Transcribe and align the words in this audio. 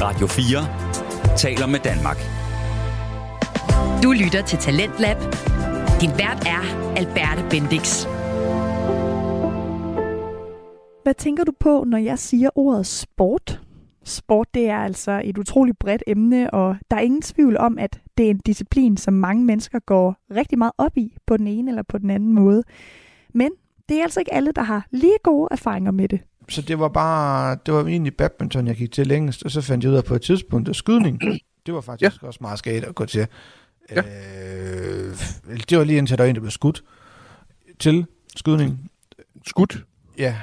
Radio 0.00 0.26
4 0.26 1.36
taler 1.36 1.66
med 1.66 1.80
Danmark. 1.80 2.16
Du 4.02 4.12
lytter 4.12 4.42
til 4.46 4.58
Talentlab. 4.58 5.16
Din 6.00 6.10
vært 6.10 6.44
er 6.46 6.62
Alberte 6.96 7.42
Bendix. 7.50 8.04
Hvad 11.02 11.14
tænker 11.14 11.44
du 11.44 11.52
på, 11.60 11.84
når 11.86 11.98
jeg 11.98 12.18
siger 12.18 12.50
ordet 12.54 12.86
sport? 12.86 13.60
Sport 14.04 14.54
det 14.54 14.68
er 14.68 14.78
altså 14.78 15.20
et 15.24 15.38
utroligt 15.38 15.78
bredt 15.78 16.02
emne, 16.06 16.54
og 16.54 16.76
der 16.90 16.96
er 16.96 17.00
ingen 17.00 17.22
tvivl 17.22 17.56
om, 17.56 17.78
at 17.78 18.00
det 18.18 18.26
er 18.26 18.30
en 18.30 18.40
disciplin, 18.46 18.96
som 18.96 19.14
mange 19.14 19.44
mennesker 19.44 19.78
går 19.78 20.16
rigtig 20.30 20.58
meget 20.58 20.72
op 20.78 20.96
i 20.96 21.16
på 21.26 21.36
den 21.36 21.46
ene 21.46 21.70
eller 21.70 21.82
på 21.82 21.98
den 21.98 22.10
anden 22.10 22.32
måde. 22.32 22.62
Men 23.34 23.50
det 23.88 23.98
er 23.98 24.02
altså 24.02 24.20
ikke 24.20 24.34
alle, 24.34 24.52
der 24.52 24.62
har 24.62 24.86
lige 24.90 25.18
gode 25.24 25.48
erfaringer 25.50 25.90
med 25.90 26.08
det. 26.08 26.20
Så 26.48 26.62
det 26.62 26.78
var 26.78 26.88
bare, 26.88 27.58
det 27.66 27.74
var 27.74 27.86
egentlig 27.86 28.16
badminton, 28.16 28.66
jeg 28.66 28.76
gik 28.76 28.92
til 28.92 29.06
længst, 29.06 29.44
og 29.44 29.50
så 29.50 29.60
fandt 29.60 29.84
jeg 29.84 29.92
ud 29.92 29.96
af 29.96 30.04
på 30.04 30.14
et 30.14 30.22
tidspunkt, 30.22 30.68
at 30.68 30.76
skydning, 30.76 31.20
det 31.66 31.74
var 31.74 31.80
faktisk 31.80 32.22
ja. 32.22 32.26
også 32.26 32.38
meget 32.40 32.58
skade 32.58 32.86
at 32.86 32.94
gå 32.94 33.06
til. 33.06 33.26
Ja. 33.90 34.02
Øh, 34.02 35.16
det 35.70 35.78
var 35.78 35.84
lige 35.84 35.98
indtil 35.98 36.18
der 36.18 36.24
var 36.24 36.28
en, 36.28 36.34
der 36.34 36.40
blev 36.40 36.50
skudt 36.50 36.84
til 37.78 38.06
skydning. 38.36 38.90
Skudt? 39.46 39.84
Ja. 40.18 40.36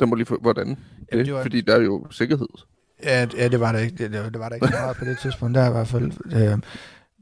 Der 0.00 0.06
må 0.06 0.14
lige 0.14 0.26
få, 0.26 0.38
hvordan? 0.40 0.78
Ja, 1.12 1.18
det 1.18 1.34
var, 1.34 1.42
Fordi 1.42 1.60
der 1.60 1.76
er 1.76 1.80
jo 1.80 2.06
sikkerhed. 2.10 2.48
Ja, 3.02 3.26
ja 3.36 3.48
det 3.48 3.60
var 3.60 3.72
der 3.72 3.78
ikke. 3.78 3.96
Det, 3.96 4.12
det 4.12 4.38
var 4.38 4.48
der 4.48 4.54
ikke 4.54 4.68
meget 4.70 4.96
på 4.96 5.04
det 5.04 5.18
tidspunkt. 5.18 5.54
Der 5.54 5.68
i 5.68 5.72
hvert 5.72 5.88
fald. 5.88 6.12
Øh, 6.32 6.58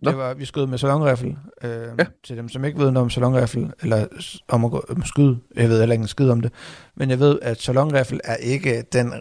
det 0.04 0.18
var, 0.18 0.34
vi 0.34 0.44
skød 0.44 0.66
med 0.66 0.78
salonriffel. 0.78 1.36
Øh, 1.62 1.70
ja. 1.98 2.04
Til 2.24 2.36
dem, 2.36 2.48
som 2.48 2.64
ikke 2.64 2.78
ved 2.78 2.90
noget 2.90 3.04
om 3.04 3.10
salonriffel, 3.10 3.72
eller 3.82 4.06
om 4.48 4.64
at, 4.64 4.70
gå, 4.70 4.84
om 4.88 5.04
skyde. 5.04 5.38
Jeg 5.56 5.68
ved 5.68 5.78
heller 5.78 5.92
ikke 5.92 6.02
en 6.02 6.08
skid 6.08 6.30
om 6.30 6.40
det. 6.40 6.52
Men 6.94 7.10
jeg 7.10 7.20
ved, 7.20 7.38
at 7.42 7.62
salonriffel 7.62 8.20
er 8.24 8.36
ikke 8.36 8.84
den 8.92 9.12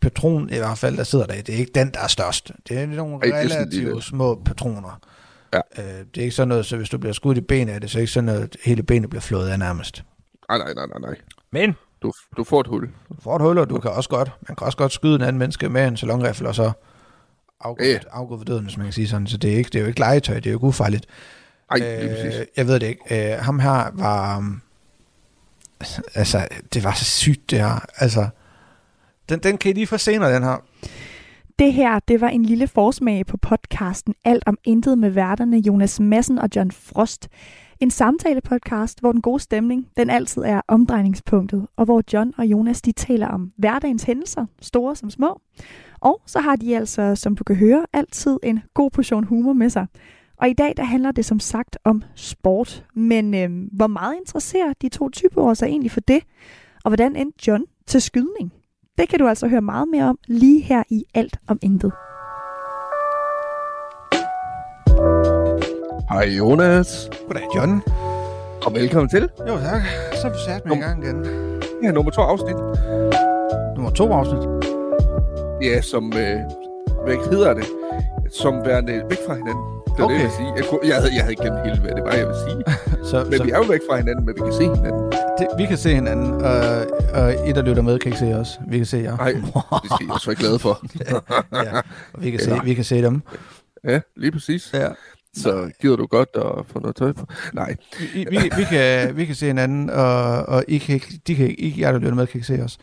patron, 0.00 0.50
i 0.50 0.56
hvert 0.56 0.78
fald, 0.78 0.96
der 0.96 1.04
sidder 1.04 1.26
der. 1.26 1.42
Det 1.42 1.54
er 1.54 1.58
ikke 1.58 1.72
den, 1.74 1.90
der 1.90 2.00
er 2.00 2.06
størst. 2.06 2.52
Det 2.68 2.78
er 2.78 2.86
nogle 2.86 3.32
Ej, 3.32 3.40
relativt 3.40 3.94
det. 3.94 4.04
små 4.04 4.42
patroner. 4.44 5.00
Ja. 5.54 5.60
Øh, 5.78 5.84
det 5.84 6.18
er 6.18 6.22
ikke 6.22 6.34
sådan 6.34 6.48
noget, 6.48 6.66
så 6.66 6.76
hvis 6.76 6.88
du 6.88 6.98
bliver 6.98 7.12
skudt 7.12 7.38
i 7.38 7.40
benet, 7.40 7.74
er 7.74 7.78
det 7.78 7.90
så 7.90 7.98
ikke 7.98 8.12
sådan 8.12 8.24
noget, 8.24 8.40
at 8.42 8.56
hele 8.64 8.82
benet 8.82 9.10
bliver 9.10 9.20
flået 9.20 9.48
af 9.48 9.58
nærmest. 9.58 10.04
Nej, 10.48 10.58
nej, 10.58 10.74
nej, 10.74 10.86
nej, 10.86 10.98
nej. 11.00 11.16
Men 11.50 11.76
du, 12.02 12.12
du 12.36 12.44
får 12.44 12.60
et 12.60 12.66
hul. 12.66 12.88
Du 13.08 13.14
får 13.22 13.36
et 13.36 13.42
hul, 13.42 13.58
og 13.58 13.70
du 13.70 13.78
kan 13.78 13.90
også 13.90 14.08
godt, 14.08 14.30
man 14.48 14.56
kan 14.56 14.64
også 14.64 14.78
godt 14.78 14.92
skyde 14.92 15.14
en 15.14 15.22
anden 15.22 15.38
menneske 15.38 15.68
med 15.68 15.88
en 15.88 15.96
salonriffel, 15.96 16.46
og 16.46 16.54
så 16.54 16.72
afgå, 17.60 17.84
ja. 17.84 17.98
afgå 18.10 18.38
for 18.38 18.44
døden, 18.44 18.64
hvis 18.64 18.76
man 18.76 18.86
kan 18.86 18.92
sige 18.92 19.08
sådan. 19.08 19.26
Så 19.26 19.36
det 19.36 19.52
er, 19.52 19.56
ikke, 19.56 19.70
det 19.70 19.76
er 19.76 19.80
jo 19.80 19.86
ikke 19.86 20.00
legetøj, 20.00 20.34
det 20.34 20.46
er 20.46 20.50
jo 20.50 20.56
ikke 20.56 20.66
ufarligt. 20.66 21.06
Ej, 21.70 21.78
øh, 21.80 22.46
jeg 22.56 22.66
ved 22.66 22.80
det 22.80 22.86
ikke. 22.86 23.32
Øh, 23.32 23.38
ham 23.38 23.58
her 23.58 23.90
var... 23.94 24.38
Um, 24.38 24.60
altså, 26.14 26.48
det 26.74 26.84
var 26.84 26.94
så 26.94 27.04
sygt, 27.04 27.50
det 27.50 27.58
her. 27.58 27.86
Altså, 27.96 28.28
den, 29.28 29.38
den 29.38 29.58
kan 29.58 29.70
I 29.70 29.74
lige 29.74 29.86
få 29.86 29.98
senere, 29.98 30.34
den 30.34 30.42
her. 30.42 30.56
Det 31.58 31.72
her, 31.72 31.98
det 31.98 32.20
var 32.20 32.28
en 32.28 32.44
lille 32.44 32.68
forsmag 32.68 33.26
på 33.26 33.36
podcasten 33.36 34.14
Alt 34.24 34.42
om 34.46 34.58
intet 34.64 34.98
med 34.98 35.10
værterne 35.10 35.58
Jonas 35.58 36.00
Madsen 36.00 36.38
og 36.38 36.48
John 36.56 36.70
Frost. 36.70 37.28
En 37.80 37.90
samtale-podcast, 37.90 39.00
hvor 39.00 39.12
den 39.12 39.20
gode 39.20 39.40
stemning, 39.40 39.88
den 39.96 40.10
altid 40.10 40.42
er 40.42 40.60
omdrejningspunktet, 40.68 41.66
og 41.76 41.84
hvor 41.84 42.02
John 42.12 42.34
og 42.38 42.46
Jonas, 42.46 42.82
de 42.82 42.92
taler 42.92 43.28
om 43.28 43.52
hverdagens 43.56 44.02
hændelser, 44.02 44.46
store 44.60 44.96
som 44.96 45.10
små. 45.10 45.40
Og 46.00 46.20
så 46.26 46.40
har 46.40 46.56
de 46.56 46.76
altså, 46.76 47.14
som 47.14 47.36
du 47.36 47.44
kan 47.44 47.56
høre, 47.56 47.86
altid 47.92 48.38
en 48.42 48.60
god 48.74 48.90
portion 48.90 49.24
humor 49.24 49.52
med 49.52 49.70
sig. 49.70 49.86
Og 50.36 50.48
i 50.48 50.52
dag, 50.52 50.74
der 50.76 50.84
handler 50.84 51.12
det 51.12 51.24
som 51.24 51.40
sagt 51.40 51.78
om 51.84 52.02
sport. 52.14 52.84
Men 52.94 53.34
øh, 53.34 53.50
hvor 53.72 53.86
meget 53.86 54.16
interesserer 54.16 54.72
de 54.82 54.88
to 54.88 55.08
typer 55.08 55.54
sig 55.54 55.66
egentlig 55.66 55.90
for 55.90 56.00
det? 56.00 56.22
Og 56.84 56.90
hvordan 56.90 57.16
endte 57.16 57.48
John 57.48 57.64
til 57.86 58.00
skydning? 58.02 58.52
Det 58.98 59.08
kan 59.08 59.18
du 59.18 59.28
altså 59.28 59.48
høre 59.48 59.60
meget 59.60 59.88
mere 59.88 60.04
om 60.04 60.18
lige 60.28 60.60
her 60.60 60.82
i 60.90 61.04
Alt 61.14 61.38
om 61.48 61.58
Intet. 61.62 61.92
Hej 66.10 66.24
Jonas. 66.38 67.10
Goddag 67.26 67.46
John. 67.56 67.82
Og 68.66 68.74
velkommen 68.74 69.08
til. 69.08 69.28
Jo 69.48 69.56
tak. 69.58 69.82
Så 70.20 70.26
er 70.28 70.32
vi 70.32 70.38
sat 70.46 70.64
med 70.64 70.72
Num- 70.72 70.78
i 70.78 70.82
gang 70.82 71.04
igen. 71.04 71.26
Ja, 71.82 71.90
nummer 71.90 72.10
to 72.10 72.20
afsnit. 72.20 72.56
Nummer 73.76 73.90
to 73.90 74.12
afsnit? 74.12 74.69
Ja, 75.62 75.80
som, 75.80 76.04
øh, 76.12 76.38
hvad 77.04 77.30
hedder 77.30 77.54
det? 77.54 77.64
Som 78.30 78.54
værende 78.64 78.92
væk 79.10 79.18
fra 79.26 79.34
hinanden. 79.34 79.64
Det 79.84 79.98
er 79.98 80.04
okay. 80.04 80.14
det, 80.14 80.20
jeg 80.20 80.28
vil 80.28 80.36
sige. 80.36 80.52
Jeg, 80.56 80.64
kunne, 80.70 80.80
jeg, 80.84 80.96
havde, 80.96 81.14
jeg 81.14 81.22
havde 81.22 81.32
ikke 81.32 81.42
glemt 81.42 81.66
helt, 81.66 81.80
hvad 81.80 81.94
det 81.94 82.04
var, 82.04 82.12
jeg 82.12 82.26
vil 82.26 82.36
sige. 82.46 82.60
så, 83.10 83.24
men 83.24 83.38
så, 83.38 83.44
vi 83.44 83.50
er 83.50 83.56
jo 83.56 83.62
væk 83.62 83.80
fra 83.90 83.96
hinanden, 83.96 84.26
men 84.26 84.34
vi 84.34 84.40
kan 84.40 84.52
se 84.52 84.62
hinanden. 84.62 85.12
Det, 85.38 85.46
vi 85.58 85.66
kan 85.66 85.78
se 85.78 85.94
hinanden, 85.94 86.32
og, 86.32 86.86
og 87.14 87.48
I, 87.48 87.52
der 87.52 87.62
lytter 87.62 87.82
med, 87.82 87.98
kan 87.98 88.08
ikke 88.12 88.18
se 88.18 88.34
os. 88.34 88.48
Vi 88.68 88.76
kan 88.76 88.86
se 88.86 88.96
jer. 88.96 89.16
Nej, 89.16 89.32
det 89.32 90.06
I 90.06 90.08
også 90.10 90.26
være 90.26 90.36
glade 90.36 90.58
for. 90.58 90.74
ja, 91.66 91.76
og 92.12 92.22
vi 92.22 92.30
kan, 92.30 92.40
se, 92.40 92.60
vi 92.64 92.74
kan 92.74 92.84
se 92.84 93.02
dem. 93.02 93.22
Ja, 93.84 94.00
lige 94.16 94.32
præcis. 94.32 94.70
Ja. 94.74 94.88
Så 95.36 95.70
gider 95.80 95.96
du 95.96 96.06
godt 96.06 96.28
at 96.34 96.66
få 96.66 96.80
noget 96.80 96.96
tøj 96.96 97.12
på? 97.12 97.26
Nej. 97.52 97.76
Vi, 98.14 98.26
vi, 98.30 98.38
vi, 98.56 98.64
kan, 98.70 99.16
vi 99.16 99.24
kan 99.24 99.34
se 99.34 99.46
hinanden, 99.46 99.90
og, 99.90 100.46
og 100.46 100.64
I 100.68 100.78
kan 100.78 100.94
ikke, 100.94 101.20
de 101.26 101.34
kan 101.36 101.46
ikke, 101.46 101.62
I, 101.62 101.80
jer 101.80 101.92
der 101.92 101.98
lytter 101.98 102.14
med, 102.14 102.26
kan 102.26 102.38
ikke 102.38 102.46
se 102.46 102.62
os. 102.62 102.78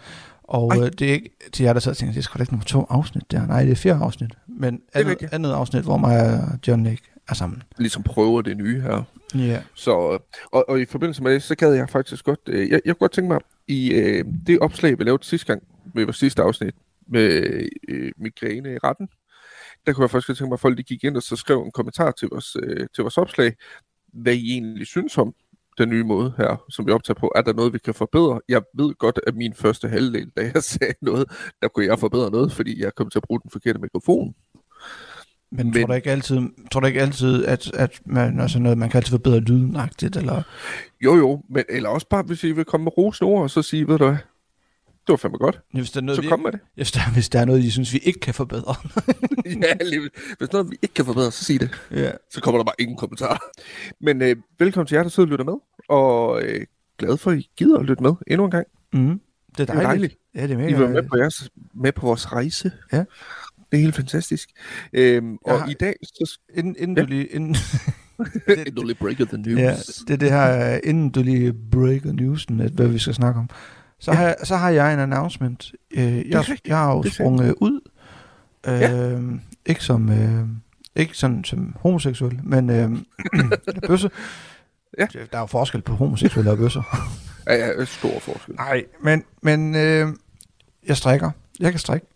Og 0.47 0.77
øh, 0.77 0.91
det 0.99 1.01
er 1.01 1.13
ikke 1.13 1.29
til 1.53 1.63
jer, 1.63 1.73
der 1.73 1.79
sidder 1.79 1.93
og 1.93 1.97
tænker, 1.97 2.13
det 2.13 2.23
skal 2.23 2.41
ikke 2.41 2.53
nogle 2.53 2.65
to 2.65 2.85
afsnit 2.89 3.31
der. 3.31 3.47
Nej, 3.47 3.63
det 3.63 3.71
er 3.71 3.75
fire 3.75 3.93
afsnit. 3.93 4.31
Men 4.47 4.81
andet, 4.93 5.29
andet 5.31 5.51
afsnit, 5.51 5.83
hvor 5.83 5.97
mig 5.97 6.33
og 6.33 6.59
John 6.67 6.85
ikke 6.85 7.03
er 7.29 7.33
sammen. 7.33 7.63
Ligesom 7.77 8.03
prøver 8.03 8.41
det 8.41 8.57
nye 8.57 8.81
her. 8.81 9.03
Ja. 9.35 9.61
Så, 9.75 9.91
og, 10.51 10.69
og 10.69 10.81
i 10.81 10.85
forbindelse 10.85 11.23
med 11.23 11.33
det, 11.33 11.43
så 11.43 11.55
gad 11.55 11.73
jeg 11.73 11.89
faktisk 11.89 12.25
godt, 12.25 12.39
øh, 12.47 12.69
jeg, 12.69 12.81
jeg 12.85 12.95
kunne 12.95 12.99
godt 12.99 13.11
tænke 13.11 13.27
mig, 13.27 13.39
i 13.67 13.91
øh, 13.91 14.25
det 14.47 14.59
opslag, 14.59 14.99
vi 14.99 15.03
lavede 15.03 15.23
sidste 15.23 15.47
gang, 15.47 15.63
med 15.93 16.03
vores 16.03 16.17
sidste 16.17 16.41
afsnit, 16.41 16.75
med 17.07 17.21
øh, 17.89 18.11
migræne 18.17 18.73
i 18.73 18.77
retten, 18.77 19.07
der 19.85 19.93
kunne 19.93 20.03
jeg 20.03 20.09
faktisk 20.09 20.27
tænke 20.27 20.49
mig, 20.49 20.53
at 20.53 20.59
folk 20.59 20.77
de 20.77 20.83
gik 20.83 21.03
ind 21.03 21.17
og 21.17 21.23
så 21.23 21.35
skrev 21.35 21.61
en 21.61 21.71
kommentar 21.71 22.11
til 22.11 22.27
vores, 22.27 22.55
øh, 22.63 22.87
til 22.95 23.01
vores 23.01 23.17
opslag, 23.17 23.53
hvad 24.13 24.33
I 24.33 24.51
egentlig 24.51 24.87
synes 24.87 25.17
om 25.17 25.33
den 25.77 25.89
nye 25.89 26.03
måde 26.03 26.33
her, 26.37 26.63
som 26.69 26.87
vi 26.87 26.91
optager 26.91 27.19
på. 27.19 27.31
Er 27.35 27.41
der 27.41 27.53
noget, 27.53 27.73
vi 27.73 27.79
kan 27.79 27.93
forbedre? 27.93 28.41
Jeg 28.49 28.61
ved 28.73 28.93
godt, 28.93 29.19
at 29.27 29.35
min 29.35 29.53
første 29.53 29.87
halvdel, 29.87 30.29
da 30.37 30.51
jeg 30.53 30.63
sagde 30.73 30.93
noget, 31.01 31.31
der 31.61 31.67
kunne 31.67 31.85
jeg 31.85 31.99
forbedre 31.99 32.31
noget, 32.31 32.51
fordi 32.51 32.83
jeg 32.83 32.95
kom 32.95 33.09
til 33.09 33.19
at 33.19 33.23
bruge 33.23 33.39
den 33.43 33.51
forkerte 33.51 33.79
mikrofon. 33.79 34.33
Men, 35.51 35.65
Men 35.65 35.73
tror 35.73 35.87
du 35.87 35.93
ikke 35.93 36.11
altid, 36.11 36.41
tror 36.71 36.79
du 36.79 36.87
ikke 36.87 37.01
altid 37.01 37.45
at, 37.45 37.73
at 37.73 38.01
man, 38.05 38.39
altså 38.39 38.59
noget, 38.59 38.77
man 38.77 38.89
kan 38.89 38.97
altid 38.97 39.11
forbedre 39.11 39.39
lydenagtigt? 39.39 40.15
Eller? 40.15 40.43
Jo, 41.01 41.15
jo, 41.15 41.43
men 41.49 41.63
eller 41.69 41.89
også 41.89 42.07
bare, 42.09 42.23
hvis 42.23 42.43
I 42.43 42.51
vil 42.51 42.65
komme 42.65 42.83
med 42.83 42.97
rosende 42.97 43.31
ord, 43.31 43.43
og 43.43 43.49
så 43.49 43.61
sige, 43.61 43.87
ved 43.87 43.97
du 43.97 44.05
hvad, 44.05 44.17
det 45.07 45.13
var 45.13 45.17
fandme 45.17 45.37
godt. 45.37 45.59
Hvis 45.73 45.91
der 45.91 45.99
er 45.99 46.03
noget, 46.03 46.15
så 46.15 46.21
vi, 46.21 46.27
kom 46.27 46.39
med 46.39 46.51
det. 46.51 46.59
Hvis 46.75 46.91
der, 46.91 47.11
hvis 47.13 47.29
der 47.29 47.39
er 47.39 47.45
noget, 47.45 47.63
I 47.63 47.69
synes, 47.69 47.93
vi 47.93 47.97
ikke 47.97 48.19
kan 48.19 48.33
forbedre. 48.33 48.75
ja, 49.63 49.85
lige, 49.85 50.09
hvis 50.37 50.51
noget, 50.51 50.71
vi 50.71 50.77
ikke 50.81 50.93
kan 50.93 51.05
forbedre, 51.05 51.31
så 51.31 51.43
sig 51.43 51.59
det. 51.59 51.69
Ja. 51.91 52.11
Så 52.31 52.41
kommer 52.41 52.59
der 52.59 52.65
bare 52.65 52.75
ingen 52.79 52.97
kommentar. 52.97 53.41
Men 54.01 54.21
øh, 54.21 54.35
velkommen 54.59 54.87
til 54.87 54.95
jer, 54.95 55.03
der 55.03 55.09
sidder 55.09 55.27
og 55.27 55.31
lytter 55.31 55.45
med. 55.45 55.53
Og 55.89 56.41
øh, 56.41 56.65
glad 56.97 57.17
for, 57.17 57.31
at 57.31 57.37
I 57.37 57.49
gider 57.57 57.79
at 57.79 57.85
lytte 57.85 58.03
med 58.03 58.13
endnu 58.27 58.45
en 58.45 58.51
gang. 58.51 58.67
Mm. 58.93 59.19
Det 59.57 59.69
er 59.69 59.73
dejligt. 59.73 59.73
Det 59.73 59.75
er 59.75 59.81
dejligt. 59.81 60.15
Ja, 60.35 60.43
det 60.43 60.51
er 60.51 60.57
mega 60.57 60.69
I 60.69 60.79
var 60.79 60.87
med 60.87 61.03
på, 61.03 61.17
jeres, 61.17 61.49
med 61.73 61.91
på 61.91 62.07
vores 62.07 62.31
rejse. 62.31 62.71
Ja. 62.93 63.03
Det 63.71 63.77
er 63.77 63.81
helt 63.81 63.95
fantastisk. 63.95 64.49
Øhm, 64.93 65.37
og 65.45 65.61
har, 65.61 65.69
i 65.69 65.73
dag... 65.73 65.95
Så... 66.03 66.39
Inden, 66.53 66.75
inden 66.79 66.97
ja. 66.97 67.03
du 67.03 67.07
lige... 67.07 67.25
Inden, 67.25 67.55
inden 68.57 68.75
du 68.75 68.83
lige 68.83 68.95
breaker 68.95 69.25
the 69.25 69.37
news. 69.37 69.59
Ja, 69.59 69.75
det 70.07 70.13
er 70.13 70.17
det 70.17 70.31
her, 70.31 70.79
inden 70.83 71.09
du 71.09 71.21
lige 71.21 71.53
breaker 71.71 72.11
newsen, 72.11 72.69
hvad 72.73 72.87
vi 72.87 72.99
skal 72.99 73.13
snakke 73.13 73.39
om. 73.39 73.49
Så, 73.99 74.11
ja. 74.11 74.17
har, 74.17 74.35
så 74.43 74.55
har 74.55 74.69
jeg 74.69 74.93
en 74.93 74.99
announcement. 74.99 75.71
Øh, 75.91 76.29
jeg, 76.29 76.45
jeg 76.65 76.77
har 76.77 76.93
jo 76.93 77.03
sprunget 77.03 77.55
ud. 77.61 77.79
Øh, 78.67 78.81
ja. 78.81 79.19
Ikke 79.65 79.83
som... 79.83 80.09
Øh, 80.09 80.47
ikke 80.95 81.17
sådan 81.17 81.43
som 81.43 81.75
homoseksuel, 81.81 82.39
men 82.43 82.69
øh, 82.69 82.91
bøsse. 83.87 84.09
Ja. 84.99 85.07
Der 85.13 85.37
er 85.37 85.39
jo 85.39 85.45
forskel 85.45 85.81
på 85.81 85.93
homoseksuelle 85.93 86.51
og 86.51 86.57
bøsser. 86.57 87.09
ja, 87.47 87.55
ja, 87.55 87.85
stor 87.85 88.19
forskel. 88.19 88.55
Nej, 88.55 88.85
men, 89.03 89.23
men 89.41 89.75
øh, 89.75 90.07
jeg 90.87 90.97
strikker. 90.97 91.31
Jeg 91.59 91.71
kan 91.71 91.79
strikke. 91.79 92.07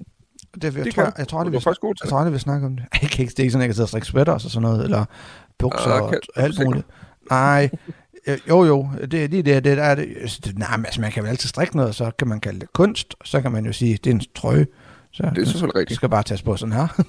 Det, 0.56 0.64
jeg, 0.64 0.86
det 0.86 0.94
tror, 0.94 1.04
jeg, 1.04 1.14
jeg 1.18 1.28
tror 1.28 1.40
aldrig, 1.40 1.52
vi, 1.52 1.56
jeg 2.04 2.10
tror 2.10 2.18
aldrig, 2.18 2.34
vi 2.34 2.40
snakker 2.40 2.68
om 2.68 2.76
det. 2.76 2.86
Jeg 3.02 3.10
kan 3.10 3.22
ikke, 3.22 3.32
det 3.32 3.40
er 3.40 3.44
ikke 3.44 3.52
sådan, 3.52 3.62
jeg 3.62 3.68
kan 3.68 3.76
sidde 3.76 3.86
og 3.86 3.90
strikke 3.90 4.08
sweaters 4.08 4.46
og 4.46 4.52
sådan 4.52 4.62
noget, 4.62 4.84
eller 4.84 5.06
bukser 5.58 6.02
uh, 6.02 6.08
og 6.08 6.14
alt 6.36 6.64
muligt. 6.66 6.86
Nej, 7.30 7.70
Øh, 8.28 8.38
jo, 8.50 8.64
jo, 8.64 8.90
det 9.12 9.24
er 9.24 9.28
lige 9.28 9.44
det, 9.44 9.64
det 9.64 9.78
der 9.78 9.84
er 9.84 9.96
det. 9.96 10.08
det 10.46 10.58
nej, 10.58 10.78
men 10.78 10.86
altså, 10.86 11.02
man 11.02 11.12
kan 11.12 11.24
vel 11.24 11.30
altid 11.30 11.50
strikke 11.50 11.78
noget, 11.78 11.96
så 11.96 12.12
kan 12.20 12.28
man 12.28 12.40
kalde 12.40 12.60
det 12.60 12.74
kunst, 12.74 13.16
så 13.24 13.42
kan 13.42 13.52
man 13.52 13.66
jo 13.66 13.74
sige, 13.74 14.00
det 14.04 14.10
er 14.10 14.16
en 14.16 14.22
trøje. 14.36 14.68
Så, 15.14 15.32
det 15.36 15.42
er 15.42 15.46
selvfølgelig 15.46 15.76
rigtigt. 15.76 15.90
Det 15.90 15.96
skal 15.96 16.10
bare 16.10 16.24
tages 16.24 16.42
på 16.42 16.56
sådan 16.56 16.74
her. 16.74 17.04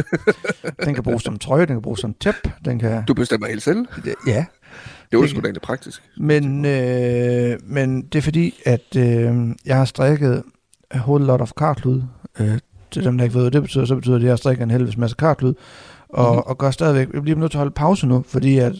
den 0.84 0.94
kan 0.94 1.02
bruges 1.02 1.22
som 1.22 1.38
trøje, 1.38 1.66
den 1.66 1.74
kan 1.74 1.82
bruges 1.82 2.00
som 2.00 2.14
tæp. 2.14 2.48
Den 2.64 2.78
kan... 2.78 3.04
Du 3.04 3.14
bestemmer 3.14 3.46
helt 3.46 3.62
selv? 3.62 3.86
Det, 4.04 4.14
ja. 4.26 4.44
Det 5.10 5.18
var 5.18 5.26
sgu 5.26 5.40
da 5.40 5.44
egentlig 5.44 5.62
praktisk. 5.62 6.02
Men, 6.16 6.64
øh, 6.64 7.58
men 7.64 8.02
det 8.02 8.18
er 8.18 8.22
fordi, 8.22 8.60
at 8.66 8.96
øh, 8.96 9.36
jeg 9.66 9.76
har 9.76 9.84
strikket 9.84 10.42
a 10.90 10.98
whole 10.98 11.24
lot 11.24 11.40
of 11.40 11.52
kartlud. 11.56 12.02
Øh, 12.40 12.58
til 12.90 13.04
dem, 13.04 13.18
der 13.18 13.24
ikke 13.24 13.34
ved, 13.34 13.42
hvad 13.42 13.50
det 13.50 13.62
betyder, 13.62 13.84
så 13.84 13.94
betyder 13.94 14.14
det, 14.14 14.24
at 14.24 14.28
jeg 14.28 14.38
strikker 14.38 14.64
en 14.64 14.70
helvedes 14.70 14.96
masse 14.96 15.16
kartlud. 15.16 15.54
Og, 16.08 16.32
mm-hmm. 16.32 16.42
og 16.46 16.58
gør 16.58 16.70
stadigvæk, 16.70 17.08
jeg 17.14 17.22
bliver 17.22 17.38
nødt 17.38 17.50
til 17.50 17.58
at 17.58 17.60
holde 17.60 17.74
pause 17.74 18.06
nu, 18.06 18.24
fordi 18.28 18.58
at 18.58 18.72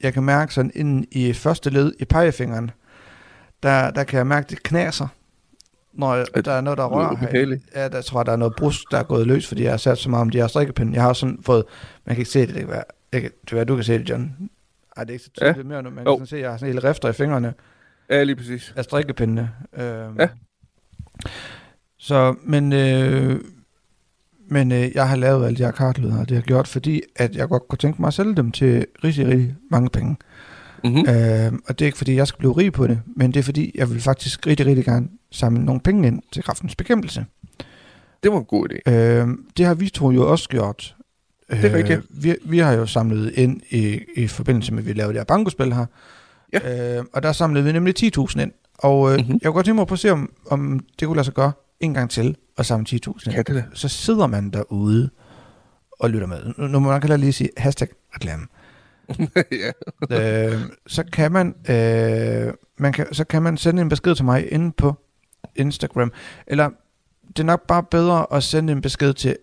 jeg 0.00 0.12
kan 0.12 0.22
mærke 0.22 0.54
sådan 0.54 0.70
inden 0.74 1.06
i 1.12 1.32
første 1.32 1.70
led 1.70 1.92
i 1.98 2.04
pegefingeren, 2.04 2.70
der, 3.62 3.90
der 3.90 4.04
kan 4.04 4.18
jeg 4.18 4.26
mærke, 4.26 4.46
det 4.50 4.62
knaser. 4.62 5.08
Når 5.92 6.24
der 6.44 6.52
er 6.52 6.60
noget, 6.60 6.78
der 6.78 6.86
rører 6.86 7.16
her, 7.16 7.58
ja, 7.74 7.88
der 7.88 8.02
tror 8.02 8.20
jeg, 8.20 8.26
der 8.26 8.32
er 8.32 8.36
noget 8.36 8.54
brusk, 8.56 8.82
der 8.90 8.98
er 8.98 9.02
gået 9.02 9.26
løs, 9.26 9.48
fordi 9.48 9.62
jeg 9.62 9.72
har 9.72 9.76
sat 9.76 9.98
så 9.98 10.10
meget 10.10 10.20
om 10.20 10.30
de 10.30 10.38
her 10.38 10.46
strikkepinde. 10.46 10.94
Jeg 10.94 11.02
har 11.02 11.12
sådan 11.12 11.38
fået, 11.46 11.64
man 12.04 12.14
kan 12.14 12.20
ikke 12.20 12.30
se 12.30 12.40
det, 12.40 12.48
det 12.48 12.58
kan 12.58 12.68
være, 12.68 12.84
jeg 13.12 13.22
kan, 13.22 13.30
det 13.30 13.48
kan 13.48 13.56
være, 13.56 13.64
du 13.64 13.74
kan 13.74 13.84
se 13.84 13.98
det, 13.98 14.10
John. 14.10 14.50
Ej, 14.96 15.04
det 15.04 15.10
er 15.10 15.12
ikke 15.12 15.24
så 15.24 15.30
tydeligt 15.30 15.58
ja. 15.58 15.62
mere 15.62 15.82
nu, 15.82 15.90
man 15.90 16.04
kan 16.04 16.14
sådan 16.14 16.26
se, 16.26 16.36
at 16.36 16.42
jeg 16.42 16.50
har 16.50 16.56
sådan 16.56 16.74
hele 16.74 16.88
rifter 16.88 17.08
i 17.08 17.12
fingrene. 17.12 17.54
Ja, 18.10 18.22
lige 18.22 18.36
præcis. 18.36 18.72
Af 18.76 18.84
strikkepindene. 18.84 19.50
Øhm, 19.72 20.20
ja. 20.20 20.28
Så, 21.98 22.34
men, 22.44 22.72
øh, 22.72 23.40
men 24.48 24.72
øh, 24.72 24.90
jeg 24.94 25.08
har 25.08 25.16
lavet 25.16 25.46
alle 25.46 25.58
de 25.58 25.64
her 25.64 25.70
kartlyder, 25.70 26.18
og 26.18 26.28
det 26.28 26.36
har 26.36 26.42
gjort, 26.42 26.68
fordi 26.68 27.02
at 27.16 27.36
jeg 27.36 27.48
godt 27.48 27.68
kunne 27.68 27.78
tænke 27.78 28.02
mig 28.02 28.08
at 28.08 28.14
sælge 28.14 28.34
dem 28.34 28.52
til 28.52 28.86
rigtig, 29.04 29.26
rigtig 29.26 29.54
mange 29.70 29.90
penge. 29.90 30.16
Mm-hmm. 30.84 31.08
Øh, 31.08 31.52
og 31.68 31.78
det 31.78 31.84
er 31.84 31.86
ikke 31.86 31.98
fordi, 31.98 32.14
jeg 32.16 32.26
skal 32.26 32.38
blive 32.38 32.52
rig 32.52 32.72
på 32.72 32.86
det, 32.86 33.00
men 33.16 33.34
det 33.34 33.40
er 33.40 33.44
fordi, 33.44 33.72
jeg 33.74 33.90
vil 33.90 34.00
faktisk 34.00 34.46
rigtig, 34.46 34.66
rigtig 34.66 34.84
gerne 34.84 35.08
samle 35.32 35.64
nogle 35.64 35.80
penge 35.80 36.06
ind 36.06 36.22
til 36.32 36.42
kraftens 36.42 36.76
bekæmpelse. 36.76 37.24
Det 38.22 38.32
var 38.32 38.38
en 38.38 38.44
god 38.44 38.68
idé. 38.68 38.92
Øh, 38.92 39.28
det 39.56 39.66
har 39.66 39.74
vi 39.74 39.88
to 39.88 40.10
jo 40.10 40.30
også 40.30 40.48
gjort. 40.48 40.96
Det 41.50 41.64
er 41.64 41.74
rigtigt. 41.76 41.98
Øh, 41.98 42.24
vi, 42.24 42.34
vi 42.44 42.58
har 42.58 42.72
jo 42.72 42.86
samlet 42.86 43.32
ind 43.34 43.60
i, 43.70 44.00
i 44.16 44.26
forbindelse 44.26 44.74
med, 44.74 44.82
at 44.82 44.86
vi 44.86 44.92
lavede 44.92 45.12
det 45.12 45.20
her 45.20 45.24
bankospil 45.24 45.74
her. 45.74 45.86
Ja. 46.52 46.98
Øh, 46.98 47.04
og 47.12 47.22
der 47.22 47.32
samlede 47.32 47.64
vi 47.64 47.72
nemlig 47.72 47.94
10.000 47.98 48.40
ind. 48.40 48.52
Og 48.78 49.12
øh, 49.12 49.18
mm-hmm. 49.18 49.38
jeg 49.42 49.48
kunne 49.48 49.54
godt 49.54 49.66
tænke 49.66 49.74
mig 49.74 49.82
at 49.82 49.88
prøve 49.88 49.96
at 49.96 50.00
se, 50.00 50.12
om, 50.12 50.30
om 50.50 50.80
det 51.00 51.08
kunne 51.08 51.16
lade 51.16 51.24
sig 51.24 51.34
gøre 51.34 51.52
en 51.80 51.94
gang 51.94 52.10
til 52.10 52.36
og 52.56 52.66
samle 52.66 52.86
10.000. 52.88 53.30
Kan 53.30 53.44
det 53.44 53.54
det? 53.54 53.64
Så 53.74 53.88
sidder 53.88 54.26
man 54.26 54.50
derude 54.50 55.10
og 55.92 56.10
lytter 56.10 56.26
med. 56.26 56.52
Nu, 56.56 56.66
nu 56.66 56.78
må 56.78 56.90
man 56.90 57.00
kan 57.00 57.20
lige 57.20 57.32
sige 57.32 57.50
hashtag 57.56 57.88
reklame. 58.14 58.46
ja. 60.10 60.52
øh, 60.52 60.60
så 60.86 61.04
kan 61.12 61.32
man, 61.32 61.54
øh, 61.68 62.52
man 62.78 62.92
kan, 62.92 63.14
så 63.14 63.24
kan 63.24 63.42
man 63.42 63.56
sende 63.56 63.82
en 63.82 63.88
besked 63.88 64.14
til 64.14 64.24
mig 64.24 64.52
inde 64.52 64.72
på 64.72 64.94
Instagram. 65.56 66.12
Eller 66.46 66.70
det 67.28 67.38
er 67.38 67.44
nok 67.44 67.66
bare 67.66 67.82
bedre 67.82 68.26
at 68.32 68.42
sende 68.42 68.72
en 68.72 68.80
besked 68.80 69.14
til 69.14 69.36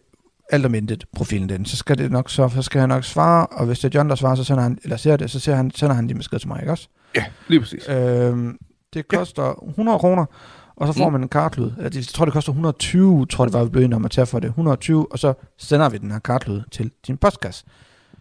alt 0.49 0.65
om 0.65 0.75
intet 0.75 1.05
profilen 1.15 1.49
den. 1.49 1.65
Så 1.65 1.77
skal 1.77 1.97
det 1.97 2.11
nok 2.11 2.29
så, 2.29 2.49
så 2.49 2.61
skal 2.61 2.79
jeg 2.79 2.87
nok 2.87 3.03
svare, 3.03 3.45
og 3.45 3.65
hvis 3.65 3.79
det 3.79 3.95
er 3.95 3.99
John, 3.99 4.09
der 4.09 4.15
svarer, 4.15 4.35
så 4.35 4.43
sender 4.43 4.63
han, 4.63 4.79
eller 4.83 4.97
ser 4.97 5.17
det, 5.17 5.31
så 5.31 5.39
ser 5.39 5.55
han, 5.55 5.71
sender 5.71 5.95
han 5.95 6.09
de 6.09 6.15
besked 6.15 6.39
til 6.39 6.47
mig, 6.47 6.59
ikke 6.59 6.71
også? 6.71 6.87
Ja, 7.15 7.25
lige 7.47 7.59
præcis. 7.59 7.89
Øh, 7.89 8.53
det 8.93 9.07
koster 9.07 9.45
ja. 9.45 9.69
100 9.69 9.99
kroner, 9.99 10.25
og 10.75 10.87
så 10.87 10.93
får 10.93 11.09
mm. 11.09 11.13
man 11.13 11.21
en 11.21 11.29
kartlyd. 11.29 11.71
Jeg 11.77 11.91
tror, 12.07 12.25
det 12.25 12.33
koster 12.33 12.51
120, 12.51 13.25
tror 13.25 13.45
det 13.45 13.53
var, 13.53 13.63
vi 13.63 13.69
blev 13.69 13.83
enige 13.83 13.95
om 13.95 14.05
at 14.05 14.11
tage 14.11 14.25
for 14.25 14.39
det. 14.39 14.47
120, 14.47 15.11
og 15.11 15.19
så 15.19 15.33
sender 15.57 15.89
vi 15.89 15.97
den 15.97 16.11
her 16.11 16.19
kartlyd 16.19 16.61
til 16.71 16.91
din 17.07 17.17
postkasse. 17.17 17.65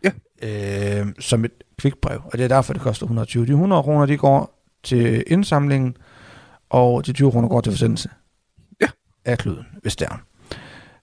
Ja. 0.04 0.10
Øh, 0.42 1.06
som 1.18 1.44
et 1.44 1.52
kvikbrev, 1.78 2.20
og 2.24 2.32
det 2.32 2.44
er 2.44 2.48
derfor, 2.48 2.72
det 2.72 2.82
koster 2.82 3.06
120. 3.06 3.46
De 3.46 3.50
100 3.50 3.82
kroner, 3.82 4.06
de 4.06 4.16
går 4.16 4.62
til 4.82 5.24
indsamlingen, 5.26 5.96
og 6.70 7.06
de 7.06 7.12
20 7.12 7.30
kroner 7.30 7.48
går 7.48 7.60
til 7.60 7.72
forsendelse. 7.72 8.08
Ja. 8.80 8.86
Af 9.24 9.38
klyden, 9.38 9.66
hvis 9.82 9.96
det 9.96 10.06
er. 10.06 10.22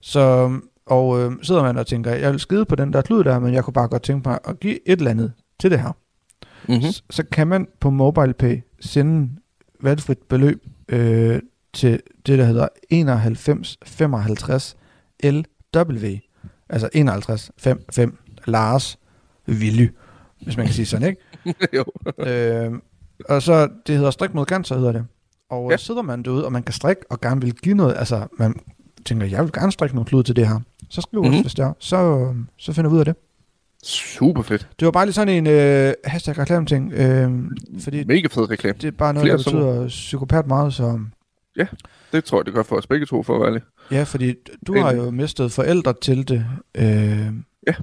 Så, 0.00 0.52
og 0.86 1.20
øh, 1.20 1.32
sidder 1.42 1.62
man 1.62 1.78
og 1.78 1.86
tænker, 1.86 2.10
jeg 2.14 2.32
vil 2.32 2.40
skide 2.40 2.64
på 2.64 2.74
den 2.74 2.92
der 2.92 3.02
klud 3.02 3.24
der, 3.24 3.38
men 3.38 3.54
jeg 3.54 3.64
kunne 3.64 3.74
bare 3.74 3.88
godt 3.88 4.02
tænke 4.02 4.28
mig 4.28 4.38
at 4.44 4.60
give 4.60 4.88
et 4.88 4.98
eller 4.98 5.10
andet 5.10 5.32
til 5.60 5.70
det 5.70 5.80
her. 5.80 5.92
Mm-hmm. 6.68 6.82
Så, 6.82 7.02
så 7.10 7.24
kan 7.32 7.46
man 7.46 7.68
på 7.80 7.90
MobilePay 7.90 8.60
sende 8.80 9.30
valgfrit 9.80 10.18
beløb 10.18 10.64
øh, 10.90 11.40
til 11.72 12.00
det, 12.26 12.38
der 12.38 12.44
hedder 12.44 12.68
9155 12.90 14.76
LW. 15.24 16.06
Altså 16.68 16.88
51 16.92 17.50
5 17.58 17.84
5 17.92 18.18
Lars 18.44 18.98
Villy, 19.46 19.88
hvis 20.40 20.56
man 20.56 20.66
kan 20.66 20.74
sige 20.74 20.86
sådan, 20.86 21.08
ikke? 21.08 21.22
jo. 21.76 21.84
øh, 22.24 22.72
og 23.28 23.42
så, 23.42 23.68
det 23.86 23.96
hedder 23.96 24.10
strik 24.10 24.34
mod 24.34 24.46
cancer, 24.46 24.76
hedder 24.78 24.92
det. 24.92 25.06
Og 25.50 25.70
ja. 25.70 25.76
sidder 25.76 26.02
man 26.02 26.22
derude, 26.22 26.44
og 26.44 26.52
man 26.52 26.62
kan 26.62 26.72
strikke 26.72 27.02
og 27.10 27.20
gerne 27.20 27.40
vil 27.40 27.54
give 27.54 27.74
noget, 27.74 27.94
altså 27.96 28.26
man 28.38 28.54
tænker, 29.04 29.26
jeg 29.26 29.42
vil 29.42 29.52
gerne 29.52 29.72
strikke 29.72 29.94
noget 29.94 30.08
klud 30.08 30.22
til 30.22 30.36
det 30.36 30.48
her. 30.48 30.60
Så 30.88 31.00
skriver 31.00 31.24
mm-hmm. 31.24 31.40
hvis 31.40 31.54
det 31.54 31.64
er, 31.64 31.72
så, 31.78 32.32
så 32.56 32.72
finder 32.72 32.90
vi 32.90 32.94
ud 32.94 33.00
af 33.00 33.04
det. 33.04 33.16
Super 33.84 34.42
fedt. 34.42 34.68
Det 34.80 34.86
var 34.86 34.92
bare 34.92 35.06
lige 35.06 35.14
sådan 35.14 35.34
en 35.34 35.46
øh, 35.46 35.94
hashtag 36.04 36.38
reklame 36.38 36.66
ting. 36.66 36.92
Øh, 36.92 37.30
fordi 37.80 38.04
Mega 38.04 38.28
fed 38.30 38.50
reklame. 38.50 38.78
Det 38.80 38.88
er 38.88 38.90
bare 38.90 39.14
noget, 39.14 39.24
Flere 39.24 39.36
der 39.38 39.44
betyder 39.44 39.72
sommer. 39.72 39.88
psykopat 39.88 40.46
meget, 40.46 40.74
så... 40.74 41.00
Ja, 41.56 41.66
det 42.12 42.24
tror 42.24 42.38
jeg, 42.38 42.46
det 42.46 42.54
gør 42.54 42.62
for 42.62 42.76
os 42.76 42.86
begge 42.86 43.06
to, 43.06 43.22
for 43.22 43.44
at 43.44 43.52
være 43.52 43.60
Ja, 43.90 44.02
fordi 44.02 44.34
du 44.66 44.74
en... 44.74 44.82
har 44.82 44.92
jo 44.92 45.10
mistet 45.10 45.52
forældre 45.52 45.94
til 46.02 46.28
det. 46.28 46.46
Øh, 46.74 47.26
ja. 47.66 47.74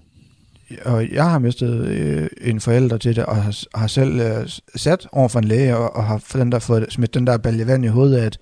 Og 0.85 1.09
jeg 1.11 1.29
har 1.29 1.39
mistet 1.39 1.87
øh, 1.87 2.27
en 2.41 2.59
forælder 2.59 2.97
til 2.97 3.15
det, 3.15 3.25
og 3.25 3.35
har, 3.35 3.63
har 3.75 3.87
selv 3.87 4.19
øh, 4.19 4.49
sat 4.75 5.07
over 5.11 5.27
for 5.27 5.39
en 5.39 5.45
læge, 5.45 5.77
og, 5.77 5.95
og 5.95 6.03
har 6.03 6.17
for 6.17 6.37
den 6.37 6.51
der 6.51 6.59
fået 6.59 6.85
smidt 6.89 7.13
den 7.13 7.27
der 7.27 7.37
balje 7.37 7.67
vand 7.67 7.85
i 7.85 7.87
hovedet, 7.87 8.17
at 8.17 8.37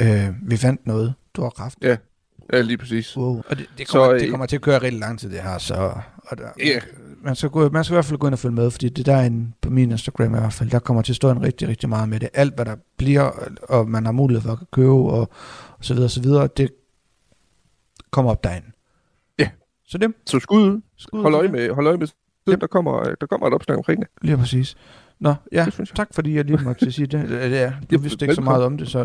øh, 0.00 0.34
vi 0.42 0.56
fandt 0.56 0.86
noget. 0.86 1.14
Du 1.34 1.42
har 1.42 1.50
kraft. 1.50 1.78
Ja, 1.82 1.96
Ja, 2.52 2.60
lige 2.60 2.78
præcis. 2.78 3.16
Wow. 3.16 3.42
Og 3.48 3.58
det, 3.58 3.66
det, 3.78 3.88
kommer, 3.88 4.06
så, 4.06 4.14
det 4.14 4.22
øh, 4.24 4.30
kommer 4.30 4.46
til 4.46 4.56
at 4.56 4.62
køre 4.62 4.78
rigtig 4.82 5.00
lang 5.00 5.18
tid, 5.18 5.30
det 5.30 5.40
her. 5.40 5.58
Så, 5.58 5.92
og 6.30 6.38
der, 6.38 6.50
yeah. 6.60 6.82
man, 7.22 7.36
skal 7.36 7.48
gå, 7.48 7.68
man 7.68 7.84
skal 7.84 7.94
i 7.94 7.96
hvert 7.96 8.04
fald 8.04 8.18
gå 8.18 8.26
ind 8.26 8.34
og 8.34 8.38
følge 8.38 8.54
med, 8.54 8.70
fordi 8.70 8.88
det 8.88 9.06
der 9.06 9.16
er 9.16 9.26
en, 9.26 9.54
på 9.60 9.70
min 9.70 9.90
Instagram 9.90 10.34
i 10.34 10.38
hvert 10.38 10.52
fald, 10.52 10.70
der 10.70 10.78
kommer 10.78 11.02
til 11.02 11.12
at 11.12 11.16
stå 11.16 11.30
en 11.30 11.42
rigtig, 11.42 11.68
rigtig 11.68 11.88
meget 11.88 12.08
med 12.08 12.20
det. 12.20 12.28
Alt, 12.34 12.54
hvad 12.54 12.64
der 12.64 12.76
bliver, 12.96 13.30
og 13.62 13.88
man 13.88 14.04
har 14.04 14.12
mulighed 14.12 14.42
for 14.42 14.52
at 14.52 14.58
købe, 14.72 14.92
og, 14.92 15.30
og 15.78 15.84
så 15.84 15.94
videre, 15.94 16.06
og 16.06 16.10
så 16.10 16.22
videre, 16.22 16.48
det 16.56 16.70
kommer 18.10 18.30
op 18.30 18.44
derinde. 18.44 18.66
Ja. 19.38 19.50
Så 19.86 19.98
det. 19.98 20.12
Så 20.26 20.38
skud, 20.38 20.80
skud 20.96 21.22
hold 21.22 21.34
øje 21.34 21.48
med, 21.48 21.70
hold 21.70 21.86
øje 21.86 21.96
med, 21.96 22.08
yep. 22.48 22.60
der, 22.60 22.66
kommer, 22.66 23.14
der 23.20 23.26
kommer 23.26 23.46
et 23.46 23.54
opslag 23.54 23.76
omkring 23.76 24.00
det. 24.00 24.08
Lige 24.22 24.36
præcis. 24.36 24.76
Nå, 25.20 25.34
ja, 25.52 25.66
tak 25.94 26.08
fordi 26.14 26.36
jeg 26.36 26.44
lige 26.44 26.64
måtte 26.64 26.92
sige 26.92 27.06
det. 27.06 27.30
Ja, 27.30 27.72
du 27.90 27.98
vidste 27.98 28.24
ikke 28.24 28.34
så 28.34 28.40
meget 28.40 28.64
om 28.64 28.78
det, 28.78 28.88
så... 28.88 28.98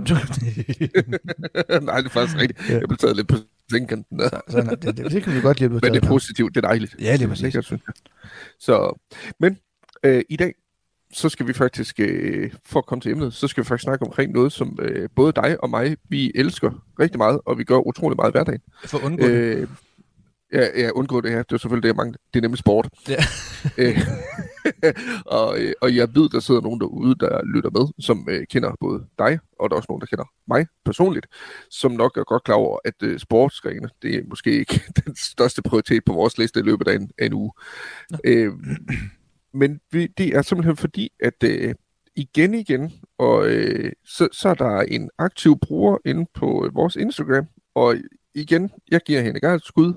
Nej, 1.81 1.97
det 1.97 2.05
er 2.05 2.09
faktisk 2.09 2.37
rigtigt. 2.37 2.69
Jeg 2.69 2.81
blev 2.87 2.97
taget 2.97 3.15
lidt 3.15 3.27
på 3.27 3.35
sengkanten. 3.71 4.19
Så, 4.19 4.41
sådan, 4.49 4.69
det, 4.69 4.97
det, 4.97 5.11
det, 5.11 5.23
kan 5.23 5.35
vi 5.35 5.41
godt 5.41 5.59
lide, 5.59 5.69
Men 5.83 5.93
det 5.93 6.03
er 6.03 6.07
positivt, 6.07 6.55
det 6.55 6.63
er 6.63 6.67
dejligt. 6.67 6.95
Ja, 6.99 7.13
det 7.13 7.21
er 7.21 7.27
præcis. 7.27 7.43
Lækkert, 7.43 7.65
synes 7.65 7.81
jeg. 7.87 7.93
Så, 8.59 8.99
men 9.39 9.57
øh, 10.03 10.23
i 10.29 10.35
dag, 10.35 10.53
så 11.13 11.29
skal 11.29 11.47
vi 11.47 11.53
faktisk, 11.53 11.99
øh, 11.99 12.51
for 12.65 12.79
at 12.79 12.85
komme 12.85 13.01
til 13.01 13.11
emnet, 13.11 13.33
så 13.33 13.47
skal 13.47 13.63
vi 13.63 13.67
faktisk 13.67 13.83
snakke 13.83 14.05
omkring 14.05 14.31
noget, 14.33 14.51
som 14.51 14.79
øh, 14.81 15.09
både 15.15 15.31
dig 15.31 15.63
og 15.63 15.69
mig, 15.69 15.97
vi 16.09 16.31
elsker 16.35 16.83
rigtig 16.99 17.17
meget, 17.17 17.41
og 17.45 17.57
vi 17.57 17.63
gør 17.63 17.87
utrolig 17.87 18.15
meget 18.15 18.31
i 18.31 18.33
hverdagen. 18.33 18.61
For 18.85 18.97
at 18.97 19.03
undgå 19.03 19.25
øh, 19.25 19.61
det. 19.61 19.69
Ja, 20.55 20.81
ja, 20.81 20.89
undgå 20.89 21.21
det 21.21 21.31
her. 21.31 21.43
Det 21.43 21.51
er 21.51 21.57
selvfølgelig 21.57 21.83
det, 21.83 21.87
jeg 21.87 21.95
mangler. 21.95 22.17
Det 22.33 22.39
er 22.39 22.41
nemlig 22.41 22.59
sport. 22.59 22.89
Ja. 23.09 23.15
Øh, 23.77 23.97
og, 25.25 25.59
øh, 25.59 25.73
og 25.81 25.95
jeg 25.95 26.15
ved, 26.15 26.29
der 26.29 26.39
sidder 26.39 26.61
nogen 26.61 26.79
derude, 26.79 27.15
der 27.19 27.41
lytter 27.55 27.69
med, 27.69 27.93
som 27.99 28.27
øh, 28.29 28.47
kender 28.47 28.71
både 28.79 29.05
dig, 29.19 29.39
og 29.59 29.69
der 29.69 29.75
er 29.75 29.77
også 29.77 29.87
nogen, 29.89 30.01
der 30.01 30.07
kender 30.07 30.25
mig 30.47 30.67
personligt, 30.85 31.27
som 31.69 31.91
nok 31.91 32.17
er 32.17 32.23
godt 32.23 32.43
klar 32.43 32.55
over, 32.55 32.79
at 32.85 32.93
øh, 33.03 33.19
sportsgrene, 33.19 33.89
det 34.01 34.15
er 34.15 34.21
måske 34.29 34.59
ikke 34.59 34.83
den 35.05 35.15
største 35.15 35.61
prioritet 35.61 36.05
på 36.05 36.13
vores 36.13 36.37
liste 36.37 36.59
i 36.59 36.63
løbet 36.63 36.87
af 36.87 36.95
en, 36.95 37.11
af 37.17 37.25
en 37.25 37.33
uge. 37.33 37.51
Øh, 38.23 38.53
men 39.53 39.79
vi, 39.91 40.07
det 40.07 40.35
er 40.35 40.41
simpelthen 40.41 40.77
fordi, 40.77 41.09
at 41.19 41.43
øh, 41.43 41.75
igen 42.15 42.53
igen, 42.53 42.93
og 43.17 43.47
øh, 43.47 43.91
så, 44.05 44.27
så 44.31 44.49
er 44.49 44.53
der 44.53 44.81
en 44.81 45.09
aktiv 45.17 45.59
bruger 45.59 45.97
inde 46.05 46.25
på 46.33 46.65
øh, 46.65 46.75
vores 46.75 46.95
Instagram, 46.95 47.45
og 47.75 47.95
igen, 48.35 48.71
jeg 48.91 49.01
giver 49.01 49.21
hende 49.21 49.55
et 49.55 49.65
skud, 49.65 49.93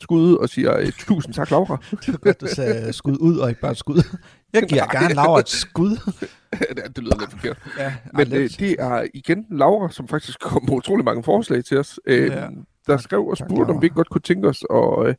skud 0.00 0.34
og 0.34 0.48
siger 0.48 0.78
uh, 0.78 0.90
tusind 0.90 1.34
tak, 1.34 1.50
Laura. 1.50 1.76
det 2.06 2.08
var 2.08 2.18
godt, 2.18 2.40
du 2.40 2.46
sagde 2.46 2.92
skud 2.92 3.16
ud 3.20 3.38
og 3.38 3.48
ikke 3.48 3.60
bare 3.60 3.74
skud. 3.74 4.18
Jeg 4.52 4.62
giver 4.62 4.84
Nej. 4.84 5.02
gerne 5.02 5.14
Laura 5.14 5.40
et 5.40 5.48
skud. 5.48 5.90
det, 6.76 6.96
det 6.96 7.04
lyder 7.04 7.18
lidt 7.18 7.30
forkert. 7.30 7.58
Ja, 7.78 7.94
Men 8.12 8.26
uh, 8.26 8.38
det 8.38 8.76
er 8.78 9.06
igen 9.14 9.46
Laura, 9.50 9.90
som 9.90 10.08
faktisk 10.08 10.40
kom 10.50 10.64
med 10.64 10.72
utrolig 10.72 11.04
mange 11.04 11.22
forslag 11.22 11.64
til 11.64 11.78
os. 11.78 12.00
Uh, 12.08 12.14
ja. 12.14 12.48
Der 12.86 12.96
skrev 12.96 13.26
og 13.26 13.36
spurgte, 13.36 13.70
om 13.70 13.82
vi 13.82 13.88
godt 13.88 14.10
kunne 14.10 14.22
tænke 14.22 14.48
os 14.48 14.64
at, 14.70 15.08
uh, 15.08 15.14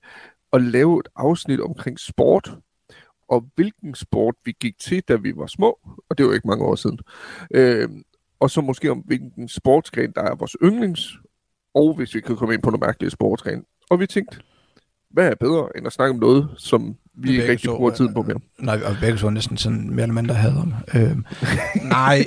at 0.53 0.61
lave 0.61 0.99
et 0.99 1.07
afsnit 1.15 1.61
omkring 1.61 1.99
sport, 1.99 2.53
og 3.29 3.45
hvilken 3.55 3.95
sport 3.95 4.35
vi 4.45 4.53
gik 4.59 4.79
til, 4.79 5.03
da 5.07 5.15
vi 5.15 5.33
var 5.35 5.45
små, 5.45 5.79
og 6.09 6.17
det 6.17 6.25
var 6.25 6.33
ikke 6.33 6.47
mange 6.47 6.65
år 6.65 6.75
siden. 6.75 6.99
Uh, 7.57 8.01
og 8.39 8.49
så 8.49 8.61
måske 8.61 8.91
om 8.91 8.97
hvilken 8.97 9.47
sportsgren, 9.47 10.11
der 10.15 10.21
er 10.21 10.35
vores 10.35 10.55
yndlings, 10.63 11.17
og 11.73 11.93
hvis 11.93 12.15
vi 12.15 12.21
kan 12.21 12.35
komme 12.35 12.53
ind 12.53 12.63
på 12.63 12.69
nogle 12.69 12.85
mærkelige 12.85 13.11
sportsgren. 13.11 13.63
Og 13.89 13.99
vi 13.99 14.07
tænkte, 14.07 14.37
hvad 15.11 15.27
er 15.27 15.35
bedre, 15.39 15.67
end 15.77 15.87
at 15.87 15.93
snakke 15.93 16.13
om 16.13 16.19
noget, 16.19 16.49
som 16.57 16.95
vi 17.15 17.31
ikke 17.31 17.51
rigtig 17.51 17.69
bruger 17.69 17.91
tiden 17.91 18.13
på 18.13 18.21
mere? 18.21 18.39
Nej, 18.59 18.81
og 18.85 18.95
begge 19.01 19.17
så 19.17 19.29
næsten 19.29 19.57
sådan 19.57 19.89
mere 19.89 20.01
eller 20.01 20.13
mindre 20.13 20.35
hader 20.35 20.61
om. 20.61 20.73
Øh, 20.95 21.17
nej, 21.83 22.25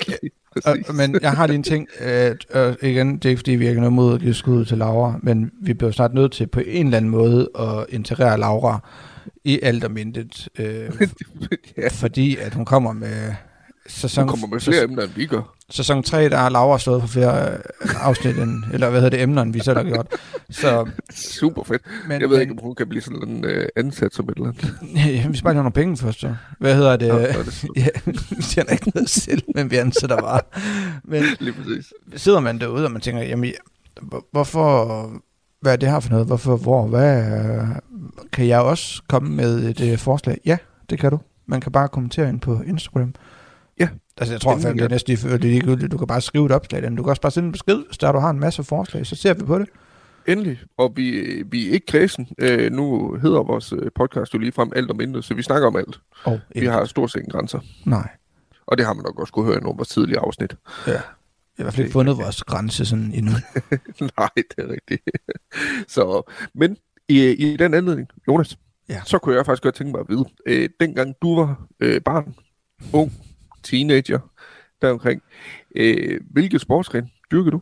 øh, 0.66 0.94
men 0.96 1.18
jeg 1.22 1.32
har 1.32 1.46
lige 1.46 1.56
en 1.56 1.62
ting. 1.62 1.88
Øh, 2.00 2.36
øh, 2.54 2.74
igen, 2.82 3.16
det 3.16 3.24
er 3.24 3.28
ikke 3.28 3.38
fordi, 3.38 3.50
vi 3.50 3.68
ikke 3.68 3.80
har 3.80 3.80
noget 3.80 3.92
mod 3.92 4.14
at 4.14 4.20
give 4.20 4.34
skud 4.34 4.64
til 4.64 4.78
Laura, 4.78 5.18
men 5.22 5.50
vi 5.62 5.74
bliver 5.74 5.90
snart 5.90 6.14
nødt 6.14 6.32
til 6.32 6.46
på 6.46 6.60
en 6.66 6.86
eller 6.86 6.96
anden 6.96 7.10
måde 7.10 7.50
at 7.58 7.86
integrere 7.88 8.38
Laura 8.38 8.88
i 9.44 9.60
alt 9.62 9.84
om 9.84 9.96
intet. 9.96 10.48
Øh, 10.58 10.90
ja. 11.76 11.88
Fordi 11.88 12.36
at 12.36 12.54
hun 12.54 12.64
kommer 12.64 12.92
med 12.92 13.34
sæson, 13.86 14.24
Du 14.26 14.30
kommer 14.30 14.46
med 14.46 14.60
flere 14.60 14.84
emner, 14.84 15.02
end 15.02 15.10
vi 15.16 15.26
gør. 15.26 15.54
sæson 15.70 16.02
3, 16.02 16.28
der 16.28 16.36
har 16.36 16.48
Laura 16.50 16.78
stået 16.78 17.00
for 17.02 17.08
flere 17.08 17.52
øh, 17.52 17.58
afsnit, 18.00 18.38
end, 18.38 18.64
eller 18.72 18.90
hvad 18.90 19.00
hedder 19.00 19.16
det, 19.16 19.22
emner, 19.22 19.42
end 19.42 19.52
vi 19.52 19.60
selv 19.60 19.76
har 19.76 19.84
gjort. 19.84 20.06
Så, 20.50 20.90
Super 21.14 21.62
fedt. 21.64 21.82
men, 22.08 22.20
Jeg 22.20 22.28
ved 22.30 22.36
men, 22.36 22.40
ikke, 22.40 22.52
om 22.52 22.58
hun 22.62 22.74
kan 22.74 22.88
blive 22.88 23.02
sådan 23.02 23.28
en 23.28 23.44
uh, 23.44 23.50
ansat 23.76 24.14
som 24.14 24.28
et 24.28 24.36
eller 24.36 24.48
andet. 24.48 24.74
Ja, 25.06 25.28
vi 25.28 25.36
skal 25.36 25.44
bare 25.44 25.54
have 25.54 25.62
nogle 25.62 25.72
penge 25.72 25.96
først, 25.96 26.20
så. 26.20 26.34
Hvad 26.58 26.74
hedder 26.74 26.96
det? 26.96 27.08
Nå, 27.08 27.18
er 27.18 27.32
det 27.42 27.64
ja, 27.76 27.88
vi 28.36 28.42
tjener 28.42 28.70
ikke 28.70 28.88
noget 28.94 29.10
selv, 29.10 29.42
men 29.54 29.70
vi 29.70 29.76
ansætter 29.76 30.16
bare. 30.16 30.40
Men 31.04 31.22
Lige 31.40 31.52
præcis. 31.52 31.92
sidder 32.16 32.40
man 32.40 32.58
derude, 32.60 32.84
og 32.84 32.90
man 32.92 33.00
tænker, 33.00 33.22
jamen, 33.22 33.52
hvor- 34.02 34.24
hvorfor, 34.32 35.10
hvad 35.60 35.72
er 35.72 35.76
det 35.76 35.90
her 35.90 36.00
for 36.00 36.10
noget? 36.10 36.26
Hvorfor, 36.26 36.56
hvor, 36.56 36.86
hvad, 36.86 37.24
øh, 37.32 37.66
kan 38.32 38.46
jeg 38.48 38.60
også 38.60 39.02
komme 39.08 39.30
med 39.36 39.64
et 39.64 39.80
øh, 39.92 39.98
forslag? 39.98 40.38
Ja, 40.44 40.56
det 40.90 40.98
kan 40.98 41.10
du. 41.10 41.18
Man 41.46 41.60
kan 41.60 41.72
bare 41.72 41.88
kommentere 41.88 42.28
ind 42.28 42.40
på 42.40 42.62
Instagram. 42.66 43.00
Ja. 43.02 43.31
Altså, 44.16 44.34
jeg 44.34 44.40
tror 44.40 44.58
fandme, 44.58 44.78
det 44.78 44.84
er 44.84 44.88
næsten 44.88 45.16
det 45.16 45.32
er 45.32 45.36
ligegyldigt. 45.38 45.92
Du 45.92 45.98
kan 45.98 46.06
bare 46.06 46.20
skrive 46.20 46.46
et 46.46 46.52
opslag, 46.52 46.82
den. 46.82 46.96
du 46.96 47.02
kan 47.02 47.10
også 47.10 47.22
bare 47.22 47.32
sende 47.32 47.46
en 47.46 47.52
besked, 47.52 47.86
hvis 47.86 47.98
der 47.98 48.12
du 48.12 48.18
har 48.18 48.30
en 48.30 48.40
masse 48.40 48.64
forslag, 48.64 49.06
så 49.06 49.16
ser 49.16 49.34
vi 49.34 49.44
på 49.44 49.58
det. 49.58 49.68
Endelig. 50.26 50.60
Og 50.76 50.92
vi, 50.96 51.20
vi 51.46 51.68
er 51.68 51.72
ikke 51.72 51.86
kredsen. 51.86 52.28
Uh, 52.42 52.72
nu 52.72 53.14
hedder 53.14 53.42
vores 53.42 53.72
øh, 53.72 53.90
podcast 53.94 54.34
jo 54.34 54.38
lige 54.38 54.52
frem 54.52 54.72
alt 54.76 54.90
om 54.90 55.00
intet, 55.00 55.24
så 55.24 55.34
vi 55.34 55.42
snakker 55.42 55.68
om 55.68 55.76
alt. 55.76 56.00
Og 56.24 56.40
Vi 56.54 56.66
har 56.66 56.84
stort 56.84 57.10
set 57.10 57.18
ingen 57.20 57.30
grænser. 57.32 57.60
Nej. 57.84 58.08
Og 58.66 58.78
det 58.78 58.86
har 58.86 58.94
man 58.94 59.02
nok 59.04 59.20
også 59.20 59.32
kunne 59.32 59.44
høre 59.44 59.56
i 59.56 59.60
nogle 59.60 59.74
af 59.74 59.78
vores 59.78 59.88
tidligere 59.88 60.20
afsnit. 60.22 60.56
Ja. 60.86 60.92
Jeg 60.92 61.00
har 61.00 61.06
i 61.58 61.62
hvert 61.62 61.74
fald 61.74 61.84
ikke 61.86 61.92
fundet 61.92 62.16
vores 62.18 62.44
grænse 62.44 62.86
sådan 62.86 63.12
endnu. 63.14 63.32
Nej, 64.18 64.28
det 64.36 64.58
er 64.58 64.68
rigtigt. 64.68 65.02
så, 65.94 66.32
men 66.54 66.76
i, 67.08 67.28
i 67.30 67.56
den 67.56 67.74
anledning, 67.74 68.08
Jonas, 68.28 68.56
Ja. 68.88 69.00
så 69.06 69.18
kunne 69.18 69.36
jeg 69.36 69.46
faktisk 69.46 69.62
godt 69.62 69.74
tænke 69.74 69.90
mig 69.92 70.00
at 70.00 70.06
vide, 70.08 70.24
øh, 70.46 70.68
dengang 70.80 71.14
du 71.22 71.36
var 71.36 71.66
øh, 71.80 72.00
barn, 72.00 72.34
ung, 72.92 73.12
teenager, 73.62 74.18
deromkring, 74.82 75.22
øh, 75.76 76.20
hvilke 76.30 76.58
sportsgren 76.58 77.10
dyrker 77.30 77.50
du? 77.50 77.60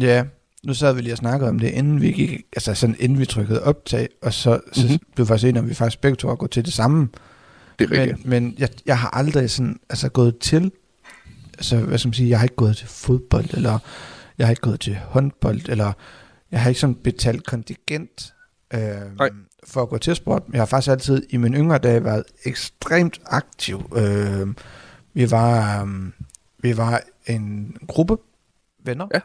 Ja, 0.00 0.24
nu 0.64 0.74
sad 0.74 0.94
vi 0.94 1.00
lige 1.00 1.12
og 1.14 1.18
snakkede 1.18 1.48
om 1.50 1.58
det, 1.58 1.68
inden 1.70 2.00
vi 2.02 2.12
gik, 2.12 2.42
altså 2.56 2.74
sådan 2.74 2.96
inden 2.98 3.18
vi 3.18 3.26
trykkede 3.26 3.62
optag, 3.62 4.08
og 4.22 4.32
så, 4.32 4.60
så 4.72 4.86
Mhm. 4.90 4.98
blev 5.14 5.26
vi 5.26 5.28
faktisk 5.28 5.44
enige 5.48 5.58
om, 5.60 5.64
at 5.64 5.70
vi 5.70 5.74
faktisk 5.74 6.00
begge 6.00 6.16
to 6.16 6.28
har 6.28 6.34
gået 6.34 6.50
til 6.50 6.64
det 6.64 6.72
samme. 6.72 7.08
Det 7.78 7.84
er 7.92 8.00
rigtigt. 8.00 8.26
Men, 8.26 8.42
men 8.44 8.54
jeg, 8.58 8.68
jeg 8.86 8.98
har 8.98 9.08
aldrig 9.10 9.50
sådan, 9.50 9.80
altså 9.90 10.08
gået 10.08 10.38
til, 10.38 10.72
altså 11.54 11.76
hvad 11.76 11.98
skal 11.98 12.08
man 12.08 12.14
sige, 12.14 12.28
jeg 12.28 12.38
har 12.38 12.44
ikke 12.44 12.56
gået 12.56 12.76
til 12.76 12.86
fodbold, 12.88 13.54
eller 13.54 13.78
jeg 14.38 14.46
har 14.46 14.50
ikke 14.50 14.62
gået 14.62 14.80
til 14.80 14.96
håndbold, 15.04 15.68
eller 15.68 15.92
jeg 16.50 16.60
har 16.62 16.68
ikke 16.68 16.80
sådan 16.80 16.94
betalt 16.94 17.46
kontingent 17.46 18.34
øh, 18.74 18.80
Nej. 19.18 19.30
for 19.66 19.82
at 19.82 19.88
gå 19.88 19.98
til 19.98 20.14
sport. 20.16 20.42
Jeg 20.52 20.60
har 20.60 20.66
faktisk 20.66 20.90
altid 20.90 21.22
i 21.30 21.36
mine 21.36 21.56
yngre 21.58 21.78
dage 21.78 22.04
været 22.04 22.24
ekstremt 22.44 23.20
aktiv. 23.26 23.92
Øh, 23.96 24.46
vi 25.14 25.30
var, 25.30 25.82
øh, 25.82 25.88
vi 26.58 26.76
var 26.76 27.00
en 27.26 27.76
gruppe 27.88 28.16
venner, 28.84 29.06
Ja. 29.14 29.20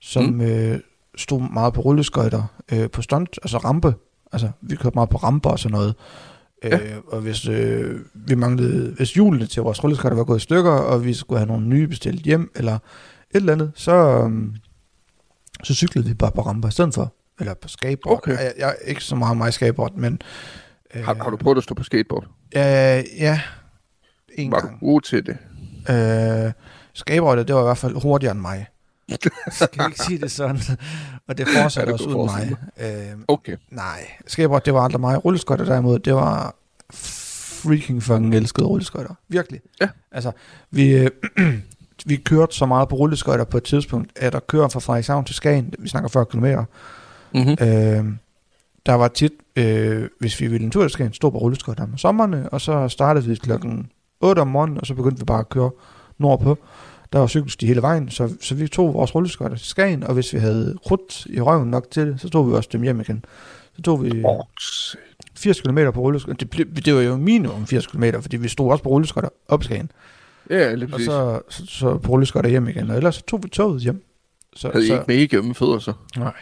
som 0.00 0.24
mm. 0.24 0.40
øh, 0.40 0.80
stod 1.16 1.52
meget 1.52 1.74
på 1.74 1.80
rulleskøjter, 1.80 2.42
øh, 2.72 2.90
på 2.90 3.02
stunt, 3.02 3.38
altså 3.42 3.58
rampe. 3.58 3.94
Altså, 4.32 4.50
vi 4.60 4.76
kørte 4.76 4.94
meget 4.94 5.10
på 5.10 5.16
ramper 5.16 5.50
og 5.50 5.58
sådan 5.58 5.72
noget. 5.72 5.94
Ja. 6.64 6.78
Øh, 6.78 6.96
og 7.06 7.20
hvis 7.20 7.48
øh, 7.48 8.00
vi 8.14 8.34
manglede, 8.34 8.94
hvis 8.96 9.14
hjulene 9.14 9.46
til 9.46 9.62
vores 9.62 9.84
rulleskøjter 9.84 10.16
var 10.16 10.24
gået 10.24 10.38
i 10.38 10.42
stykker, 10.42 10.70
og 10.72 11.04
vi 11.04 11.14
skulle 11.14 11.38
have 11.38 11.48
nogle 11.48 11.66
nye 11.66 11.88
bestilt 11.88 12.22
hjem, 12.22 12.50
eller 12.54 12.74
et 12.74 12.80
eller 13.34 13.52
andet, 13.52 13.72
så, 13.74 13.92
øh, 13.92 14.30
så 15.64 15.74
cyklede 15.74 16.08
vi 16.08 16.14
bare 16.14 16.30
på 16.32 16.40
ramper 16.40 16.68
i 16.68 16.70
stedet 16.70 16.94
for. 16.94 17.14
Eller 17.40 17.54
på 17.54 17.68
skateboard. 17.68 18.18
Okay. 18.18 18.32
Jeg, 18.38 18.52
jeg 18.58 18.68
er 18.68 18.88
ikke 18.88 19.04
så 19.04 19.16
meget 19.16 19.36
mig 19.36 19.52
skateboard, 19.52 19.94
men... 19.94 20.22
Øh, 20.94 21.04
Har, 21.04 21.14
har 21.14 21.30
du 21.30 21.36
prøvet 21.36 21.56
at 21.56 21.62
stå 21.64 21.74
på 21.74 21.82
skateboard? 21.82 22.26
Ja, 22.54 23.02
ja. 23.18 23.40
En 24.38 24.52
Var 24.52 24.60
du 24.60 24.66
gang. 24.66 24.80
god 24.80 25.00
til 25.00 25.26
det? 25.26 25.36
Øh, 26.46 26.52
skateboardet, 26.94 27.48
det 27.48 27.54
var 27.56 27.60
i 27.62 27.64
hvert 27.64 27.78
fald 27.78 28.02
hurtigere 28.02 28.32
end 28.32 28.40
mig. 28.40 28.66
Skal 29.50 29.86
ikke 29.86 29.98
sige 30.04 30.18
det 30.18 30.30
sådan? 30.30 30.58
Og 31.28 31.38
det 31.38 31.46
fortsatte 31.48 31.80
Ja, 31.92 31.96
det 31.98 32.06
også 32.06 32.18
uden 32.18 32.56
mig. 32.78 33.10
Øh, 33.12 33.16
Okay. 33.28 33.56
nej, 33.70 34.06
skateboard, 34.26 34.64
det 34.64 34.74
var 34.74 34.80
aldrig 34.80 35.00
mig. 35.00 35.24
Rulleskøjter 35.24 35.64
derimod, 35.64 35.98
det 35.98 36.14
var 36.14 36.54
freaking 36.92 38.02
fucking 38.02 38.34
elskede 38.34 38.66
rulleskøjter. 38.66 39.14
Virkelig. 39.28 39.60
Ja. 39.80 39.88
Altså, 40.12 40.32
vi, 40.70 40.90
øh, 40.96 41.10
vi 42.06 42.16
kørte 42.16 42.56
så 42.56 42.66
meget 42.66 42.88
på 42.88 42.96
rulleskøjter 42.96 43.44
på 43.44 43.56
et 43.56 43.64
tidspunkt, 43.64 44.10
at 44.16 44.32
der 44.32 44.40
kører 44.40 44.68
fra 44.68 44.80
Frederikshavn 44.80 45.24
til 45.24 45.34
Skagen, 45.34 45.74
vi 45.78 45.88
snakker 45.88 46.08
40 46.08 46.26
km, 46.26 46.44
Mm-hmm. 47.34 47.50
Øh, 47.66 48.04
der 48.86 48.94
var 48.94 49.08
tit, 49.08 49.32
øh, 49.56 50.08
hvis 50.20 50.40
vi 50.40 50.46
ville 50.46 50.64
en 50.64 50.70
tur 50.70 50.82
til 50.82 50.90
Skagen, 50.90 51.12
stå 51.12 51.30
på 51.30 51.38
rulleskøjter 51.38 51.82
om 51.82 51.98
sommerne, 51.98 52.48
og 52.48 52.60
så 52.60 52.88
startede 52.88 53.26
vi 53.26 53.34
klokken 53.34 53.90
8 54.20 54.40
om 54.40 54.48
morgenen, 54.48 54.78
og 54.80 54.86
så 54.86 54.94
begyndte 54.94 55.18
vi 55.18 55.24
bare 55.24 55.40
at 55.40 55.48
køre 55.48 55.70
nordpå. 56.18 56.58
Der 57.12 57.18
var 57.18 57.26
cykelsti 57.26 57.66
hele 57.66 57.82
vejen, 57.82 58.10
så, 58.10 58.32
så 58.40 58.54
vi 58.54 58.68
tog 58.68 58.94
vores 58.94 59.14
rulleskøjter 59.14 59.56
til 59.56 59.66
Skagen, 59.66 60.02
og 60.04 60.14
hvis 60.14 60.32
vi 60.32 60.38
havde 60.38 60.76
krudt 60.86 61.26
i 61.26 61.40
røven 61.40 61.70
nok 61.70 61.90
til 61.90 62.06
det, 62.06 62.20
så 62.20 62.28
tog 62.28 62.48
vi 62.50 62.54
også 62.54 62.68
dem 62.72 62.82
hjem 62.82 63.00
igen. 63.00 63.24
Så 63.76 63.82
tog 63.82 64.04
vi 64.04 64.22
Oh, 64.24 64.40
80 65.36 65.60
km 65.60 65.78
på 65.94 66.00
rulleskøjter. 66.00 66.46
Det, 66.46 66.84
det 66.84 66.94
var 66.94 67.00
jo 67.00 67.16
minimum 67.16 67.66
80 67.66 67.86
km, 67.86 68.04
fordi 68.20 68.36
vi 68.36 68.48
stod 68.48 68.70
også 68.70 68.84
på 68.84 68.90
rulleskøjter 68.90 69.28
op 69.48 69.64
Skagen. 69.64 69.90
ja, 70.50 70.74
lige 70.74 70.86
Og 70.86 70.90
præcis. 70.90 71.06
så, 71.06 71.40
så, 71.48 71.66
så 71.66 71.98
på 71.98 72.12
rulleskøjter 72.12 72.50
hjem 72.50 72.68
igen, 72.68 72.90
og 72.90 72.96
ellers 72.96 73.14
så 73.14 73.22
tog 73.22 73.42
vi 73.42 73.48
toget 73.48 73.82
hjem. 73.82 74.04
Så, 74.56 74.70
Havde 74.72 74.84
I 74.84 74.88
så, 74.88 74.94
ikke 74.94 75.04
mega 75.08 75.36
ømme 75.36 75.54
fødder 75.54 75.78
så? 75.78 75.92
Nej. 76.16 76.32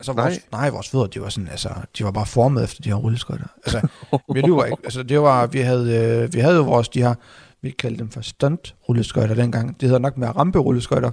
Altså, 0.00 0.12
Nej. 0.12 0.24
vores, 0.24 0.40
nej. 0.52 0.70
vores 0.70 0.88
fødder, 0.90 1.06
de 1.06 1.20
var 1.20 1.28
sådan, 1.28 1.48
altså, 1.48 1.68
de 1.98 2.04
var 2.04 2.10
bare 2.10 2.26
formet 2.26 2.64
efter 2.64 2.82
de 2.82 2.88
her 2.88 2.96
rulleskøjter. 2.96 3.46
Altså, 3.66 3.88
vi 4.34 4.40
lyver 4.40 4.64
ikke. 4.64 4.76
Altså, 4.84 5.02
det 5.02 5.20
var, 5.20 5.46
vi 5.46 5.58
havde, 5.60 6.22
øh, 6.24 6.34
vi 6.34 6.40
havde 6.40 6.56
jo 6.56 6.62
vores, 6.62 6.88
de 6.88 7.02
her, 7.02 7.14
vi 7.62 7.70
kaldte 7.70 7.98
dem 7.98 8.10
for 8.10 8.20
stunt 8.20 8.74
rulleskøjter 8.88 9.34
dengang. 9.34 9.80
Det 9.80 9.88
hedder 9.88 9.98
nok 10.00 10.16
mere 10.16 10.30
rampe 10.30 10.58
rulleskøjter. 10.58 11.10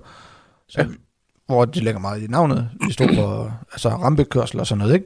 Så, 0.68 0.82
Ja. 0.82 0.88
Hvor 1.46 1.66
det 1.66 1.84
ligger 1.84 2.00
meget 2.00 2.22
i 2.22 2.28
navnet. 2.28 2.70
Vi 2.88 2.92
stod 2.94 3.08
på 3.16 3.52
altså, 3.72 3.90
rampekørsel 3.90 4.60
og 4.60 4.68
sådan 4.68 4.78
noget, 4.80 4.94
ikke? 4.94 5.06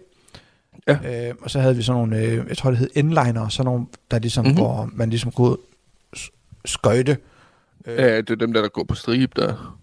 Ja. 0.88 1.28
Øh, 1.30 1.36
og 1.42 1.52
så 1.52 1.60
havde 1.60 1.76
vi 1.76 1.82
sådan 1.82 2.00
nogle, 2.00 2.18
øh, 2.18 2.46
jeg 2.50 2.58
tror 2.58 2.70
det 2.70 2.80
hed 2.80 2.90
inliner, 2.96 3.48
sådan 3.48 3.66
nogle, 3.66 3.86
der 4.12 4.20
ligesom, 4.20 4.46
Mhm. 4.46 4.52
mm-hmm. 4.52 4.66
hvor 4.66 4.90
man 4.94 5.10
ligesom 5.10 5.32
kunne 5.32 5.58
skøjte. 6.66 7.18
Øh, 7.86 7.98
Ja, 7.98 8.18
det 8.18 8.30
er 8.30 8.36
dem 8.36 8.54
der, 8.54 8.62
der 8.62 8.70
går 8.70 8.84
på 8.84 8.96
stribe 8.96 9.42
der, 9.42 9.78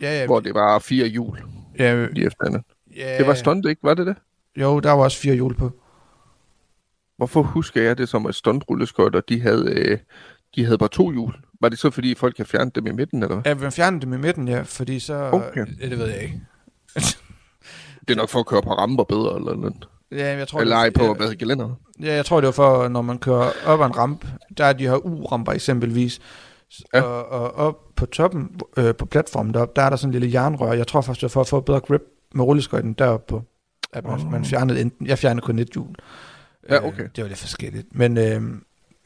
ja, 0.00 0.20
ja, 0.20 0.26
hvor 0.26 0.40
det 0.40 0.54
var 0.54 0.78
fire 0.78 1.06
hjul 1.06 1.38
ja, 1.78 2.06
lige 2.06 2.26
efter 2.26 2.44
hinanden. 2.44 2.64
Ja, 2.98 3.18
Det 3.18 3.26
var 3.26 3.34
stunt, 3.34 3.66
ikke? 3.66 3.82
Var 3.82 3.94
det 3.94 4.06
det? 4.06 4.16
Jo, 4.56 4.80
der 4.80 4.90
var 4.92 5.02
også 5.04 5.18
fire 5.18 5.34
hjul 5.34 5.54
på. 5.54 5.70
Hvorfor 7.16 7.42
husker 7.42 7.82
jeg 7.82 7.98
det 7.98 8.08
som, 8.08 8.26
at 8.26 8.34
stuntrulleskøjter, 8.34 9.20
de 9.20 9.40
havde, 9.40 9.72
øh, 9.76 9.98
de 10.54 10.64
havde 10.64 10.78
bare 10.78 10.88
to 10.88 11.10
hjul? 11.10 11.34
Var 11.60 11.68
det 11.68 11.78
så, 11.78 11.90
fordi 11.90 12.14
folk 12.14 12.34
kan 12.36 12.46
fjerne 12.46 12.70
dem 12.74 12.86
i 12.86 12.90
midten, 12.90 13.22
eller 13.22 13.34
hvad? 13.34 13.52
Ja, 13.52 13.66
vi 13.66 13.70
fjernede 13.70 14.02
dem 14.02 14.12
i 14.12 14.16
midten, 14.16 14.48
ja, 14.48 14.62
fordi 14.62 15.00
så... 15.00 15.30
Okay. 15.32 15.66
Ja, 15.80 15.88
det 15.88 15.98
ved 15.98 16.06
jeg 16.06 16.22
ikke. 16.22 16.40
Det 18.08 18.14
er 18.14 18.18
nok 18.18 18.28
for 18.28 18.38
at 18.38 18.46
køre 18.46 18.62
på 18.62 18.70
ramper 18.72 19.04
bedre, 19.04 19.36
eller 19.36 19.54
noget. 19.54 19.88
Ja, 20.12 20.36
jeg 20.36 20.48
tror, 20.48 20.60
Eller 20.60 20.76
ej 20.76 20.90
på, 20.90 21.04
ja, 21.04 21.12
hvad 21.12 21.34
gelænder. 21.34 21.74
ja, 22.02 22.14
jeg 22.14 22.24
tror, 22.26 22.40
det 22.40 22.46
var 22.46 22.52
for, 22.52 22.88
når 22.88 23.02
man 23.02 23.18
kører 23.18 23.50
op 23.66 23.80
ad 23.80 23.86
en 23.86 23.96
ramp, 23.96 24.26
der 24.58 24.64
er 24.64 24.72
de 24.72 24.88
her 24.88 24.96
U-ramper 25.06 25.52
eksempelvis, 25.52 26.20
ja. 26.94 27.02
og, 27.02 27.28
og 27.28 27.52
op 27.54 27.76
på 27.96 28.06
toppen, 28.06 28.60
øh, 28.76 28.94
på 28.94 29.06
platformen 29.06 29.54
deroppe, 29.54 29.72
der 29.76 29.82
er 29.82 29.90
der 29.90 29.96
sådan 29.96 30.14
en 30.14 30.20
lille 30.20 30.34
jernrør. 30.40 30.72
Jeg 30.72 30.86
tror 30.86 31.00
faktisk, 31.00 31.20
det 31.20 31.22
var 31.22 31.28
for 31.28 31.40
at 31.40 31.48
få 31.48 31.60
bedre 31.60 31.80
grip 31.80 32.02
med 32.34 32.44
rulleskøjten 32.44 32.92
deroppe 32.92 33.26
på, 33.28 33.42
at 33.92 34.04
man, 34.04 34.12
Oh. 34.14 34.32
man 34.32 34.44
fjernede 34.44 34.80
enten, 34.80 35.06
jeg 35.06 35.18
fjernede 35.18 35.44
kun 35.44 35.58
et 35.58 35.68
hjul. 35.68 35.94
Ja, 36.70 36.86
okay. 36.86 37.02
Øh, 37.02 37.08
det 37.16 37.24
var 37.24 37.28
lidt 37.28 37.40
forskelligt. 37.40 37.86
Men, 37.94 38.18
øh, 38.18 38.42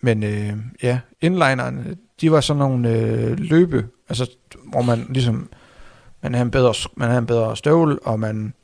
men 0.00 0.22
øh, 0.22 0.52
ja, 0.82 1.00
inlinerne, 1.20 1.96
de 2.20 2.32
var 2.32 2.40
sådan 2.40 2.58
nogle 2.58 2.90
øh, 2.90 3.38
løbe, 3.38 3.88
altså 4.08 4.30
hvor 4.64 4.82
man 4.82 5.06
ligesom, 5.10 5.48
man 6.22 6.34
havde 6.34 6.44
en 6.44 6.50
bedre, 6.50 6.74
man 6.96 7.08
havde 7.08 7.18
en 7.18 7.26
bedre 7.26 7.56
støvle, 7.56 7.98
og 8.02 8.20
man 8.20 8.54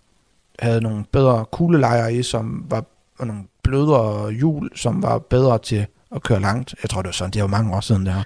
havde 0.58 0.80
nogle 0.80 1.04
bedre 1.12 1.44
kuglelejer 1.52 2.08
i, 2.08 2.22
som 2.22 2.66
var 2.70 2.84
og 3.18 3.26
nogle 3.26 3.42
blødere 3.62 4.32
hjul, 4.32 4.70
som 4.76 5.02
var 5.02 5.18
bedre 5.18 5.58
til 5.58 5.86
at 6.14 6.22
køre 6.22 6.40
langt. 6.40 6.74
Jeg 6.82 6.90
tror, 6.90 7.02
det 7.02 7.06
var 7.08 7.12
sådan, 7.12 7.30
det 7.30 7.42
var 7.42 7.48
mange 7.48 7.76
år 7.76 7.80
siden 7.80 8.06
det 8.06 8.14
her. 8.14 8.22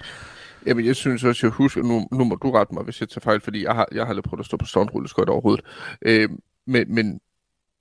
Jamen, 0.67 0.87
jeg 0.87 0.97
synes 0.97 1.25
også, 1.25 1.47
jeg 1.47 1.53
husker, 1.53 1.83
nu, 1.83 2.09
nu 2.13 2.25
må 2.25 2.35
du 2.35 2.51
rette 2.51 2.75
mig, 2.75 2.85
hvis 2.85 3.01
jeg 3.01 3.09
tager 3.09 3.21
fejl, 3.21 3.41
fordi 3.41 3.65
jeg 3.65 3.75
har, 3.75 3.89
jeg 3.93 4.03
har 4.03 4.09
aldrig 4.09 4.25
prøvet 4.25 4.41
at 4.41 4.47
stå 4.47 4.57
på 4.57 4.67
stuntrulleskøjter 4.67 5.33
overhovedet. 5.33 5.65
Øh, 6.03 6.29
men, 6.67 6.95
men 6.95 7.21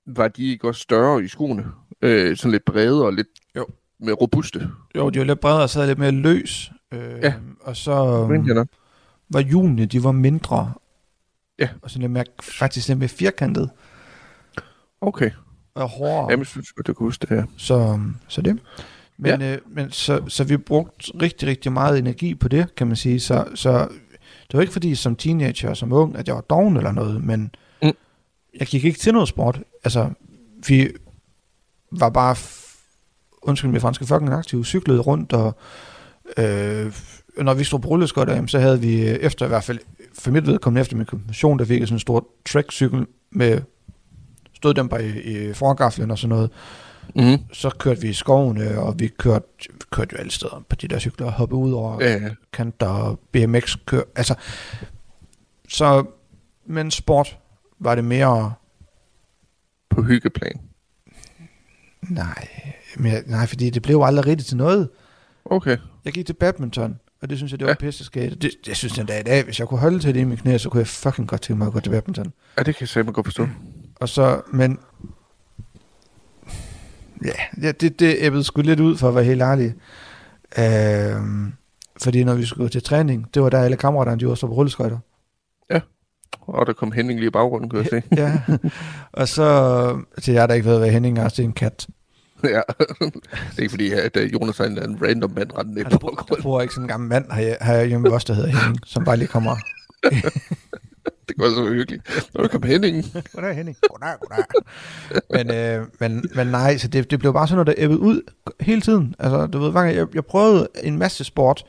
var 0.06 0.28
de 0.28 0.44
ikke 0.44 0.68
også 0.68 0.80
større 0.80 1.24
i 1.24 1.28
skoene? 1.28 1.66
Øh, 2.02 2.36
sådan 2.36 2.52
lidt 2.52 2.64
brede 2.64 3.04
og 3.04 3.12
lidt 3.12 3.28
Jo. 3.56 3.66
mere 4.00 4.14
robuste? 4.14 4.68
Jo, 4.96 5.10
de 5.10 5.18
var 5.18 5.24
lidt 5.24 5.40
bredere 5.40 5.62
og 5.62 5.70
sad 5.70 5.86
lidt 5.86 5.98
mere 5.98 6.10
løs. 6.10 6.72
Øh, 6.92 7.18
Ja. 7.22 7.34
Og 7.60 7.76
så 7.76 7.94
var 9.30 9.40
hjulene, 9.40 9.86
de 9.86 10.04
var 10.04 10.12
mindre. 10.12 10.72
Ja. 11.58 11.68
Og 11.82 11.90
sådan 11.90 12.00
lidt 12.00 12.12
mere, 12.12 12.24
faktisk 12.42 12.88
lidt 12.88 12.98
mere 12.98 13.08
firkantet 13.08 13.70
Okay. 15.00 15.30
og 15.74 15.88
hårdere. 15.88 16.26
Jamen, 16.30 16.38
jeg 16.38 16.46
synes 16.46 16.72
godt, 16.72 16.88
jeg 16.88 16.96
kan 16.96 17.04
huske 17.04 17.26
det 17.26 17.36
her. 17.36 17.44
Så, 17.56 18.00
så 18.28 18.42
det. 18.42 18.58
Men, 19.22 19.40
ja. 19.40 19.52
øh, 19.52 19.58
men 19.70 19.90
så, 19.90 20.20
så 20.28 20.44
vi 20.44 20.56
brugte 20.56 21.12
rigtig, 21.22 21.48
rigtig 21.48 21.72
meget 21.72 21.98
energi 21.98 22.34
på 22.34 22.48
det, 22.48 22.74
kan 22.76 22.86
man 22.86 22.96
sige. 22.96 23.20
Så, 23.20 23.44
så 23.54 23.78
det 24.48 24.54
var 24.54 24.60
ikke 24.60 24.72
fordi 24.72 24.94
som 24.94 25.16
teenager 25.16 25.68
og 25.70 25.76
som 25.76 25.92
ung, 25.92 26.16
at 26.16 26.26
jeg 26.28 26.34
var 26.34 26.40
doven 26.40 26.76
eller 26.76 26.92
noget, 26.92 27.24
men 27.24 27.54
Mm. 27.82 27.92
jeg 28.58 28.66
gik 28.66 28.84
ikke 28.84 28.98
til 28.98 29.12
noget 29.12 29.28
sport. 29.28 29.60
Altså, 29.84 30.10
vi 30.68 30.88
var 31.92 32.10
bare, 32.10 32.36
undskyld 33.42 33.70
mig 33.70 33.80
franske, 33.80 34.06
fucking 34.06 34.32
aktive, 34.32 34.64
cyklede 34.64 35.00
rundt 35.00 35.32
og 35.32 35.56
øh, 36.38 36.92
når 37.38 37.54
vi 37.54 37.64
stod 37.64 37.78
på 37.80 37.88
rulleskøjter, 37.88 38.46
så 38.46 38.58
havde 38.58 38.80
vi 38.80 39.00
øh, 39.08 39.14
efter 39.14 39.44
i 39.46 39.48
hvert 39.48 39.64
fald, 39.64 39.78
for 40.18 40.30
mit 40.30 40.46
vedkommende 40.46 40.80
efter 40.80 40.96
min 40.96 41.06
konfirmation, 41.06 41.58
der 41.58 41.64
fik 41.64 41.80
jeg 41.80 41.88
sådan 41.88 41.96
en 41.96 42.00
stor 42.00 42.26
trackcykel 42.46 43.06
med 43.30 43.60
støddæmper 44.54 44.96
i, 44.98 45.20
i 45.50 45.52
forgaflen 45.52 46.10
og 46.10 46.18
sådan 46.18 46.28
noget. 46.36 46.50
Mm-hmm. 47.14 47.38
Så 47.52 47.70
kørte 47.78 48.00
vi 48.00 48.08
i 48.08 48.12
skoven, 48.12 48.60
øh, 48.60 48.78
og 48.78 49.00
vi 49.00 49.08
kørte, 49.08 49.46
vi 49.70 49.78
kørte 49.90 50.12
jo 50.12 50.18
alle 50.18 50.30
steder 50.30 50.64
på 50.68 50.76
de 50.76 50.88
der 50.88 50.98
cykler, 50.98 51.26
og 51.26 51.32
hoppe 51.32 51.54
ud 51.54 51.72
over 51.72 52.04
Ja, 52.04 52.12
ja. 52.12 52.30
kanter 52.52 52.86
og 52.86 53.18
BMX 53.32 53.76
kør. 53.86 54.02
Altså, 54.16 54.34
så, 55.68 56.04
men 56.66 56.90
sport 56.90 57.38
var 57.80 57.94
det 57.94 58.04
mere, 58.04 58.52
På 59.90 60.02
hyggeplan. 60.02 60.60
nej, 62.02 62.48
mere, 62.96 63.22
nej, 63.26 63.46
fordi 63.46 63.70
det 63.70 63.82
blev 63.82 64.00
aldrig 64.04 64.26
rigtigt 64.26 64.48
til 64.48 64.56
noget. 64.56 64.88
Okay. 65.44 65.76
Jeg 66.04 66.12
gik 66.12 66.26
til 66.26 66.32
badminton, 66.34 66.98
og 67.22 67.30
det 67.30 67.38
synes 67.38 67.52
jeg, 67.52 67.58
det 67.58 67.64
var 67.66 67.70
Ja. 67.70 67.76
ja. 67.80 67.86
pisse 67.86 68.04
skægt. 68.04 68.42
Det, 68.42 68.50
jeg 68.66 68.76
synes 68.76 68.92
den 68.92 69.06
dag 69.06 69.20
i 69.20 69.22
dag, 69.22 69.44
hvis 69.44 69.58
jeg 69.60 69.68
kunne 69.68 69.80
holde 69.80 69.98
til 69.98 70.14
det 70.14 70.20
i 70.20 70.24
mine 70.24 70.36
knæ, 70.36 70.58
så 70.58 70.68
kunne 70.70 70.78
jeg 70.78 70.86
fucking 70.86 71.28
godt 71.28 71.40
tænke 71.42 71.58
mig 71.58 71.66
at 71.66 71.72
gå 71.72 71.80
til 71.80 71.90
badminton. 71.90 72.32
Ja, 72.58 72.62
det 72.62 72.74
kan 72.76 72.80
jeg 72.82 72.88
simpelthen 72.88 73.14
godt 73.14 73.26
forstå. 73.26 73.48
Og 74.00 74.08
så, 74.08 74.40
men... 74.52 74.78
Ja, 77.24 77.62
ja 77.62 77.72
det, 77.72 78.00
det 78.00 78.16
æbbede 78.18 78.44
sgu 78.44 78.62
lidt 78.62 78.80
ud, 78.80 78.96
for 78.96 79.08
at 79.08 79.14
være 79.14 79.24
helt 79.24 79.42
ærlig. 79.42 79.74
Øhm, 80.58 81.52
fordi 82.02 82.24
når 82.24 82.34
vi 82.34 82.46
skulle 82.46 82.64
gå 82.64 82.68
til 82.68 82.82
træning, 82.82 83.34
det 83.34 83.42
var 83.42 83.48
der 83.48 83.58
alle 83.58 83.76
kammeraterne, 83.76 84.20
de 84.20 84.26
var 84.26 84.34
så 84.34 84.46
på 84.46 84.52
rulleskøjter. 84.52 84.98
Og 86.46 86.66
der 86.66 86.72
kom 86.72 86.92
Henning 86.92 87.18
lige 87.18 87.28
i 87.28 87.30
baggrunden, 87.30 87.70
kan 87.70 87.78
jeg 87.78 87.86
se. 87.86 88.02
Ja, 88.16 88.40
og 89.12 89.28
så 89.28 90.02
til 90.22 90.34
jer, 90.34 90.46
der 90.46 90.54
ikke 90.54 90.68
ved, 90.68 90.78
hvad 90.78 90.90
Henning 90.90 91.18
er, 91.18 91.28
det 91.28 91.38
er 91.38 91.42
en 91.42 91.52
kat. 91.52 91.86
ja. 92.44 92.60
det 93.00 93.58
er 93.58 93.60
ikke 93.60 93.70
fordi, 93.70 93.92
at 93.92 94.16
øh, 94.16 94.32
Jonas 94.32 94.60
er 94.60 94.64
en, 94.64 94.70
eller 94.70 94.82
anden 94.82 94.98
random 95.02 95.30
mand 95.30 95.50
rendende 95.58 95.82
ned 95.82 95.90
på 95.90 95.98
bor, 95.98 96.08
der 96.08 96.16
baggrunden. 96.16 96.42
bor 96.42 96.60
ikke 96.60 96.74
sådan 96.74 96.84
en 96.84 96.88
gammel 96.88 97.08
mand 97.08 97.32
her, 97.32 97.56
her 97.60 97.84
hjemme 97.84 98.10
os, 98.10 98.24
der 98.24 98.34
hedder 98.34 98.48
Henning, 98.48 98.78
som 98.86 99.04
bare 99.04 99.16
lige 99.16 99.28
kommer. 99.28 99.56
Det 101.28 101.36
går 101.36 101.48
så 101.54 101.66
hyggeligt. 101.66 102.02
Kom 102.50 102.62
Henning. 102.62 103.04
Goddag, 103.34 103.54
Henning. 103.56 103.76
Goddag, 103.90 104.14
goddag. 104.20 104.44
men, 105.30 105.50
øh, 105.56 105.86
men, 106.00 106.30
men 106.34 106.46
nej, 106.46 106.76
så 106.78 106.88
det, 106.88 107.10
det 107.10 107.18
blev 107.18 107.32
bare 107.32 107.48
sådan 107.48 107.56
noget, 107.64 107.66
der 107.66 107.84
æbbede 107.84 108.00
ud 108.00 108.20
hele 108.60 108.80
tiden. 108.80 109.14
Altså, 109.18 109.46
du 109.46 109.58
ved, 109.58 109.70
hver 109.70 109.82
gang 109.82 109.96
jeg, 109.96 110.06
jeg 110.14 110.24
prøvede 110.24 110.68
en 110.82 110.98
masse 110.98 111.24
sport, 111.24 111.64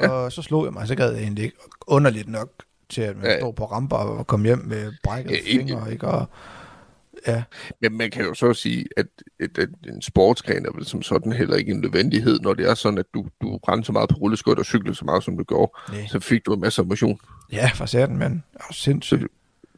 Ja. 0.00 0.08
og 0.08 0.32
så 0.32 0.42
slog 0.42 0.64
jeg 0.64 0.72
mig, 0.72 0.88
så 0.88 0.94
gad 0.94 1.12
jeg 1.12 1.22
egentlig 1.22 1.44
ikke. 1.44 1.56
Underligt 1.86 2.28
nok 2.28 2.48
til, 2.90 3.02
at 3.02 3.16
man 3.16 3.24
Ja. 3.26 3.38
står 3.38 3.52
på 3.52 3.64
ramper 3.64 3.96
og 3.96 4.26
kom 4.26 4.44
hjem 4.44 4.58
med 4.66 4.92
brækket 5.02 5.30
Ja, 5.32 5.58
fingre, 5.58 5.92
ikke? 5.92 6.08
Og, 6.08 6.26
ja, 7.26 7.42
Men 7.80 7.98
man 7.98 8.10
kan 8.10 8.24
jo 8.24 8.34
så 8.34 8.54
sige, 8.54 8.84
at, 8.96 9.06
at, 9.40 9.58
at 9.58 9.68
en 9.88 10.02
sportsgren 10.02 10.66
er 10.66 10.70
vel 10.74 10.86
som 10.86 11.02
sådan 11.02 11.32
heller 11.32 11.56
ikke 11.56 11.72
en 11.72 11.80
nødvendighed, 11.80 12.40
når 12.40 12.54
det 12.54 12.70
er 12.70 12.74
sådan, 12.74 12.98
at 12.98 13.06
du, 13.14 13.26
du 13.42 13.56
rendte 13.56 13.86
så 13.86 13.92
meget 13.92 14.08
på 14.08 14.16
rulleskøjt 14.16 14.58
og 14.58 14.64
cyklede 14.64 14.94
så 14.94 15.04
meget, 15.04 15.24
som 15.24 15.36
du 15.36 15.44
gjorde. 15.44 15.72
Nej. 15.92 16.06
Så 16.06 16.20
fik 16.20 16.46
du 16.46 16.54
en 16.54 16.60
masse 16.60 16.82
motion. 16.82 17.18
ja 17.52 17.70
for 17.74 17.86
satan, 17.86 18.16
men 18.18 18.42
oh, 18.54 18.60
Så, 18.70 18.80
sindssygt. 18.82 19.26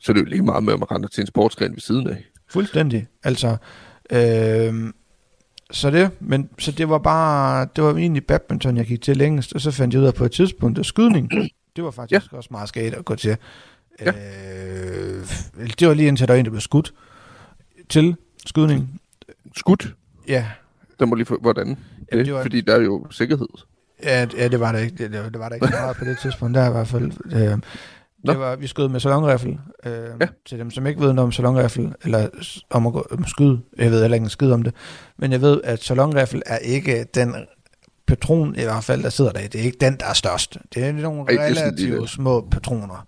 så 0.01 0.13
det 0.13 0.19
er 0.19 0.23
jo 0.23 0.29
lige 0.29 0.43
meget 0.43 0.65
med, 0.65 0.73
at 0.73 0.79
man 0.79 0.91
render 0.91 1.09
til 1.09 1.21
en 1.21 1.27
sportsgren 1.27 1.73
ved 1.73 1.81
siden 1.81 2.09
af. 2.09 2.25
Fuldstændig. 2.49 3.07
Altså, 3.25 3.57
øh, 4.13 4.93
så 5.71 5.91
det, 5.91 6.11
men 6.21 6.49
så 6.59 6.73
det 6.73 6.89
var 6.89 6.99
bare, 6.99 7.67
det 7.77 7.85
var 7.85 7.95
egentlig 7.97 8.27
badminton, 8.27 8.77
jeg 8.77 8.87
gik 8.87 9.03
til 9.03 9.17
længst, 9.17 9.53
og 9.53 9.61
så 9.61 9.71
fandt 9.71 9.95
jeg 9.95 10.03
ud 10.03 10.07
af 10.07 10.15
på 10.15 10.25
et 10.25 10.33
tidspunkt, 10.33 10.79
at 10.79 10.87
skydning, 10.87 11.31
det 11.77 11.85
var 11.85 11.91
faktisk 11.91 12.33
ja. 12.33 12.37
også 12.37 12.49
meget 12.53 12.69
skægt 12.69 12.95
at 12.95 13.05
gå 13.05 13.15
til. 13.15 13.37
Ja. 14.01 14.09
Øh, 14.11 15.27
det 15.79 15.89
var 15.89 15.95
lige 15.95 16.09
indtil 16.09 16.29
der 16.29 16.35
var 16.35 16.39
en, 16.39 16.45
der 16.45 16.51
blev 16.51 16.61
skudt 16.61 16.93
til 17.93 18.17
skydning. 18.47 19.01
Skudt, 19.57 19.95
Ja, 20.29 20.47
der 21.01 21.07
må 21.07 21.15
lige 21.15 21.27
få, 21.27 21.39
hvordan? 21.41 21.67
Jamen, 21.67 21.79
det, 22.13 22.27
det 22.27 22.35
var- 22.35 22.43
Fordi 22.43 22.61
der 22.61 22.75
er 22.77 22.81
jo 22.81 23.07
sikkerhed. 23.11 23.47
ja, 24.03 24.27
ja 24.37 24.49
det 24.49 24.61
var 24.61 24.73
der 24.73 24.79
ikke, 24.79 24.97
det, 24.99 25.13
det 25.13 25.39
var 25.39 25.49
der 25.49 25.55
ikke 25.57 25.67
meget 25.71 25.97
på 25.97 26.05
det 26.05 26.19
tidspunkt, 26.23 26.55
der 26.55 26.69
i 26.69 26.73
hvert 26.73 26.89
fald. 26.89 27.13
Øh, 27.33 27.59
det 28.27 28.39
var, 28.39 28.57
vi 28.57 28.67
skød 28.67 28.89
med 28.89 29.01
salonriffel. 29.01 29.59
Øh, 29.87 29.93
Ja. 30.21 30.27
Til 30.47 30.59
dem, 30.59 30.71
som 30.71 30.87
ikke 30.87 31.01
ved 31.01 31.13
noget 31.13 31.27
om 31.27 31.33
salonriffel, 31.33 31.95
eller 32.05 32.29
om 32.71 32.87
at 32.87 32.93
gå, 32.93 33.07
om 33.11 33.27
skyde. 33.27 33.61
Jeg 33.79 33.91
ved 33.91 34.01
heller 34.01 34.15
ikke 34.15 34.25
en 34.25 34.31
skid 34.31 34.51
om 34.53 34.63
det. 34.63 34.75
Men 35.19 35.33
jeg 35.33 35.41
ved, 35.41 35.61
at 35.65 35.83
salonriffel 35.83 36.43
er 36.47 36.57
ikke 36.59 37.05
den 37.15 37.35
patron, 38.07 38.57
i 38.57 38.63
hvert 38.63 38.85
fald, 38.85 39.03
der 39.03 39.11
sidder 39.11 39.33
der. 39.33 39.41
Det 39.49 39.61
er 39.61 39.65
ikke 39.65 39.79
den, 39.81 39.97
der 40.01 40.07
er 40.07 40.13
størst. 40.13 40.59
Det 40.75 40.85
er 40.85 40.93
nogle 40.93 41.39
Ej, 41.39 41.47
relativt 41.47 42.11
små 42.11 42.49
patroner. 42.51 43.07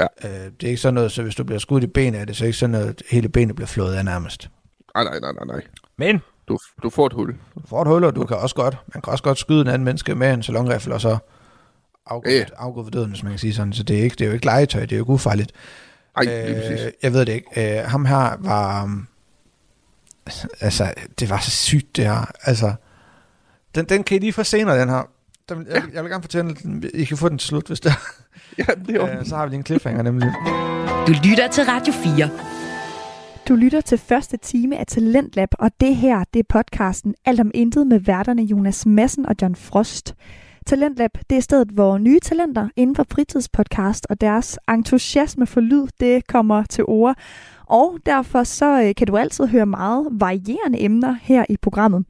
Ja. 0.00 0.06
Øh, 0.24 0.30
det 0.30 0.62
er 0.64 0.68
ikke 0.68 0.76
sådan 0.76 0.94
noget, 0.94 1.12
så 1.12 1.22
hvis 1.22 1.34
du 1.34 1.44
bliver 1.44 1.58
skudt 1.58 1.84
i 1.84 1.86
benet, 1.86 2.20
er 2.20 2.24
det 2.24 2.36
så 2.36 2.44
ikke 2.44 2.58
sådan 2.58 2.70
noget, 2.70 2.88
at 2.88 3.02
hele 3.10 3.28
benet 3.28 3.56
bliver 3.56 3.66
flået 3.66 3.94
af 3.94 4.04
nærmest. 4.04 4.50
Nej, 4.94 5.04
nej, 5.04 5.20
nej, 5.20 5.32
nej, 5.32 5.44
nej. 5.46 5.62
Men 5.96 6.20
Du, 6.48 6.58
du 6.82 6.90
får 6.90 7.06
et 7.06 7.12
hul. 7.12 7.34
du 7.54 7.60
får 7.68 7.82
et 7.82 7.88
hul, 7.88 8.04
og 8.04 8.16
du 8.16 8.24
kan 8.24 8.36
også 8.36 8.54
godt, 8.54 8.76
man 8.94 9.02
kan 9.02 9.10
også 9.10 9.24
godt 9.24 9.38
skyde 9.38 9.60
en 9.60 9.66
anden 9.68 9.84
menneske 9.84 10.14
med 10.14 10.34
en 10.34 10.42
salonriffel, 10.42 10.92
og 10.92 11.00
så 11.00 11.18
afgå, 12.06 12.30
Ja, 12.30 12.44
afgå 12.56 12.82
for 12.84 12.90
døden, 12.90 13.10
hvis 13.10 13.22
man 13.22 13.32
kan 13.32 13.38
sige 13.38 13.54
sådan. 13.54 13.72
Så 13.72 13.82
det 13.82 13.98
er, 13.98 14.02
ikke, 14.02 14.14
det 14.14 14.20
er 14.20 14.26
jo 14.26 14.32
ikke 14.32 14.46
legetøj, 14.46 14.80
det 14.80 14.92
er 14.92 14.96
jo 14.96 15.02
ikke 15.02 15.12
ufarligt. 15.12 15.52
Ej, 16.16 16.22
lige 16.24 16.54
præcis. 16.60 16.86
Øh, 16.86 16.92
jeg 17.02 17.12
ved 17.12 17.26
det 17.26 17.32
ikke. 17.32 17.80
Øh, 17.80 17.84
ham 17.90 18.04
her 18.04 18.36
var... 18.38 18.82
Um, 18.84 19.08
altså, 20.60 20.94
det 21.20 21.30
var 21.30 21.38
så 21.38 21.50
sygt, 21.50 21.96
det 21.96 22.04
her. 22.04 22.30
Altså, 22.42 22.74
den, 23.74 23.84
den 23.84 24.04
kan 24.04 24.16
I 24.16 24.20
lige 24.20 24.32
få 24.32 24.42
senere, 24.42 24.80
den 24.80 24.88
her. 24.88 25.08
Den, 25.48 25.66
jeg, 25.70 25.82
jeg 25.94 26.02
vil 26.02 26.10
gerne 26.10 26.22
fortælle 26.22 26.54
den. 26.54 26.84
I 26.94 27.04
kan 27.04 27.16
få 27.16 27.28
den 27.28 27.38
til 27.38 27.48
slut, 27.48 27.66
hvis 27.66 27.80
det 27.80 27.92
Ja, 28.58 28.64
det 28.86 28.96
er. 28.96 29.18
Øh, 29.18 29.26
så 29.26 29.36
har 29.36 29.44
vi 29.44 29.50
lige 29.50 29.58
en 29.58 29.66
cliffhanger, 29.66 30.02
nemlig. 30.02 30.32
Du 31.06 31.12
lytter 31.28 31.48
til 31.48 31.64
Radio 31.64 31.92
4. 31.92 32.30
Du 33.48 33.54
lytter 33.54 33.80
til 33.80 33.98
første 33.98 34.36
time 34.36 34.78
af 34.78 34.86
Talentlab, 34.86 35.48
og 35.58 35.70
det 35.80 35.96
her, 35.96 36.24
det 36.34 36.40
er 36.40 36.44
podcasten 36.48 37.14
Alt 37.24 37.40
om 37.40 37.50
intet 37.54 37.86
med 37.86 38.00
værterne 38.00 38.42
Jonas 38.42 38.86
Madsen 38.86 39.26
og 39.26 39.34
John 39.42 39.54
Frost. 39.54 40.14
Talentlab, 40.66 41.10
det 41.30 41.38
er 41.38 41.42
stedet, 41.42 41.68
hvor 41.68 41.98
nye 41.98 42.20
talenter 42.20 42.68
inden 42.76 42.96
for 42.96 43.06
fritidspodcast 43.10 44.06
og 44.10 44.20
deres 44.20 44.58
entusiasme 44.68 45.46
for 45.46 45.60
lyd, 45.60 45.86
det 46.00 46.26
kommer 46.26 46.64
til 46.64 46.84
ord. 46.84 47.16
Og 47.66 47.98
derfor 48.06 48.42
så 48.44 48.82
øh, 48.82 48.94
kan 48.94 49.06
du 49.06 49.16
altid 49.16 49.46
høre 49.46 49.66
meget 49.66 50.08
varierende 50.10 50.80
emner 50.80 51.16
her 51.22 51.44
i 51.48 51.56
programmet. 51.56 52.04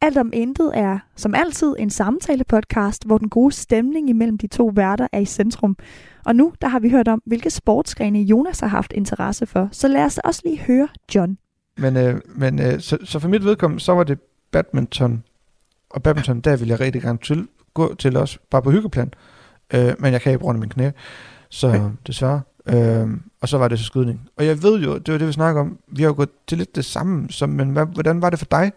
Alt 0.00 0.18
om 0.18 0.30
intet 0.32 0.70
er 0.74 0.98
som 1.16 1.34
altid 1.34 1.74
en 1.78 1.90
samtale-podcast, 1.90 3.06
hvor 3.06 3.18
den 3.18 3.28
gode 3.28 3.52
stemning 3.54 4.08
imellem 4.08 4.38
de 4.38 4.46
to 4.46 4.72
værter 4.74 5.06
er 5.12 5.18
i 5.18 5.24
centrum. 5.24 5.76
Og 6.24 6.36
nu 6.36 6.52
der 6.60 6.68
har 6.68 6.78
vi 6.78 6.90
hørt 6.90 7.08
om, 7.08 7.22
hvilke 7.26 7.50
sportsgrene 7.50 8.20
Jonas 8.22 8.60
har 8.60 8.66
haft 8.66 8.92
interesse 8.92 9.46
for. 9.46 9.68
Så 9.72 9.88
lad 9.88 10.04
os 10.04 10.18
også 10.18 10.42
lige 10.44 10.58
høre 10.58 10.88
John. 11.14 11.38
Men, 11.78 11.96
øh, 11.96 12.20
men 12.34 12.60
øh, 12.60 12.80
så, 12.80 12.98
så 13.04 13.18
for 13.18 13.28
mit 13.28 13.44
vedkommende, 13.44 13.84
så 13.84 13.92
var 13.92 14.04
det 14.04 14.18
badminton. 14.52 15.22
Og 15.90 16.02
badminton, 16.02 16.40
der 16.40 16.56
vil 16.56 16.68
jeg 16.68 16.80
rigtig 16.80 17.02
gerne 17.02 17.18
til, 17.22 17.48
gå 17.74 17.94
til 17.94 18.16
også, 18.16 18.38
bare 18.50 18.62
på 18.62 18.70
hyggeplan. 18.70 19.12
Øh, 19.74 19.94
men 19.98 20.12
jeg 20.12 20.20
kan 20.20 20.32
ikke 20.32 20.40
bruge 20.40 20.54
min 20.54 20.68
knæ. 20.68 20.90
Så 21.50 21.68
Okay. 21.68 21.78
okay. 21.78 21.90
desværre. 22.06 22.40
Øh, 22.68 23.08
og 23.40 23.48
så 23.48 23.58
var 23.58 23.68
det 23.68 23.78
så 23.78 23.84
skydning. 23.84 24.28
Og 24.36 24.46
jeg 24.46 24.62
ved 24.62 24.80
jo, 24.80 24.98
det 24.98 25.12
var 25.12 25.18
det, 25.18 25.26
vi 25.26 25.32
snakker 25.32 25.60
om. 25.60 25.78
Vi 25.88 26.02
har 26.02 26.08
jo 26.08 26.14
gået 26.16 26.28
til 26.48 26.58
lidt 26.58 26.76
det 26.76 26.84
samme. 26.84 27.26
Så, 27.30 27.46
men 27.46 27.70
hvad, 27.70 27.86
hvordan 27.86 28.22
var 28.22 28.30
det 28.30 28.38
for 28.38 28.46
dig? 28.50 28.72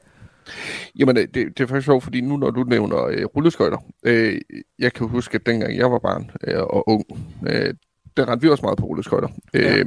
Jamen, 1.00 1.18
øh, 1.18 1.24
det, 1.24 1.58
det 1.58 1.60
er 1.60 1.68
faktisk 1.68 1.86
sjovt, 1.86 2.04
fordi 2.04 2.22
nu 2.22 2.38
når 2.38 2.52
du 2.52 2.64
nævner 2.64 3.06
øh, 3.06 3.26
rulleskøjter, 3.26 3.78
øh, 4.04 4.42
jeg 4.80 4.94
kan 4.94 5.08
huske, 5.08 5.36
at 5.36 5.46
dengang 5.46 5.78
jeg 5.78 5.92
var 5.92 6.00
barn 6.00 6.32
øh, 6.48 6.60
og 6.60 6.90
ung, 6.90 7.06
øh, 7.48 7.74
der 8.18 8.30
rendte 8.30 8.46
vi 8.46 8.50
også 8.50 8.64
meget 8.64 8.78
på 8.78 8.86
rulleskøjter. 8.86 9.28
Ja. 9.54 9.78
Øh, 9.78 9.86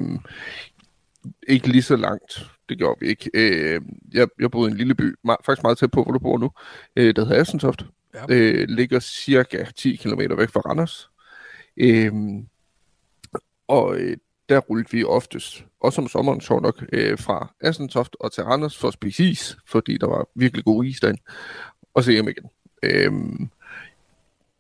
ikke 1.49 1.69
lige 1.69 1.83
så 1.83 1.97
langt, 1.97 2.51
det 2.69 2.79
gjorde 2.79 3.01
vi 3.01 3.07
ikke. 3.07 3.31
Øh, 3.35 3.81
jeg, 4.13 4.29
jeg 4.41 4.51
boede 4.51 4.69
i 4.69 4.73
en 4.73 4.79
lille 4.79 4.95
by, 4.95 5.15
meget, 5.25 5.39
faktisk 5.47 5.63
meget 5.63 5.79
tæt 5.79 5.91
på, 5.91 6.03
hvor 6.03 6.13
du 6.13 6.19
bor 6.19 6.39
nu, 6.39 6.51
øh, 6.97 7.17
der 7.17 7.25
hedder 7.25 7.41
Assentoft. 7.41 7.85
Ja. 8.15 8.25
Øh, 8.29 8.69
ligger 8.69 9.01
cirka 9.01 9.65
10 9.77 9.97
km 9.97 10.21
væk 10.37 10.49
fra 10.49 10.61
Randers. 10.61 11.11
Øh, 11.77 12.13
og 13.69 13.97
øh, 13.97 14.17
der 14.53 14.59
rullede 14.61 14.89
vi 14.91 15.05
oftest, 15.05 15.65
også 15.81 16.01
om 16.01 16.09
sommeren, 16.09 16.41
sjov 16.41 16.61
nok, 16.63 16.85
øh, 16.93 17.19
fra 17.19 17.55
Assentoft 17.61 18.17
og 18.21 18.33
til 18.33 18.45
Randers 18.45 18.79
for 18.79 18.89
at 18.89 18.95
spise 18.95 19.25
is, 19.25 19.57
fordi 19.67 19.99
der 19.99 20.07
var 20.07 20.27
virkelig 20.35 20.65
god 20.65 20.85
is 20.85 21.01
derinde, 21.01 21.23
og 21.95 22.05
så 22.05 22.13
hjem 22.13 22.29
igen. 22.29 22.45
Øhm, 22.83 23.49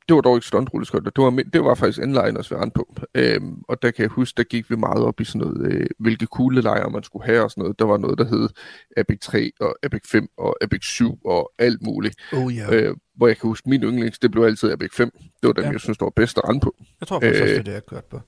det 0.08 0.14
var 0.14 0.20
dog 0.20 0.36
ikke 0.36 0.46
stuntrulleskøjter, 0.46 1.10
det 1.10 1.24
var, 1.24 1.30
det 1.52 1.64
var 1.64 1.74
faktisk 1.74 1.98
inliners, 1.98 2.50
vi 2.50 2.56
rendte 2.56 2.74
på. 2.74 2.94
Øhm, 3.14 3.62
og 3.68 3.82
der 3.82 3.90
kan 3.90 4.02
jeg 4.02 4.10
huske, 4.10 4.36
der 4.36 4.42
gik 4.42 4.70
vi 4.70 4.76
meget 4.76 5.02
op 5.04 5.20
i 5.20 5.24
sådan 5.24 5.40
noget, 5.48 5.72
øh, 5.72 5.86
hvilke 5.98 6.26
kuglelejer 6.26 6.88
man 6.88 7.02
skulle 7.02 7.24
have 7.26 7.42
og 7.42 7.50
sådan 7.50 7.62
noget. 7.62 7.78
Der 7.78 7.84
var 7.84 7.96
noget, 7.96 8.18
der 8.18 8.24
hed 8.24 8.48
Epic 8.96 9.18
3 9.20 9.50
og 9.60 9.76
Epic 9.82 10.00
5 10.06 10.28
og 10.36 10.56
Epic 10.62 10.84
7 10.84 11.18
og 11.24 11.52
alt 11.58 11.82
muligt. 11.82 12.16
Oh 12.32 12.56
ja. 12.56 12.74
Øh, 12.74 12.96
hvor 13.16 13.26
jeg 13.26 13.36
kan 13.38 13.48
huske, 13.48 13.68
min 13.70 13.82
yndlings, 13.82 14.18
det 14.18 14.30
blev 14.30 14.42
altid 14.42 14.72
Epic 14.72 14.90
5. 14.94 15.10
Det 15.12 15.22
var 15.42 15.52
dem, 15.52 15.64
Ja. 15.64 15.70
jeg 15.70 15.80
synes, 15.80 15.98
der 15.98 16.04
var 16.04 16.10
bedst 16.16 16.38
at 16.38 16.48
rende 16.48 16.60
på. 16.60 16.74
Jeg 17.00 17.08
tror 17.08 17.20
faktisk 17.20 17.42
også, 17.42 17.54
øh, 17.54 17.58
det 17.58 17.60
er 17.60 17.64
det, 17.64 17.72
jeg 17.72 17.86
kørte 17.86 18.06
på. 18.10 18.20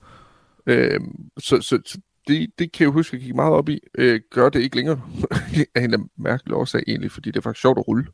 Øh, 0.67 1.01
så 1.39 1.61
så, 1.61 1.79
så 1.87 1.99
det, 2.29 2.51
det 2.59 2.73
kan 2.73 2.85
jeg 2.85 2.93
huske, 2.93 3.15
at 3.15 3.21
jeg 3.21 3.27
gik 3.27 3.35
meget 3.35 3.53
op 3.53 3.69
i. 3.69 3.81
Øh, 3.99 4.21
gør 4.31 4.49
det 4.49 4.61
ikke 4.61 4.77
længere 4.77 5.01
af 5.75 5.85
en 5.85 6.09
mærkelig 6.19 6.55
årsag 6.55 6.83
egentlig, 6.87 7.11
fordi 7.11 7.31
det 7.31 7.37
er 7.37 7.43
faktisk 7.43 7.61
sjovt 7.61 7.79
at 7.79 7.89
rulle. 7.89 8.07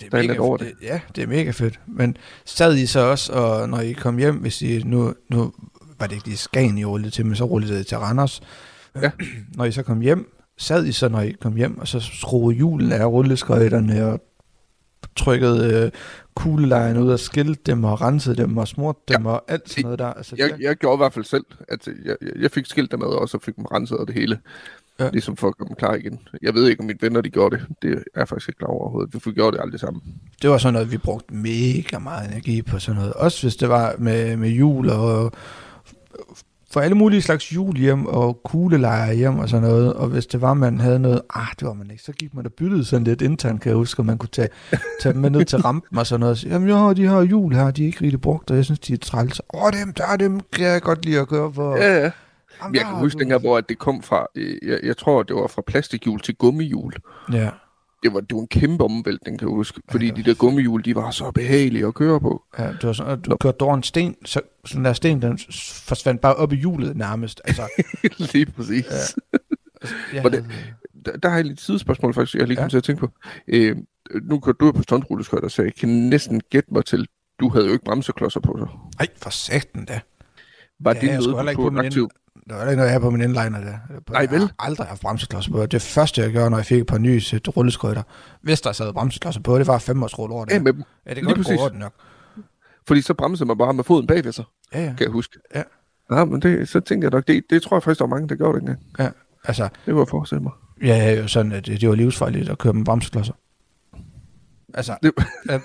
Det 0.00 0.12
Der 0.12 0.18
er 0.18 0.22
mega 0.22 0.32
lidt 0.32 0.38
over 0.38 0.58
fedt. 0.58 0.82
Ja, 0.82 1.00
det 1.16 1.22
er 1.22 1.26
mega 1.26 1.50
fedt. 1.50 1.80
Men 1.86 2.16
sad 2.44 2.76
I 2.76 2.86
så 2.86 3.00
også, 3.00 3.32
og 3.32 3.68
når 3.68 3.80
I 3.80 3.92
kom 3.92 4.18
hjem, 4.18 4.36
hvis 4.36 4.62
I 4.62 4.82
nu, 4.84 5.14
nu 5.30 5.52
var 5.98 6.06
det 6.06 6.14
ikke 6.14 6.26
lige 6.26 6.36
Skagen, 6.36 6.78
I 6.78 6.84
rullede 6.84 7.10
til, 7.10 7.26
men 7.26 7.36
så 7.36 7.44
rullede 7.44 7.78
det 7.78 7.86
til 7.86 7.98
Randers. 7.98 8.40
Ja. 9.02 9.10
når 9.56 9.64
I 9.64 9.72
så 9.72 9.82
kom 9.82 10.00
hjem, 10.00 10.32
sad 10.58 10.86
I 10.86 10.92
så, 10.92 11.08
når 11.08 11.20
I 11.20 11.30
kom 11.30 11.56
hjem, 11.56 11.78
og 11.78 11.88
så 11.88 12.00
skruede 12.00 12.58
julen 12.58 12.92
af 12.92 13.06
rulleskøjterne 13.06 14.06
og 14.06 14.20
trykkede 15.16 15.84
øh, 15.84 15.90
kuglelejrene 16.38 17.02
ud 17.04 17.10
og 17.10 17.18
skilte 17.18 17.62
dem 17.66 17.84
og 17.84 18.00
rensede 18.00 18.36
dem 18.36 18.56
og 18.56 18.68
smurte 18.68 19.00
dem 19.08 19.22
Ja. 19.24 19.30
og 19.30 19.44
alt 19.48 19.68
sådan 19.70 19.82
noget 19.82 19.98
der. 19.98 20.06
Altså, 20.12 20.34
Jeg, 20.38 20.50
jeg 20.60 20.76
gjorde 20.76 20.94
i 20.96 21.02
hvert 21.02 21.12
fald 21.12 21.24
selv, 21.24 21.44
at 21.68 21.88
jeg, 22.04 22.16
jeg, 22.22 22.30
jeg 22.42 22.50
fik 22.50 22.66
skilt 22.66 22.92
dem 22.92 23.02
ad, 23.02 23.06
og 23.08 23.28
så 23.28 23.38
fik 23.44 23.56
dem 23.56 23.64
renset 23.64 23.98
og 23.98 24.06
det 24.06 24.14
hele. 24.14 24.38
Ja. 25.00 25.10
Ligesom 25.10 25.36
for 25.36 25.48
at 25.48 25.56
komme 25.58 25.74
klar 25.74 25.94
igen. 25.94 26.18
Jeg 26.42 26.54
ved 26.54 26.68
ikke, 26.68 26.80
om 26.80 26.86
mine 26.86 26.98
venner 27.02 27.20
de 27.20 27.30
gjorde 27.30 27.56
det. 27.56 27.66
Det 27.82 27.92
er 27.92 27.98
jeg 28.16 28.28
faktisk 28.28 28.48
ikke 28.48 28.58
klar 28.58 28.68
over 28.68 28.80
overhovedet. 28.80 29.14
Vi 29.14 29.20
fik 29.20 29.34
gjort 29.34 29.54
det 29.54 29.60
aldrig 29.60 29.80
sammen. 29.80 30.02
det 30.42 30.50
var 30.50 30.58
sådan 30.58 30.72
noget, 30.72 30.92
vi 30.92 30.98
brugte 30.98 31.34
mega 31.34 31.98
meget 31.98 32.30
energi 32.30 32.62
på 32.62 32.78
sådan 32.78 32.96
noget. 32.98 33.12
Også 33.12 33.42
hvis 33.42 33.56
det 33.56 33.68
var 33.68 33.94
med, 33.98 34.36
med 34.36 34.48
jul 34.50 34.90
og 34.90 35.32
for 36.70 36.80
alle 36.80 36.94
mulige 36.96 37.22
slags 37.22 37.54
jul 37.54 37.76
hjem 37.76 38.06
og 38.06 38.40
kuglelejre 38.44 39.14
hjem 39.14 39.38
og 39.38 39.48
sådan 39.48 39.68
noget. 39.68 39.94
Og 39.94 40.08
hvis 40.08 40.26
det 40.26 40.40
var, 40.40 40.54
man 40.54 40.80
havde 40.80 40.98
noget, 40.98 41.20
ah, 41.34 41.46
det 41.60 41.66
var 41.68 41.72
man 41.74 41.90
ikke, 41.90 42.02
så 42.02 42.12
gik 42.12 42.34
man 42.34 42.46
og 42.46 42.52
byttede 42.52 42.84
sådan 42.84 43.04
lidt 43.04 43.22
internt, 43.22 43.60
kan 43.62 43.68
jeg 43.70 43.76
huske, 43.76 44.00
og 44.00 44.06
man 44.06 44.18
kunne 44.18 44.28
tage, 44.32 44.48
tage 45.02 45.12
dem 45.12 45.20
med 45.22 45.30
ned 45.30 45.44
til 45.44 45.58
rampen 45.58 45.98
og 45.98 46.06
sådan 46.06 46.20
noget. 46.20 46.30
Og 46.30 46.36
sige, 46.38 46.52
Jamen, 46.52 46.68
jo, 46.68 46.92
de 46.92 47.06
har 47.06 47.20
jul 47.20 47.54
her, 47.54 47.70
de 47.70 47.82
er 47.82 47.86
ikke 47.86 48.04
rigtig 48.04 48.20
brugt, 48.20 48.50
og 48.50 48.56
jeg 48.56 48.64
synes, 48.64 48.78
de 48.80 48.92
er 48.92 48.96
træls. 48.98 49.40
Åh, 49.54 49.62
oh, 49.64 49.72
dem, 49.72 49.92
der 49.92 50.06
er 50.06 50.16
dem, 50.16 50.40
kan 50.52 50.66
jeg 50.66 50.82
godt 50.82 51.04
lide 51.04 51.20
at 51.20 51.28
gøre 51.28 51.52
for. 51.54 51.76
Ja, 51.76 51.94
ja. 52.00 52.10
Jamen, 52.62 52.74
Jeg 52.74 52.84
kan 52.84 52.94
huske 52.94 53.16
du- 53.16 53.20
dengang, 53.20 53.40
hvor 53.40 53.58
at 53.58 53.68
det 53.68 53.78
kom 53.78 54.02
fra, 54.02 54.26
øh, 54.34 54.56
jeg, 54.68 54.78
jeg 54.82 54.96
tror, 54.96 55.22
det 55.22 55.36
var 55.36 55.46
fra 55.46 55.62
plastikhjul 55.66 56.20
til 56.20 56.34
gummihjul. 56.34 56.92
Ja. 57.32 57.48
Det 58.02 58.14
var, 58.14 58.20
det 58.20 58.34
var 58.34 58.40
en 58.40 58.48
kæmpe 58.48 58.84
omvæltning, 58.84 59.38
kan 59.38 59.48
jeg 59.48 59.54
huske. 59.54 59.80
Fordi 59.90 60.08
var 60.08 60.14
de 60.14 60.22
der 60.22 60.34
gummihjul, 60.34 60.84
de 60.84 60.94
var 60.94 61.10
så 61.10 61.30
behagelige 61.30 61.86
at 61.86 61.94
køre 61.94 62.20
på. 62.20 62.42
Ja, 62.58 62.66
det 62.68 62.84
var 62.84 62.92
sådan, 62.92 63.12
at 63.12 63.24
du 63.24 63.36
kørte 63.40 63.62
over 63.62 63.74
en 63.74 63.82
sten, 63.82 64.16
så 64.24 64.40
sådan 64.64 64.84
der 64.84 64.92
sten, 64.92 65.22
den 65.22 65.38
forsvandt 65.86 66.20
bare 66.20 66.34
op 66.34 66.52
i 66.52 66.56
hjulet 66.56 66.96
nærmest. 66.96 67.40
Altså, 67.44 67.62
Lige 68.32 68.46
præcis. 68.46 68.86
Ja. 68.90 68.94
Ja. 69.82 69.88
jeg 70.14 70.24
Var 70.24 70.30
det- 70.30 70.44
Der, 71.06 71.16
der 71.16 71.28
har 71.28 71.36
jeg 71.36 71.44
lidt 71.44 71.60
sidespørgsmål 71.60 72.14
faktisk, 72.14 72.34
jeg 72.34 72.46
lige 72.48 72.56
kom 72.56 72.60
Ja. 72.62 72.64
ja. 72.64 72.68
til 72.68 72.76
at 72.76 72.84
tænke 72.84 73.00
på. 73.00 73.10
Øh, 73.48 73.76
nu 74.22 74.40
kørte 74.40 74.56
du 74.60 74.72
på 74.72 74.82
stuntrulleskøjter, 74.82 75.48
så 75.48 75.62
jeg 75.62 75.74
kan 75.74 75.88
næsten 75.88 76.40
gætte 76.50 76.72
mig 76.74 76.84
til, 76.84 77.06
du 77.40 77.48
havde 77.48 77.66
jo 77.66 77.72
ikke 77.72 77.84
bremseklodser 77.84 78.40
på 78.40 78.56
sig. 78.58 78.68
Ej, 79.00 79.06
for 79.16 79.30
sagten 79.30 79.84
da. 79.84 80.00
Var 80.80 80.94
Ja, 80.94 81.00
det 81.00 81.08
noget, 81.26 81.56
du 81.56 81.62
tog 81.70 81.84
aktiv? 81.84 82.08
Der 82.48 82.54
var 82.54 82.62
ikke 82.62 82.76
noget, 82.76 82.86
jeg 82.86 82.90
havde 82.92 83.00
på 83.02 83.10
min 83.10 83.20
inliner 83.20 83.60
der. 83.60 83.78
På, 84.06 84.12
Nej, 84.12 84.26
vel? 84.26 84.32
Jeg 84.32 84.40
har 84.40 84.66
aldrig 84.66 84.86
haft 84.86 85.00
bremseklodser 85.00 85.50
på. 85.52 85.66
Det 85.66 85.82
første, 85.82 86.22
jeg 86.22 86.30
gjorde, 86.30 86.50
når 86.50 86.56
jeg 86.58 86.66
fik 86.66 86.80
et 86.80 86.86
par 86.86 86.98
nye 86.98 87.20
sæt 87.20 87.56
rulleskøjter, 87.56 88.02
hvis 88.42 88.60
der 88.60 88.72
sad 88.72 88.92
bremseklodser 88.92 89.40
på, 89.40 89.58
det 89.58 89.66
var 89.66 89.78
fem 89.78 90.02
års 90.02 90.18
rulle 90.18 90.34
over 90.34 90.44
det. 90.44 90.52
Ja, 90.54 90.58
med 90.60 90.72
dem. 90.72 90.82
ja, 91.06 91.14
det 91.14 91.22
kan 91.26 91.34
godt 91.34 91.46
gå 91.58 91.68
det 91.68 91.78
nok. 91.78 91.92
Fordi 92.86 93.00
så 93.02 93.14
bremsede 93.14 93.46
man 93.46 93.58
bare 93.58 93.72
med 93.74 93.84
foden 93.84 94.06
bagved 94.06 94.32
sig, 94.32 94.44
Ja, 94.74 94.80
ja. 94.80 94.86
kan 94.86 95.00
jeg 95.00 95.10
huske. 95.10 95.38
Ja. 95.54 95.62
Ja, 96.12 96.24
men 96.24 96.42
det, 96.42 96.68
så 96.68 96.80
tænker 96.80 97.06
jeg 97.08 97.12
nok, 97.12 97.26
det, 97.28 97.42
det 97.50 97.62
tror 97.62 97.76
jeg 97.76 97.82
faktisk, 97.82 97.98
der 97.98 98.04
var 98.06 98.10
mange, 98.16 98.28
der 98.28 98.34
gjorde 98.36 98.58
dengang. 98.58 98.78
ja. 98.98 99.08
Altså, 99.44 99.62
Det 99.64 99.70
kunne 99.92 99.98
jeg 100.00 100.08
forestille 100.08 100.42
mig. 100.42 100.52
ja, 100.82 101.14
jo 101.20 101.28
sådan, 101.28 101.52
at 101.52 101.66
det, 101.66 101.80
det 101.80 101.88
var 101.88 101.94
livsfarligt 101.94 102.48
at 102.48 102.58
køre 102.58 102.72
med 102.72 102.84
bremseklodser. 102.84 103.32
Altså, 104.74 104.96
Det, 105.02 105.12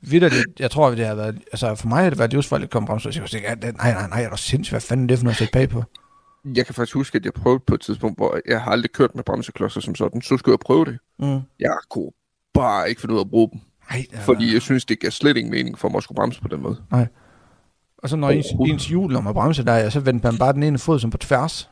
Vitterligt, 0.00 0.60
jeg 0.60 0.70
tror, 0.70 0.90
det 0.90 1.06
har 1.06 1.14
været, 1.14 1.38
altså 1.52 1.74
for 1.74 1.88
mig 1.88 2.02
har 2.02 2.10
det 2.10 2.18
været 2.18 2.32
livsfarligt 2.32 2.68
at 2.68 2.72
komme 2.72 2.86
bremseklodser. 2.86 3.38
Jeg 3.38 3.58
tænkte, 3.60 3.72
nej, 3.72 3.92
nej, 3.92 4.08
nej, 4.08 4.22
er 4.22 4.30
du 4.30 4.36
sindssygt, 4.36 4.72
hvad 4.72 4.80
fanden 4.80 5.04
er 5.04 5.08
det 5.08 5.18
for 5.18 5.24
noget 5.24 5.34
at 5.34 5.38
sætte 5.38 5.52
bag 5.52 5.68
på? 5.68 5.84
jeg 6.56 6.66
kan 6.66 6.74
faktisk 6.74 6.94
huske, 6.94 7.16
at 7.16 7.24
jeg 7.24 7.32
prøvede 7.32 7.60
på 7.66 7.74
et 7.74 7.80
tidspunkt, 7.80 8.18
hvor 8.18 8.38
jeg 8.48 8.60
har 8.60 8.70
aldrig 8.70 8.92
kørt 8.92 9.14
med 9.14 9.24
bremseklodser 9.24 9.80
som 9.80 9.94
sådan. 9.94 10.22
Så 10.22 10.36
skulle 10.36 10.52
jeg 10.52 10.58
prøve 10.58 10.84
det. 10.84 10.98
Mm. 11.18 11.40
Jeg 11.60 11.76
kunne 11.90 12.10
bare 12.54 12.88
ikke 12.88 13.00
finde 13.00 13.14
ud 13.14 13.18
af 13.18 13.24
at 13.24 13.30
bruge 13.30 13.48
dem. 13.52 13.60
Nej, 13.90 14.04
har 14.12 14.22
Fordi 14.22 14.54
jeg 14.54 14.62
synes, 14.62 14.84
det 14.84 15.00
gav 15.00 15.10
slet 15.10 15.36
ingen 15.36 15.50
mening 15.50 15.78
for 15.78 15.88
mig 15.88 15.96
at 15.96 16.02
skulle 16.02 16.16
bremse 16.16 16.42
på 16.42 16.48
den 16.48 16.62
måde. 16.62 16.82
Og 17.98 18.08
så 18.08 18.16
når 18.16 18.30
ens, 18.30 18.46
ens 18.68 18.86
hjul, 18.86 19.12
når 19.12 19.20
man 19.20 19.34
bremser 19.34 19.62
der, 19.62 19.90
så 19.90 20.00
vendte 20.00 20.26
man 20.26 20.38
bare 20.38 20.52
den 20.52 20.62
ene 20.62 20.78
fod 20.78 20.98
som 20.98 21.10
på 21.10 21.18
tværs. 21.18 21.70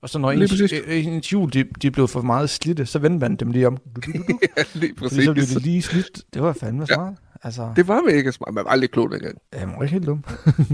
Ja. 0.00 0.02
Og 0.02 0.08
så 0.08 0.18
når 0.18 0.30
ens, 0.30 0.50
præcis. 0.52 0.72
øh, 0.72 1.06
ens 1.06 1.30
hjul, 1.30 1.52
de, 1.52 1.64
de 1.82 1.90
blev 1.90 2.08
for 2.08 2.22
meget 2.22 2.50
slidte, 2.50 2.86
så 2.86 2.98
vendte 2.98 3.18
man 3.28 3.36
dem 3.36 3.50
lige 3.50 3.66
om. 3.66 3.78
Ja, 4.56 4.62
lige 4.74 4.94
Fordi 4.98 5.14
så 5.24 5.32
blev 5.32 5.34
præcis. 5.34 5.54
det 5.54 5.62
lige 5.62 5.82
slidt. 5.82 6.20
Det 6.34 6.42
var 6.42 6.52
fandme 6.52 6.86
Ja. 6.88 6.94
smart. 6.94 7.14
Altså, 7.42 7.72
Det 7.76 7.88
var 7.88 8.00
mega 8.00 8.30
smart. 8.30 8.54
Man 8.54 8.64
var 8.64 8.70
aldrig 8.70 8.90
klog 8.90 9.10
dengang. 9.10 9.34
det 9.52 9.60
var 9.76 9.82
ikke 9.82 9.92
helt 9.92 10.06
dumt. 10.06 10.26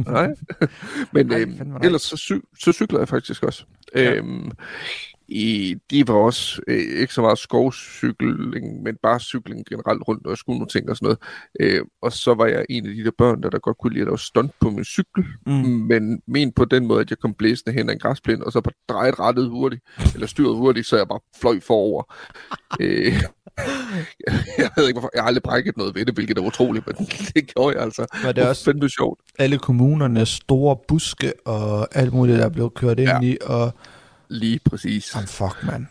Nej. 0.07 0.29
Men 1.13 1.27
Nej, 1.27 1.41
øhm, 1.41 1.77
ellers 1.85 2.03
så, 2.03 2.17
cy- 2.17 2.55
så 2.65 2.73
cyklede 2.73 3.01
jeg 3.01 3.09
faktisk 3.09 3.43
også. 3.43 3.65
Ja. 3.95 4.03
Ja. 4.03 4.15
Øhm, 4.15 4.51
i, 5.29 5.77
de 5.91 6.09
var 6.09 6.15
også 6.15 6.61
øh, 6.69 7.01
ikke 7.01 7.15
så 7.15 7.21
meget 7.21 7.39
skovcykling, 7.39 8.83
men 8.83 8.97
bare 9.03 9.21
cykling 9.21 9.67
generelt 9.69 10.03
rundt, 10.09 10.27
og 10.27 10.31
jeg 10.31 10.39
skulle 10.39 10.59
nogle 10.59 10.69
ting 10.69 10.91
og 10.91 10.97
sådan 10.97 11.07
noget. 11.07 11.19
Øh, 11.61 11.83
og 12.03 12.13
så 12.13 12.35
var 12.35 12.47
jeg 12.47 12.67
en 12.71 12.87
af 12.87 12.95
de 12.95 13.05
der 13.05 13.11
børn, 13.19 13.43
der, 13.43 13.51
der 13.51 13.59
godt 13.59 13.79
kunne 13.79 13.93
lide 13.93 14.03
at 14.03 14.07
lave 14.07 14.19
stunt 14.19 14.51
på 14.61 14.71
min 14.71 14.85
cykel, 14.85 15.25
Mm. 15.47 15.53
men 15.53 16.21
men 16.27 16.53
på 16.53 16.65
den 16.65 16.87
måde, 16.87 17.01
at 17.01 17.11
jeg 17.11 17.19
kom 17.19 17.35
blæsende 17.35 17.73
hen 17.79 17.89
ad 17.89 17.95
en 17.95 18.01
græsplæne, 18.01 18.47
og 18.47 18.53
så 18.53 18.61
bare 18.61 18.73
drejet 18.89 19.19
rettet 19.19 19.49
hurtigt, 19.51 19.83
eller 20.15 20.27
styret 20.27 20.57
hurtigt, 20.57 20.87
så 20.87 20.97
jeg 20.97 21.09
bare 21.09 21.21
fløj 21.41 21.61
forover. 21.61 22.03
øh, 22.81 23.23
jeg 24.59 24.71
ved 24.77 24.87
ikke, 24.89 24.93
hvorfor. 25.01 25.11
Jeg 25.15 25.23
har 25.23 25.27
aldrig 25.29 25.43
brækket 25.43 25.77
noget 25.77 25.95
ved 25.95 26.05
det, 26.07 26.15
hvilket 26.15 26.39
er 26.39 26.43
utroligt, 26.43 26.87
men 26.87 26.97
det 27.35 27.55
gjorde 27.55 27.75
jeg 27.77 27.85
altså. 27.85 28.07
Var 28.25 28.33
det 28.33 28.49
også 28.49 28.65
fandme 28.65 28.89
sjovt. 28.89 29.21
alle 29.39 29.59
kommunernes 29.59 30.29
store 30.29 30.77
buske 30.89 31.33
og 31.47 31.97
alt 31.97 32.13
muligt, 32.13 32.39
der 32.39 32.49
blev 32.49 32.71
kørt 32.77 32.99
ind 32.99 33.09
Ja. 33.09 33.21
i, 33.21 33.37
og 33.47 33.73
Lige 34.29 34.61
præcis. 34.65 35.15
oh, 35.17 35.23
fuck, 35.27 35.65
mand. 35.67 35.87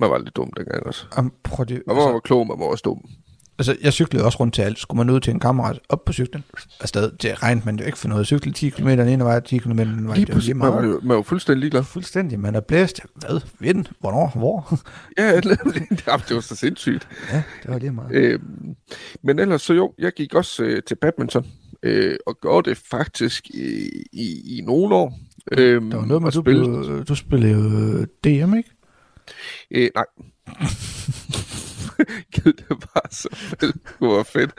Man 0.00 0.10
var 0.10 0.18
lidt 0.18 0.36
dum 0.36 0.52
dengang 0.56 0.86
også. 0.86 1.04
Um, 1.18 1.32
prøv 1.44 1.66
det, 1.66 1.82
Man 1.86 1.96
var 1.96 2.02
altså, 2.06 2.20
klog, 2.24 2.46
man 2.46 2.58
var 2.58 2.64
også 2.64 2.82
dum. 2.84 3.00
altså, 3.58 3.76
jeg 3.82 3.92
cyklede 3.92 4.24
også 4.24 4.38
rundt 4.40 4.54
til 4.54 4.62
alt. 4.62 4.78
Skulle 4.78 4.96
man 5.06 5.10
ud 5.14 5.20
til 5.20 5.30
en 5.30 5.40
kammerat 5.40 5.78
op 5.88 6.04
på 6.04 6.12
cyklen, 6.12 6.44
afsted, 6.80 7.12
det 7.22 7.42
regnede 7.42 7.64
man 7.66 7.76
jo 7.78 7.84
ikke 7.84 7.98
for 7.98 8.08
noget. 8.08 8.26
Cykle 8.26 8.52
10 8.52 8.68
km 8.70 8.88
den 8.88 9.08
ene 9.08 9.24
vej, 9.24 9.40
10 9.40 9.58
km 9.58 9.70
den 9.70 9.80
anden 9.80 10.06
vej. 10.08 10.14
Lige 10.16 10.26
det 10.26 10.34
var 10.34 10.40
lige 10.40 10.54
Man 10.54 10.68
var, 10.68 10.74
meget. 10.80 10.92
jo, 10.92 11.00
man 11.00 11.08
var 11.08 11.14
jo 11.14 11.22
fuldstændig 11.22 11.60
ligeglad. 11.60 11.82
Fuldstændig, 11.84 12.40
man 12.40 12.54
er 12.54 12.60
blæst. 12.60 13.00
Hvad? 13.14 13.40
Vind? 13.58 13.86
Hvornår? 14.00 14.32
Hvor? 14.36 14.78
Ja, 15.18 15.36
det, 15.36 15.44
det 16.28 16.34
var 16.34 16.40
så 16.40 16.56
sindssygt. 16.56 17.08
ja, 17.32 17.42
det 17.62 17.70
var 17.70 17.78
lige 17.78 17.92
meget. 17.92 18.12
Øhm, 18.14 18.74
men 19.22 19.38
ellers 19.38 19.62
så 19.62 19.72
jo, 19.74 19.94
jeg 19.98 20.12
gik 20.12 20.34
også 20.34 20.62
øh, 20.64 20.82
til 20.86 20.94
badminton, 20.94 21.46
øh, 21.82 22.16
og 22.26 22.38
gjorde 22.42 22.70
det 22.70 22.78
faktisk 22.90 23.50
i, 23.50 23.88
i, 24.12 24.58
i 24.58 24.60
nogle 24.60 24.94
år. 24.94 25.18
Øhm, 25.52 25.90
Der 25.90 25.98
var 25.98 26.06
noget 26.06 26.22
med, 26.22 26.28
at 26.28 26.34
du, 26.34 26.40
spillede- 26.40 26.86
blev, 26.86 27.04
du 27.04 27.14
spillede 27.14 27.52
jo 27.52 28.04
DM, 28.04 28.54
ikke? 28.54 28.70
Øh, 29.70 29.90
nej. 29.94 30.04
Gud, 32.34 32.52
det 32.52 32.66
var 32.70 33.08
så 33.10 33.28
fedt. 33.32 33.60
Det 34.00 34.08
var 34.08 34.22
fedt. 34.22 34.52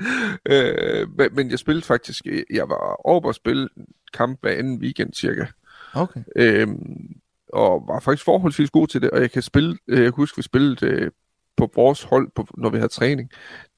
Øh, 0.46 1.08
men, 1.18 1.28
men 1.36 1.52
jeg 1.52 1.60
spillede 1.60 1.86
faktisk, 1.86 2.22
øh, 2.26 2.44
jeg 2.54 2.70
var 2.70 3.08
over 3.08 3.30
at 3.30 3.36
spille 3.36 3.70
kamp 4.14 4.40
hver 4.42 4.52
anden 4.52 4.80
weekend 4.82 5.14
cirka. 5.14 5.46
Okay. 5.94 6.24
Øhm, 6.36 7.16
og 7.54 7.84
var 7.88 8.00
faktisk 8.00 8.26
forholdsvis 8.26 8.70
god 8.70 8.88
til 8.88 9.02
det, 9.02 9.10
og 9.12 9.22
jeg 9.22 9.32
kan 9.32 9.42
spille, 9.42 9.78
øh, 9.88 9.98
jeg 9.98 10.06
kan 10.06 10.14
huske, 10.16 10.38
vi 10.38 10.42
spillede 10.44 10.86
øh, 10.86 11.12
på 11.58 11.72
vores 11.76 12.04
hold, 12.04 12.32
på, 12.36 12.48
når 12.58 12.70
vi 12.70 12.78
havde 12.78 12.88
træning, 12.92 13.30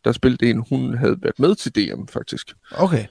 der 0.05 0.11
spillede 0.11 0.49
en, 0.49 0.63
hun 0.69 0.97
havde 0.97 1.17
været 1.21 1.39
med 1.39 1.55
til 1.55 1.75
DM 1.75 2.05
faktisk. 2.07 2.53
Okay. 2.71 3.05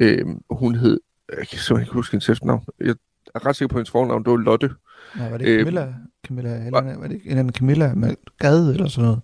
Øhm, 0.00 0.40
hun 0.50 0.74
hed, 0.74 1.00
jeg 1.38 1.48
kan 1.48 1.58
simpelthen 1.58 1.80
ikke 1.80 1.92
huske 1.92 2.12
hendes 2.12 2.28
efternavn, 2.28 2.64
jeg 2.80 2.94
er 3.34 3.46
ret 3.46 3.56
sikker 3.56 3.72
på 3.72 3.78
hendes 3.78 3.90
fornavn, 3.90 4.24
det 4.24 4.30
var 4.30 4.36
Lotte. 4.36 4.70
Ja, 5.18 5.28
var 5.28 5.38
det 5.38 5.44
ikke 5.46 5.52
Øh, 5.58 5.64
Camilla? 5.64 5.94
Camilla 6.26 6.54
eller, 6.66 6.70
var 6.98 7.06
det 7.06 7.14
ikke 7.14 7.24
en 7.26 7.30
eller 7.30 7.40
anden 7.40 7.54
Camilla 7.54 7.94
med 7.94 8.14
gade 8.38 8.74
eller 8.74 8.88
sådan 8.88 9.04
noget? 9.04 9.20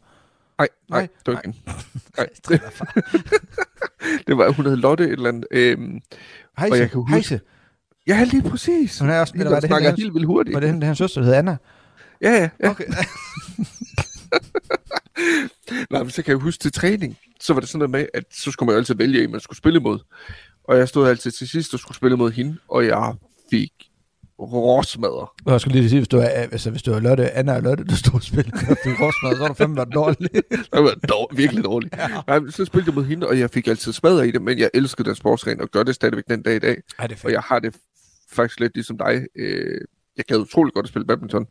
Nej, 0.59 0.69
nej, 0.91 0.99
Nej, 1.01 1.09
det 1.27 1.35
var 1.35 1.41
ikke 1.41 1.59
hende. 1.59 1.59
Nej, 2.19 2.27
det 4.27 4.37
var, 4.37 4.51
hun 4.53 4.67
hed 4.67 4.77
Lotte 4.77 5.05
et 5.05 5.11
eller 5.13 5.29
andet. 5.29 5.45
Øhm, 5.51 6.01
Hejse, 6.59 6.75
jeg 6.77 6.91
kan 6.91 7.01
huske- 7.01 7.11
Hejse. 7.13 7.41
ja, 8.07 8.25
lige 8.25 8.51
præcis. 8.51 8.99
Hun 8.99 9.11
er 9.11 9.21
også, 9.21 9.35
eller 9.37 9.51
var 9.51 9.61
det 9.61 9.69
snakker 9.69 9.89
hende, 9.89 10.03
helt 10.03 10.15
vildt 10.15 10.27
hurtigt. 10.27 10.55
var 10.55 10.61
det 10.61 10.69
hende, 10.69 10.87
hans 10.87 10.99
søster, 10.99 11.21
der 11.21 11.27
hed 11.29 11.35
Anna? 11.35 11.57
Ja, 12.23 12.31
ja, 12.33 12.49
ja. 12.63 12.71
Okay. 12.71 12.85
Nej, 15.91 16.03
men 16.03 16.11
så 16.11 16.23
kan 16.23 16.33
jeg 16.33 16.39
huske 16.39 16.63
til 16.63 16.73
træning, 16.73 17.17
så 17.41 17.53
var 17.55 17.61
det 17.61 17.69
sådan 17.69 17.79
noget 17.79 17.91
med, 17.91 18.07
at 18.15 18.25
så 18.31 18.51
skulle 18.51 18.67
man 18.67 18.75
jo 18.75 18.79
altid 18.79 18.95
vælge 18.95 19.25
en, 19.25 19.31
man 19.31 19.41
skulle 19.41 19.57
spille 19.59 19.79
imod. 19.79 19.99
Og 20.65 20.79
jeg 20.79 20.89
stod 20.89 21.09
altid 21.09 21.31
til 21.31 21.49
sidst 21.49 21.75
og 21.75 21.81
skulle 21.81 21.97
spille 21.97 22.17
mod 22.17 22.31
hende, 22.31 22.57
og 22.69 22.87
jeg 22.87 23.15
fik 23.51 23.73
råsmadder. 24.39 25.35
Jeg 25.47 25.61
skulle 25.61 25.81
lige 25.81 25.89
sige, 25.89 26.01
hvis 26.01 26.09
du 26.09 26.17
er, 26.17 26.25
altså, 26.27 26.71
hvis 26.71 26.83
du 26.83 26.93
er 26.93 27.01
Lotte, 27.01 27.31
Anna 27.31 27.55
og 27.57 27.63
Lotte, 27.63 27.85
der 27.85 27.95
stod 27.95 28.15
og 28.15 28.23
spillede, 28.23 28.57
og 28.71 28.77
fik 28.85 29.01
råsmad, 29.01 29.37
så 29.37 29.43
har 29.43 29.49
du 29.49 29.55
fandme 29.55 29.77
været 29.77 29.95
dårlig. 29.95 30.31
Det 30.73 30.83
var 30.83 30.95
dår, 31.09 31.33
virkelig 31.37 31.65
dårligt. 31.65 31.97
ja. 32.29 32.41
Men 32.41 32.53
så 32.53 32.65
spillede 32.65 32.89
jeg 32.91 32.95
mod 32.95 33.05
hende, 33.05 33.27
og 33.29 33.39
jeg 33.39 33.51
fik 33.51 33.69
altid 33.69 33.93
smadder 33.93 34.23
i 34.23 34.31
det, 34.31 34.43
men 34.43 34.59
jeg 34.59 34.71
elskede 34.75 35.09
den 35.09 35.17
sportsgren, 35.17 35.61
og 35.61 35.69
gør 35.69 35.83
det 35.83 35.95
stadigvæk 35.95 36.25
den 36.31 36.43
dag 36.43 36.57
i 36.57 36.59
dag. 36.59 36.77
Ej, 36.99 37.07
det 37.07 37.25
Og 37.25 37.33
jeg 37.33 37.41
har 37.41 37.59
det 37.59 37.77
faktisk 38.33 38.61
lidt 38.61 38.75
ligesom 38.75 38.99
dig. 38.99 39.27
Øh, 39.37 39.81
jeg 40.17 40.25
gad 40.25 40.37
utrolig 40.37 40.75
godt 40.75 40.85
at 40.85 40.89
spille 40.89 41.07
badminton. 41.07 41.47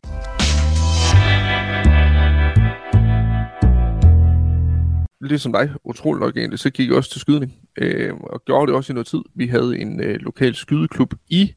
Ligesom 5.21 5.53
dig, 5.53 5.69
utrolig 5.83 6.21
nok 6.21 6.37
egentlig, 6.37 6.59
så 6.59 6.69
gik 6.69 6.89
jeg 6.89 6.97
også 6.97 7.11
til 7.11 7.21
skydning. 7.21 7.53
Øh, 7.77 8.13
og 8.13 8.43
gjorde 8.45 8.67
det 8.67 8.75
også 8.75 8.93
i 8.93 8.95
noget 8.95 9.07
tid. 9.07 9.19
Vi 9.35 9.47
havde 9.47 9.77
en 9.77 9.99
øh, 10.03 10.15
lokal 10.15 10.55
skydeklub 10.55 11.13
i 11.29 11.53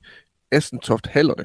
Astentoft 0.52 1.06
Hallerne. 1.06 1.44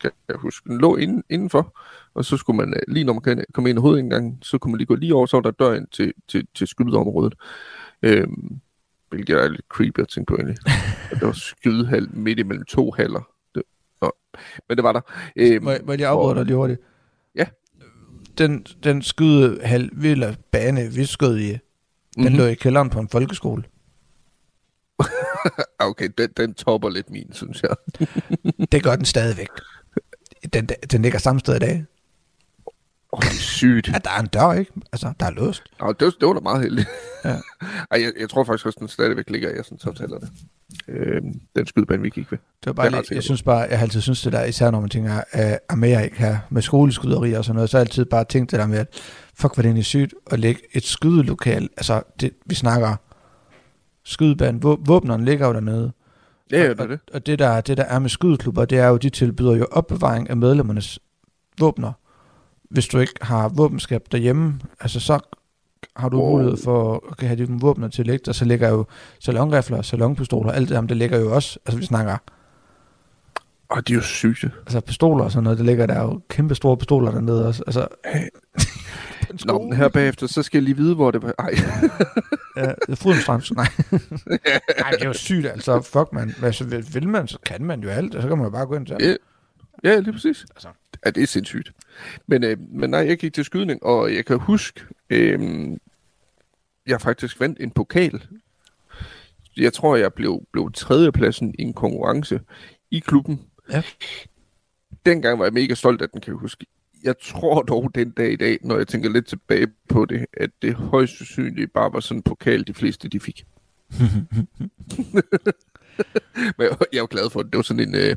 Kan 0.00 0.10
jeg 0.28 0.36
huske. 0.36 0.68
Den 0.68 0.78
lå 0.78 0.96
inden, 0.96 1.22
indenfor, 1.30 1.78
og 2.14 2.24
så 2.24 2.36
skulle 2.36 2.56
man, 2.56 2.74
øh, 2.74 2.82
lige 2.88 3.04
når 3.04 3.12
man 3.12 3.44
kom 3.54 3.66
ind 3.66 3.78
i 3.78 3.80
hovedindgangen, 3.80 4.38
så 4.42 4.58
kunne 4.58 4.72
man 4.72 4.78
lige 4.78 4.86
gå 4.86 4.94
lige 4.94 5.14
over, 5.14 5.26
så 5.26 5.36
var 5.36 5.40
der 5.42 5.50
dør 5.50 5.74
ind 5.74 5.86
til, 5.92 6.12
til, 6.28 6.46
til 6.54 6.66
skydeområdet. 6.66 7.34
Øh, 8.02 8.26
hvilket 9.10 9.36
er 9.44 9.48
lidt 9.48 9.64
creepy 9.68 10.00
at 10.00 10.08
tænke 10.08 10.28
på 10.28 10.34
egentlig. 10.36 10.56
Der 11.20 11.26
var 11.26 11.32
skydehal 11.32 12.08
midt 12.16 12.38
imellem 12.38 12.64
to 12.64 12.90
haller. 12.90 13.28
Det, 13.54 13.62
nå. 14.02 14.12
Men 14.68 14.76
det 14.76 14.84
var 14.84 14.92
der. 14.92 15.00
Øh, 15.36 15.62
Må, 15.62 15.70
jeg- 15.70 15.80
må 15.86 15.92
jeg 15.92 16.08
afbryde 16.10 16.34
dig 16.38 16.44
lige 16.44 16.56
hurtigt? 16.56 16.80
Ja. 17.34 17.44
Den, 18.38 18.66
den 18.84 19.02
skydehal, 19.02 19.90
eller 20.04 20.34
bane, 20.52 20.80
vi 20.94 21.04
skød 21.04 21.38
i, 21.38 21.58
Den 22.16 22.32
lå 22.32 22.44
i 22.44 22.54
kælderen 22.54 22.90
på 22.90 23.00
en 23.00 23.08
folkeskole. 23.08 23.62
okay, 25.88 26.08
den, 26.18 26.30
den 26.36 26.54
topper 26.54 26.88
lidt 26.88 27.10
min, 27.10 27.32
synes 27.32 27.62
jeg. 27.62 27.76
Det 28.72 28.82
gør 28.82 28.96
den 28.96 29.04
stadigvæk. 29.04 29.48
Den, 30.52 30.66
den 30.66 31.02
ligger 31.02 31.18
samme 31.18 31.40
sted 31.40 31.56
i 31.56 31.58
dag. 31.58 31.84
Oh, 33.12 33.20
det 33.22 33.28
er 33.28 33.34
sygt. 33.34 33.88
Ja, 33.88 33.98
der 34.04 34.10
er 34.10 34.20
en 34.20 34.26
dør, 34.26 34.52
ikke? 34.52 34.72
Altså, 34.92 35.12
der 35.20 35.26
er 35.26 35.30
låst. 35.30 35.62
Nå, 35.80 35.92
det, 35.92 36.14
det 36.20 36.28
var 36.28 36.34
da 36.34 36.40
meget 36.40 36.62
heldigt. 36.62 36.88
Ja. 37.24 37.30
Ej, 37.90 38.02
jeg, 38.02 38.12
jeg 38.20 38.30
tror 38.30 38.44
faktisk 38.44 38.66
også, 38.66 38.76
den 38.80 38.88
stadigvæk 38.88 39.30
ligger, 39.30 39.50
jeg 39.50 39.64
sådan 39.64 39.78
samtaler 39.78 40.18
det. 40.18 40.30
Øh, 40.88 41.22
den 41.56 41.66
skydebane, 41.66 42.02
vi 42.02 42.10
gik 42.10 42.32
ved. 42.32 42.38
Det 42.38 42.66
var 42.66 42.72
bare 42.72 42.86
er 42.86 42.90
lige, 42.90 43.04
jeg 43.10 43.22
synes 43.22 43.42
bare, 43.42 43.58
jeg 43.58 43.78
har 43.78 43.84
altid 43.84 44.00
synes 44.00 44.22
det 44.22 44.32
der, 44.32 44.44
især 44.44 44.70
når 44.70 44.80
man 44.80 44.90
tænker 44.90 45.14
uh, 45.34 45.40
Amerika 45.68 46.14
her, 46.14 46.38
med 46.50 46.62
skoleskyderi 46.62 47.32
og 47.32 47.44
sådan 47.44 47.54
noget, 47.54 47.70
så 47.70 47.76
har 47.76 47.80
jeg 47.80 47.86
altid 47.86 48.04
bare 48.04 48.24
tænkt 48.24 48.50
det 48.50 48.58
der 48.58 48.66
med, 48.66 48.78
at 48.78 48.88
fuck, 49.34 49.54
hvor 49.54 49.62
det 49.62 49.68
egentlig 49.68 49.84
sygt 49.84 50.14
at 50.30 50.40
lægge 50.40 50.60
et 50.72 50.84
skydelokal, 50.84 51.68
altså 51.76 52.02
det, 52.20 52.32
vi 52.46 52.54
snakker 52.54 52.96
skydebane, 54.08 54.58
vå- 54.64 54.82
våbnerne 54.86 55.24
ligger 55.24 55.46
jo 55.46 55.52
dernede, 55.52 55.92
Ja, 56.52 56.64
ja, 56.64 56.70
og, 56.70 56.76
det 56.76 56.82
er 56.84 56.86
det. 56.86 57.00
og, 57.08 57.14
og 57.14 57.26
det, 57.26 57.38
der, 57.38 57.60
det 57.60 57.76
der 57.76 57.82
er 57.84 57.98
med 57.98 58.08
skydeklubber, 58.10 58.64
det 58.64 58.78
er 58.78 58.86
jo, 58.86 58.96
de 58.96 59.10
tilbyder 59.10 59.56
jo 59.56 59.66
opbevaring 59.70 60.30
af 60.30 60.36
medlemmernes 60.36 60.98
våbner. 61.60 61.92
Hvis 62.70 62.88
du 62.88 62.98
ikke 62.98 63.14
har 63.22 63.48
våbenskab 63.48 64.02
derhjemme, 64.12 64.60
altså 64.80 65.00
så 65.00 65.18
har 65.96 66.08
du 66.08 66.20
Wow. 66.20 66.30
mulighed 66.30 66.56
for 66.64 67.04
at 67.18 67.26
have 67.26 67.46
dine 67.46 67.60
våbner 67.60 67.88
til 67.88 68.06
lægt, 68.06 68.28
og 68.28 68.34
så 68.34 68.44
ligger 68.44 68.68
jo 68.68 68.84
salonrifler, 69.20 69.82
salonpistoler, 69.82 70.52
alt 70.52 70.68
det 70.68 70.74
der, 70.76 70.80
det 70.82 70.96
ligger 70.96 71.18
jo 71.20 71.34
også, 71.34 71.58
altså 71.66 71.78
vi 71.78 71.84
snakker 71.86 72.16
Åh, 73.70 73.78
de 73.88 73.92
er 73.92 73.96
jo 73.96 74.02
syge. 74.02 74.50
altså 74.60 74.80
pistoler 74.80 75.24
og 75.24 75.32
sådan 75.32 75.44
noget, 75.44 75.58
der 75.58 75.64
ligger 75.64 75.86
der 75.86 76.02
jo 76.02 76.20
kæmpe 76.28 76.54
store 76.54 76.76
pistoler 76.76 77.10
dernede 77.10 77.46
også. 77.46 77.62
Altså, 77.66 77.86
Nå, 79.44 79.62
men 79.62 79.72
her 79.72 79.88
bagefter, 79.88 80.26
så 80.26 80.42
skal 80.42 80.58
jeg 80.58 80.62
lige 80.62 80.76
vide, 80.76 80.94
hvor 80.94 81.10
det 81.10 81.22
var. 81.22 81.34
Ej. 81.38 81.54
ja, 82.56 82.72
det 82.88 82.98
Frydenstrøms, 82.98 83.52
nej. 83.56 83.68
nej, 84.80 84.90
det 84.90 85.02
er 85.02 85.06
jo 85.06 85.12
sygt, 85.12 85.46
altså, 85.46 85.80
fuck 85.80 86.12
man. 86.12 86.26
Men 86.26 86.44
altså, 86.44 86.64
vil, 86.64 86.86
vil 86.94 87.08
man, 87.08 87.28
så 87.28 87.38
kan 87.46 87.64
man 87.64 87.80
jo 87.80 87.88
alt, 87.88 88.14
og 88.14 88.22
så 88.22 88.28
kan 88.28 88.38
man 88.38 88.46
jo 88.46 88.50
bare 88.50 88.66
gå 88.66 88.74
ind 88.74 88.86
til 88.86 88.96
Ja, 89.00 89.14
ja, 89.84 89.98
lige 89.98 90.12
præcis. 90.12 90.46
Altså. 90.50 90.68
Ja, 91.04 91.10
det 91.10 91.22
er 91.22 91.26
sindssygt. 91.26 91.72
Men, 92.26 92.44
øh, 92.44 92.56
men 92.70 92.90
nej, 92.90 93.00
jeg 93.00 93.18
gik 93.18 93.34
til 93.34 93.44
skydning, 93.44 93.82
og 93.82 94.14
jeg 94.14 94.26
kan 94.26 94.38
huske, 94.38 94.80
øh, 95.10 95.68
jeg 96.86 97.00
faktisk 97.00 97.40
vandt 97.40 97.60
en 97.60 97.70
pokal. 97.70 98.26
Jeg 99.56 99.72
tror, 99.72 99.96
jeg 99.96 100.14
blev, 100.14 100.42
blev 100.52 100.70
tredjepladsen 100.74 101.54
i 101.58 101.62
en 101.62 101.72
konkurrence 101.72 102.40
i 102.90 102.98
klubben. 102.98 103.40
Ja. 103.70 103.82
Dengang 105.06 105.38
var 105.38 105.44
jeg 105.44 105.52
mega 105.52 105.74
stolt 105.74 106.02
af 106.02 106.10
den, 106.10 106.20
kan 106.20 106.32
jeg 106.32 106.38
huske. 106.38 106.66
Jeg 107.04 107.14
tror 107.22 107.62
dog 107.62 107.90
den 107.94 108.10
dag 108.10 108.32
i 108.32 108.36
dag, 108.36 108.58
når 108.62 108.76
jeg 108.76 108.88
tænker 108.88 109.10
lidt 109.10 109.26
tilbage 109.26 109.66
på 109.88 110.04
det, 110.04 110.26
at 110.32 110.50
det 110.62 110.74
højst 110.74 111.18
sandsynligt 111.18 111.72
bare 111.72 111.92
var 111.92 112.00
sådan 112.00 112.18
en 112.18 112.22
pokal, 112.22 112.66
de 112.66 112.74
fleste 112.74 113.08
de 113.08 113.20
fik. 113.20 113.44
Men 116.56 116.64
jeg, 116.66 116.76
jeg 116.92 117.00
jo 117.00 117.06
glad 117.10 117.30
for 117.30 117.42
det. 117.42 117.52
Det 117.52 117.56
var 117.56 117.62
sådan 117.62 117.88
en... 117.88 117.94
Øh, 117.94 118.16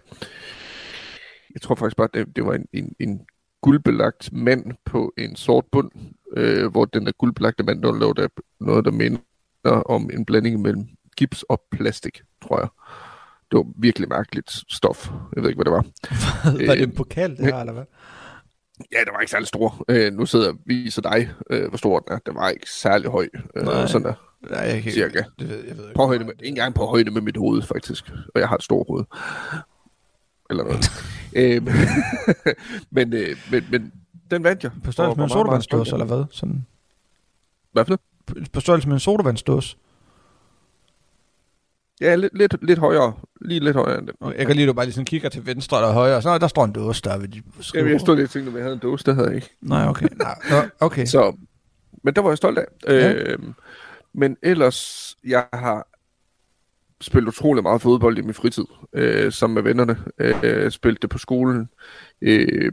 jeg 1.53 1.61
tror 1.61 1.75
faktisk 1.75 1.97
bare, 1.97 2.09
det, 2.13 2.35
det 2.35 2.45
var 2.45 2.53
en, 2.53 2.65
en, 2.73 2.95
en 2.99 3.21
guldbelagt 3.61 4.33
mand 4.33 4.65
på 4.85 5.13
en 5.17 5.35
sort 5.35 5.65
bund, 5.71 5.91
øh, 6.37 6.71
hvor 6.71 6.85
den 6.85 7.05
der 7.05 7.11
guldbelagte 7.11 7.63
mand, 7.63 7.81
der 7.81 7.99
lavede 7.99 8.29
noget, 8.59 8.85
der 8.85 8.91
minder 8.91 9.19
om 9.85 10.09
en 10.13 10.25
blanding 10.25 10.61
mellem 10.61 10.87
gips 11.17 11.43
og 11.43 11.61
plastik, 11.71 12.21
tror 12.41 12.59
jeg. 12.59 12.67
Det 13.51 13.57
var 13.57 13.65
virkelig 13.75 14.09
mærkeligt 14.09 14.51
stof. 14.69 15.11
Jeg 15.35 15.43
ved 15.43 15.49
ikke, 15.49 15.57
hvad 15.57 15.65
det 15.65 15.73
var. 15.73 15.85
var 16.67 16.75
det 16.75 16.83
en 16.83 16.95
pokal, 16.95 17.37
det 17.37 17.45
her, 17.45 17.59
eller 17.59 17.73
hvad? 17.73 17.85
Ja, 18.91 18.99
det 18.99 19.09
var 19.13 19.19
ikke 19.19 19.31
særlig 19.31 19.47
stor. 19.47 19.85
Øh, 19.89 20.13
nu 20.13 20.25
sidder 20.25 20.45
jeg 20.45 20.53
og 20.53 20.59
viser 20.65 21.01
dig, 21.01 21.29
øh, 21.49 21.69
hvor 21.69 21.77
stor 21.77 21.99
den 21.99 22.13
er. 22.15 22.19
Den 22.25 22.35
var 22.35 22.49
ikke 22.49 22.69
særlig 22.69 23.09
høj. 23.11 23.27
Øh, 23.55 23.63
Nej. 23.63 23.87
sådan 23.87 24.07
der. 24.07 24.13
Nej, 24.49 24.59
jeg 24.59 24.83
kan 24.83 24.91
Cirka. 24.91 25.23
Det 25.39 25.49
ved, 25.49 25.63
jeg 25.67 25.77
ved 25.77 25.83
ikke. 25.83 25.95
På 25.95 26.05
højde 26.05 26.25
med, 26.25 26.33
ikke 26.33 26.47
engang 26.47 26.75
på 26.75 26.85
højde 26.85 27.11
med 27.11 27.21
mit 27.21 27.37
hoved, 27.37 27.61
faktisk. 27.61 28.11
Og 28.35 28.39
jeg 28.41 28.47
har 28.47 28.55
et 28.55 28.63
stort 28.63 28.87
hoved. 28.87 29.03
Eller 30.49 30.63
noget. 30.63 30.91
øhm, 31.35 31.67
men, 32.97 33.13
øh, 33.13 33.37
men, 33.51 33.67
men 33.71 33.91
den 34.31 34.43
vandt 34.43 34.63
jeg. 34.63 34.71
På 34.83 34.91
størrelse 34.91 35.17
med 35.17 35.25
en 35.25 35.81
af 35.81 35.93
eller 35.93 36.05
hvad? 36.05 36.23
Sådan, 36.31 36.65
Hvad 37.71 37.85
for 37.85 37.95
det? 37.95 37.99
på, 38.51 38.59
størrelse 38.59 38.87
med 38.87 38.93
en 38.95 38.99
sodavandsdåse. 38.99 39.77
Ja, 42.01 42.15
lidt, 42.15 42.37
lidt, 42.37 42.55
lidt 42.61 42.79
højere. 42.79 43.13
Lige 43.41 43.59
lidt 43.59 43.75
højere 43.75 43.99
end 43.99 44.07
den. 44.07 44.15
Og 44.19 44.35
Jeg 44.37 44.45
kan 44.47 44.55
lide, 44.55 44.63
at 44.63 44.67
du 44.67 44.73
bare 44.73 44.85
lige 44.85 44.93
sådan 44.93 45.05
kigger 45.05 45.29
til 45.29 45.45
venstre 45.45 45.77
eller 45.77 45.91
højre, 45.93 46.15
og 46.15 46.23
så 46.23 46.37
der 46.37 46.47
står 46.47 46.65
en 46.65 46.71
dåse 46.71 47.01
der 47.01 47.17
ved 47.17 47.27
de 47.27 47.41
Jamen, 47.73 47.91
jeg 47.91 47.99
stod 47.99 48.15
lige 48.15 48.25
og 48.25 48.29
tænkte, 48.29 48.49
at 48.51 48.55
jeg 48.55 48.63
havde 48.63 48.73
en 48.73 48.79
dåse, 48.79 49.05
det 49.05 49.15
havde 49.15 49.27
jeg 49.27 49.35
ikke. 49.35 49.49
Nej, 49.61 49.87
okay. 49.87 50.07
Nej, 50.49 50.69
okay. 50.79 51.05
Så, 51.05 51.35
men 52.03 52.13
der 52.13 52.21
var 52.21 52.29
jeg 52.29 52.37
stolt 52.37 52.57
af. 52.57 52.65
Ja. 52.87 53.13
Øhm, 53.13 53.53
men 54.13 54.37
ellers, 54.43 55.15
jeg 55.23 55.45
har 55.53 55.87
spillet 57.01 57.27
utrolig 57.27 57.63
meget 57.63 57.81
fodbold 57.81 58.17
i 58.17 58.21
min 58.21 58.33
fritid, 58.33 58.65
øh, 58.93 59.31
sammen 59.31 59.53
med 59.53 59.63
vennerne. 59.63 59.97
Øh, 60.19 60.71
spillet 60.71 61.01
det 61.01 61.09
på 61.09 61.17
skolen. 61.17 61.69
Øh, 62.21 62.71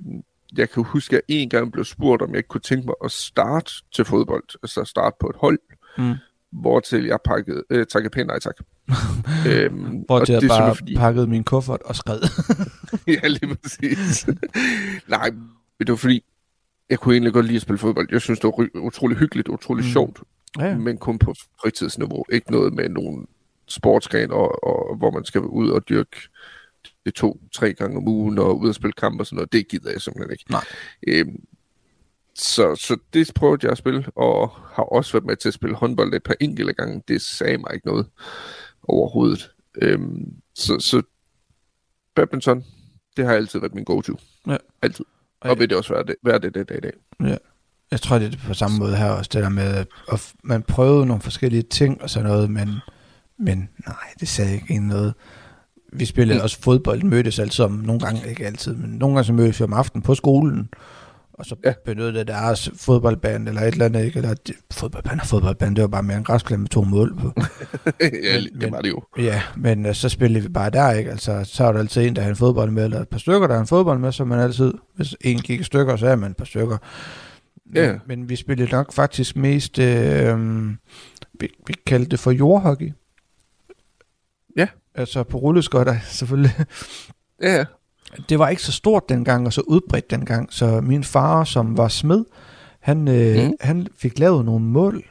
jeg 0.56 0.70
kan 0.70 0.84
huske, 0.84 1.16
at 1.16 1.22
jeg 1.28 1.36
en 1.36 1.50
gang 1.50 1.72
blev 1.72 1.84
spurgt, 1.84 2.22
om 2.22 2.30
jeg 2.30 2.36
ikke 2.36 2.48
kunne 2.48 2.60
tænke 2.60 2.86
mig 2.86 2.94
at 3.04 3.10
starte 3.10 3.72
til 3.94 4.04
fodbold, 4.04 4.44
altså 4.62 4.84
starte 4.84 5.16
på 5.20 5.26
et 5.26 5.36
hold, 5.36 5.58
Mm. 5.98 6.14
Hvortil 6.52 7.04
jeg 7.04 7.18
pakkede, 7.24 7.62
øh, 7.70 7.86
takkede 7.86 8.10
pænt 8.10 8.26
nej 8.26 8.38
tak. 8.38 8.54
øhm, 9.48 10.04
Hvor 10.06 10.24
til 10.24 10.32
jeg 10.32 10.42
det 10.42 10.48
bare 10.48 10.74
simpelthen 10.74 10.98
pakkede 10.98 11.26
min 11.26 11.44
kuffert 11.44 11.82
og 11.82 11.96
skred. 11.96 12.20
ja, 13.22 13.28
lige 13.28 13.56
præcis. 13.56 14.26
Nej, 15.08 15.30
det 15.78 15.88
var 15.88 15.96
fordi, 15.96 16.24
jeg 16.90 16.98
kunne 16.98 17.14
egentlig 17.14 17.32
godt 17.32 17.46
lide 17.46 17.56
at 17.56 17.62
spille 17.62 17.78
fodbold. 17.78 18.08
Jeg 18.10 18.20
synes, 18.20 18.40
det 18.40 18.46
var 18.48 18.68
utrolig 18.80 19.16
hyggeligt, 19.18 19.48
utrolig 19.48 19.84
Mm. 19.84 19.90
sjovt, 19.90 20.20
ja. 20.58 20.76
men 20.78 20.98
kun 20.98 21.18
på 21.18 21.34
fritidsniveau. 21.62 22.24
Ikke 22.32 22.52
noget 22.52 22.72
med 22.74 22.88
nogen 22.88 23.26
sportsgren, 23.66 24.30
og, 24.30 24.64
og 24.64 24.96
hvor 24.96 25.10
man 25.10 25.24
skal 25.24 25.40
ud 25.40 25.70
og 25.70 25.88
dyrke 25.88 26.16
det 27.04 27.14
to-tre 27.14 27.72
gange 27.74 27.96
om 27.96 28.08
ugen, 28.08 28.38
og 28.38 28.58
ud 28.60 28.68
og 28.68 28.74
spille 28.74 28.92
kamp 28.92 29.20
og 29.20 29.26
sådan 29.26 29.36
noget. 29.36 29.52
Det 29.52 29.68
gider 29.68 29.90
jeg 29.90 30.00
simpelthen 30.00 30.32
ikke. 30.32 30.44
Nej. 30.50 30.64
Øhm, 31.08 31.36
så, 32.38 32.76
så 32.76 32.96
det 33.12 33.30
prøvede 33.34 33.58
jeg 33.62 33.70
at 33.72 33.78
spille, 33.78 34.04
og 34.16 34.50
har 34.72 34.82
også 34.82 35.12
været 35.12 35.24
med 35.24 35.36
til 35.36 35.48
at 35.48 35.54
spille 35.54 35.76
håndbold 35.76 36.14
et 36.14 36.22
par 36.22 36.34
enkelte 36.40 36.72
gange. 36.72 37.02
Det 37.08 37.22
sagde 37.22 37.58
mig 37.58 37.70
ikke 37.74 37.86
noget 37.86 38.06
overhovedet. 38.82 39.50
Øhm, 39.82 40.32
så, 40.54 40.78
så 40.80 41.02
badminton, 42.14 42.64
det 43.16 43.24
har 43.26 43.32
altid 43.34 43.60
været 43.60 43.74
min 43.74 43.84
go-to. 43.84 44.12
Ja. 44.46 44.56
Altid. 44.82 45.04
Og 45.40 45.50
Og 45.50 45.58
vil 45.58 45.68
det 45.70 45.78
også 45.78 45.94
være 45.94 46.02
det, 46.06 46.14
være 46.24 46.38
det 46.38 46.54
den 46.54 46.64
dag 46.66 46.76
i 46.78 46.80
dag. 46.80 46.92
Jeg 47.90 48.00
tror, 48.00 48.18
det 48.18 48.34
er 48.34 48.38
på 48.46 48.54
samme 48.54 48.78
måde 48.78 48.96
her 48.96 49.10
også, 49.10 49.30
det 49.32 49.42
der 49.42 49.48
med, 49.48 49.84
at 50.12 50.32
man 50.44 50.62
prøvede 50.62 51.06
nogle 51.06 51.22
forskellige 51.22 51.62
ting 51.62 52.02
og 52.02 52.10
sådan 52.10 52.28
noget, 52.28 52.50
men, 52.50 52.68
men 53.38 53.68
nej, 53.86 53.96
det 54.20 54.28
sagde 54.28 54.54
ikke 54.54 54.86
noget. 54.88 55.14
Vi 55.92 56.04
spillede 56.04 56.38
Mm. 56.38 56.42
også 56.42 56.60
fodbold, 56.60 57.02
mødtes 57.02 57.38
altid 57.38 57.64
om, 57.64 57.72
nogle 57.72 58.00
gange, 58.00 58.28
ikke 58.28 58.46
altid, 58.46 58.74
men 58.74 58.90
nogle 58.90 59.14
gange 59.16 59.26
så 59.26 59.32
mødtes 59.32 59.60
vi 59.60 59.64
om 59.64 59.72
aftenen 59.72 60.02
på 60.02 60.14
skolen, 60.14 60.68
og 61.38 61.46
så 61.46 61.56
ja. 61.64 61.72
Benyttede 61.84 62.24
deres 62.24 62.70
fodboldbane 62.76 63.48
eller 63.50 63.62
et 63.62 63.72
eller 63.72 63.84
andet, 63.84 64.04
ikke? 64.04 64.18
Eller 64.18 64.34
fodboldbane 64.72 65.20
og 65.20 65.26
fodboldbane, 65.26 65.74
det 65.76 65.82
var 65.82 65.88
bare 65.88 66.02
mere 66.02 66.16
en 66.16 66.24
græsplæne 66.24 66.60
med 66.62 66.68
to 66.68 66.82
mål 66.82 67.16
på. 67.20 67.32
ja, 68.00 68.40
Men- 68.40 68.60
det 68.60 68.72
var 68.72 68.80
det 68.80 68.88
jo. 68.88 69.02
Ja, 69.18 69.42
men 69.56 69.86
uh, 69.86 69.92
så 69.92 70.08
spillede 70.08 70.42
vi 70.42 70.48
bare 70.48 70.70
der, 70.70 70.90
ikke? 70.92 71.10
Altså, 71.10 71.44
så 71.44 71.64
er 71.64 71.72
der 71.72 71.78
altid 71.78 72.06
en, 72.06 72.16
der 72.16 72.22
har 72.22 72.30
en 72.30 72.36
fodbold 72.36 72.70
med, 72.70 72.84
eller 72.84 73.00
et 73.00 73.08
par 73.08 73.18
stykker, 73.18 73.46
der 73.46 73.54
har 73.54 73.60
en 73.60 73.66
fodbold 73.66 73.98
med, 73.98 74.12
så 74.12 74.22
er 74.22 74.26
man 74.26 74.40
altid, 74.40 74.72
hvis 74.96 75.16
en 75.20 75.38
gik 75.38 75.60
i 75.60 75.64
stykker, 75.64 75.96
så 75.96 76.06
er 76.06 76.16
man 76.16 76.30
et 76.30 76.36
par 76.36 76.44
stykker. 76.44 76.76
Ja. 77.74 77.98
Men, 78.06 78.28
vi 78.28 78.36
spillede 78.36 78.70
nok 78.70 78.92
faktisk 78.92 79.36
mest, 79.36 79.78
øh, 79.78 80.68
vi, 81.40 81.48
vi 81.66 81.74
kaldte 81.86 82.10
det 82.10 82.18
for 82.18 82.30
jordhockey. 82.30 82.92
Ja. 84.56 84.66
Altså 84.94 85.22
på 85.22 85.38
rulleskøjter, 85.38 85.96
selvfølgelig. 86.18 86.52
Ja. 87.42 87.64
Det 88.28 88.38
var 88.38 88.48
ikke 88.48 88.62
så 88.62 88.72
stort 88.72 89.08
dengang, 89.08 89.46
og 89.46 89.52
så 89.52 89.60
udbredt 89.60 90.10
dengang, 90.10 90.48
så 90.52 90.80
min 90.80 91.04
far, 91.04 91.44
som 91.44 91.76
var 91.76 91.88
smed, 91.88 92.24
han, 92.80 93.08
øh, 93.08 93.46
mm. 93.46 93.52
Han 93.60 93.86
fik 93.96 94.18
lavet 94.18 94.44
nogle 94.44 94.64
mål, 94.64 95.02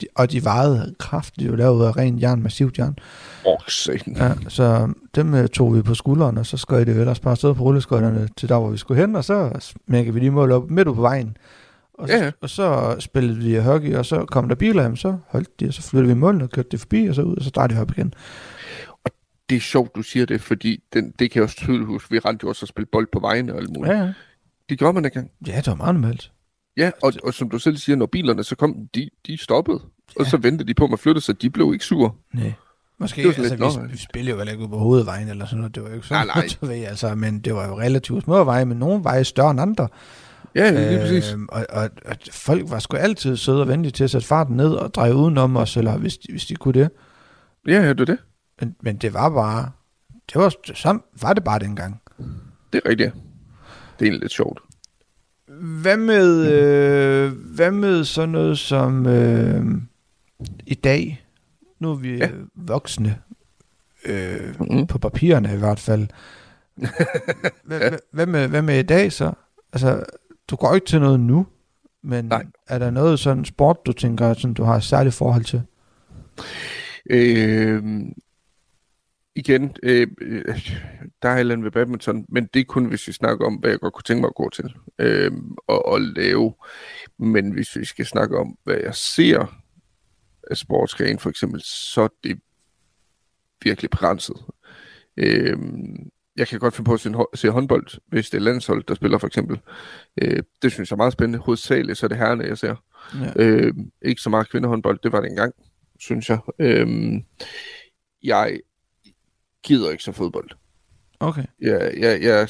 de- 0.00 0.06
og 0.14 0.32
de 0.32 0.44
vejede 0.44 0.94
kraftigt, 0.98 1.50
de 1.50 1.56
lavet 1.56 1.86
af 1.86 1.96
ren 1.96 2.20
jern, 2.20 2.42
massivt 2.42 2.78
jern. 2.78 2.98
Åh, 3.46 3.56
satan. 3.68 4.16
Ja, 4.16 4.32
så 4.48 4.92
dem 5.14 5.34
øh, 5.34 5.48
tog 5.48 5.76
vi 5.76 5.82
på 5.82 5.94
skulderen, 5.94 6.38
og 6.38 6.46
så 6.46 6.56
skøjte 6.56 6.94
vi 6.94 7.00
ellers 7.00 7.20
bare 7.20 7.30
afsted 7.32 7.54
på 7.54 7.62
rulleskøjterne 7.62 8.28
til 8.36 8.48
der, 8.48 8.58
hvor 8.58 8.70
vi 8.70 8.76
skulle 8.76 9.00
hen, 9.00 9.16
og 9.16 9.24
så 9.24 9.50
smækkede 9.60 10.14
vi 10.14 10.20
de 10.20 10.30
mål 10.30 10.52
op 10.52 10.70
midt 10.70 10.86
på 10.86 10.92
vejen. 10.92 11.36
Og 11.98 12.08
ja. 12.08 12.30
og 12.40 12.50
så 12.50 12.96
spillede 12.98 13.36
vi 13.38 13.56
hockey, 13.56 13.94
og 13.94 14.06
så 14.06 14.24
kom 14.24 14.48
der 14.48 14.54
biler, 14.54 14.82
jamen, 14.82 14.96
så 14.96 15.16
holdt 15.28 15.60
de, 15.60 15.68
og 15.68 15.74
så 15.74 15.82
flyttede 15.82 16.14
vi 16.14 16.20
målene 16.20 16.44
og 16.44 16.50
kørte 16.50 16.68
det 16.70 16.80
forbi, 16.80 17.06
og 17.06 17.14
så 17.14 17.22
ud, 17.22 17.36
og 17.36 17.42
så 17.42 17.48
startede 17.48 17.76
vi 17.78 17.82
op 17.82 17.90
igen. 17.90 18.14
Det 19.48 19.56
er 19.56 19.60
sjovt, 19.60 19.96
du 19.96 20.02
siger 20.02 20.26
det, 20.26 20.40
fordi 20.40 20.82
den, 20.92 21.10
det 21.18 21.30
kan 21.30 21.38
jeg 21.38 21.44
også 21.44 21.56
tydeligt 21.56 21.86
huske. 21.86 22.10
Vi 22.10 22.18
rendte 22.18 22.44
jo 22.44 22.48
også 22.48 22.64
at 22.64 22.68
spille 22.68 22.86
bold 22.92 23.06
på 23.12 23.20
vejene 23.20 23.52
og 23.52 23.58
alt 23.58 23.70
muligt. 23.76 23.94
Ja, 23.94 24.02
Ja. 24.02 24.12
Det 24.68 24.78
gjorde 24.78 24.92
man 24.92 25.04
ikke. 25.04 25.24
Ja, 25.46 25.56
det 25.56 25.66
var 25.66 25.74
meget 25.74 25.94
normalt. 25.94 26.32
Ja, 26.76 26.90
og, 27.02 27.12
og 27.22 27.34
som 27.34 27.50
du 27.50 27.58
selv 27.58 27.76
siger, 27.76 27.96
når 27.96 28.06
bilerne 28.06 28.44
så 28.44 28.56
kom, 28.56 28.88
de, 28.94 29.10
de 29.26 29.36
stoppede. 29.38 29.80
Ja. 30.16 30.20
Og 30.20 30.26
så 30.26 30.36
ventede 30.36 30.68
de 30.68 30.74
på, 30.74 30.84
at 30.84 30.90
man 30.90 30.98
flyttede 30.98 31.24
sig. 31.24 31.42
De 31.42 31.50
blev 31.50 31.70
ikke 31.72 31.84
sure. 31.84 32.10
Nej. 32.34 32.52
Måske, 32.98 33.22
Det 33.22 33.38
var 33.38 33.44
altså, 33.44 33.80
lidt, 33.80 33.88
vi, 33.88 33.92
vi 33.92 33.98
spillede 33.98 34.30
jo 34.30 34.36
heller 34.36 34.52
ikke 34.52 34.62
ude 34.62 34.70
på 34.70 34.78
hovedvejen 34.78 35.28
eller 35.28 35.46
sådan 35.46 35.58
noget. 35.58 35.74
Det 35.74 35.82
var 35.82 35.88
jo 35.88 35.94
ikke 35.94 36.06
sådan 36.06 36.26
Nej, 36.26 36.46
nej. 36.60 36.70
ved, 36.76 36.84
altså, 36.84 37.14
men 37.14 37.40
det 37.40 37.54
var 37.54 37.66
jo 37.68 37.78
relativt 37.80 38.24
små 38.24 38.44
veje, 38.44 38.64
men 38.64 38.78
nogle 38.78 39.04
veje 39.04 39.24
større 39.24 39.50
end 39.50 39.60
andre. 39.60 39.88
Ja, 40.54 40.88
lige 40.90 41.00
præcis. 41.00 41.32
Øh, 41.32 41.38
og, 41.48 41.66
og, 41.70 41.90
og 42.06 42.16
folk 42.32 42.70
var 42.70 42.78
sgu 42.78 42.96
altid 42.96 43.36
søde 43.36 43.60
og 43.60 43.68
venlige 43.68 43.92
til 43.92 44.04
at 44.04 44.10
sætte 44.10 44.26
farten 44.26 44.56
ned 44.56 44.70
og 44.74 44.94
dreje 44.94 45.14
udenom 45.14 45.56
os, 45.56 45.76
eller 45.76 45.96
hvis, 45.98 46.18
de, 46.18 46.32
hvis 46.32 46.46
de 46.46 46.54
kunne 46.56 46.80
det. 46.80 46.90
Ja, 47.68 47.82
ja, 47.82 47.88
det 47.88 48.00
er 48.00 48.04
det. 48.04 48.18
Men, 48.60 48.76
men 48.80 48.96
det 48.96 49.14
var 49.14 49.30
bare... 49.30 49.70
Det 50.32 50.40
var, 50.40 50.54
så 50.74 50.98
var 51.20 51.32
det 51.32 51.44
bare 51.44 51.58
dengang. 51.58 52.00
Det 52.72 52.82
er 52.84 52.88
rigtigt. 52.88 53.12
Det 53.12 54.00
er 54.00 54.04
egentlig 54.04 54.20
lidt 54.20 54.32
sjovt. 54.32 54.60
Hvad 55.82 55.96
med, 55.96 56.52
øh, 56.52 57.32
hvad 57.32 57.70
med 57.70 58.04
sådan 58.04 58.28
noget 58.28 58.58
som 58.58 59.06
øh, 59.06 59.64
i 60.66 60.74
dag? 60.74 61.26
Nu 61.78 61.90
er 61.90 61.94
vi 61.94 62.16
ja. 62.16 62.30
voksne. 62.54 63.18
Øh, 64.04 64.54
mm. 64.60 64.86
På 64.86 64.98
papirerne 64.98 65.54
i 65.54 65.56
hvert 65.56 65.80
fald. 65.80 66.06
hvad, 67.64 67.80
ja. 67.80 67.96
hvad, 68.12 68.26
med, 68.26 68.48
hvad 68.48 68.62
med 68.62 68.78
i 68.78 68.82
dag 68.82 69.12
så? 69.12 69.32
Altså, 69.72 70.04
du 70.50 70.56
går 70.56 70.74
ikke 70.74 70.86
til 70.86 71.00
noget 71.00 71.20
nu, 71.20 71.46
men 72.02 72.24
Nej. 72.24 72.46
er 72.68 72.78
der 72.78 72.90
noget 72.90 73.18
sådan 73.18 73.44
sport, 73.44 73.86
du 73.86 73.92
tænker, 73.92 74.34
sådan, 74.34 74.54
du 74.54 74.64
har 74.64 74.76
et 74.76 74.82
særligt 74.82 75.14
forhold 75.14 75.44
til? 75.44 75.62
Øh, 77.10 77.82
igen, 79.36 79.76
øh, 79.82 80.06
der 81.22 81.28
er 81.28 81.36
et 81.36 81.64
ved 81.64 81.70
badminton, 81.70 82.26
men 82.28 82.48
det 82.54 82.60
er 82.60 82.64
kun, 82.64 82.84
hvis 82.84 83.08
vi 83.08 83.12
snakker 83.12 83.46
om, 83.46 83.54
hvad 83.54 83.70
jeg 83.70 83.80
godt 83.80 83.94
kunne 83.94 84.02
tænke 84.02 84.20
mig 84.20 84.28
at 84.28 84.34
gå 84.34 84.50
til 84.50 84.74
øh, 84.98 85.32
og, 85.66 85.86
og 85.86 86.00
lave. 86.00 86.54
Men 87.18 87.50
hvis 87.50 87.76
vi 87.76 87.84
skal 87.84 88.06
snakke 88.06 88.38
om, 88.38 88.58
hvad 88.64 88.76
jeg 88.76 88.94
ser 88.94 89.62
af 90.50 90.56
sportsgren 90.56 91.18
for 91.18 91.30
eksempel, 91.30 91.60
så 91.64 92.00
er 92.00 92.08
det 92.24 92.40
virkelig 93.62 93.90
begrænset. 93.90 94.36
Øh, 95.16 95.58
jeg 96.36 96.48
kan 96.48 96.58
godt 96.58 96.74
finde 96.74 96.88
på 96.88 96.94
at 96.94 97.00
se, 97.00 97.12
se 97.34 97.50
håndbold, 97.50 97.86
hvis 98.06 98.30
det 98.30 98.38
er 98.38 98.42
landshold, 98.42 98.84
der 98.84 98.94
spiller 98.94 99.18
for 99.18 99.26
eksempel. 99.26 99.60
Øh, 100.22 100.42
det 100.62 100.72
synes 100.72 100.90
jeg 100.90 100.94
er 100.94 100.98
meget 100.98 101.12
spændende. 101.12 101.38
Hovedsageligt 101.38 101.98
så 101.98 102.06
er 102.06 102.08
det 102.08 102.18
herrene, 102.18 102.44
jeg 102.44 102.58
ser. 102.58 102.84
Ja. 103.14 103.44
Øh, 103.44 103.74
ikke 104.02 104.20
så 104.20 104.30
meget 104.30 104.50
kvindehåndbold, 104.50 104.98
det 105.02 105.12
var 105.12 105.20
det 105.20 105.30
engang, 105.30 105.54
synes 105.98 106.30
jeg. 106.30 106.38
Øh, 106.58 106.88
jeg 108.22 108.60
gider 109.66 109.90
ikke 109.90 110.04
så 110.04 110.12
fodbold. 110.12 110.50
Okay. 111.20 111.44
Jeg, 111.60 111.94
jeg, 111.98 112.22
jeg, 112.22 112.48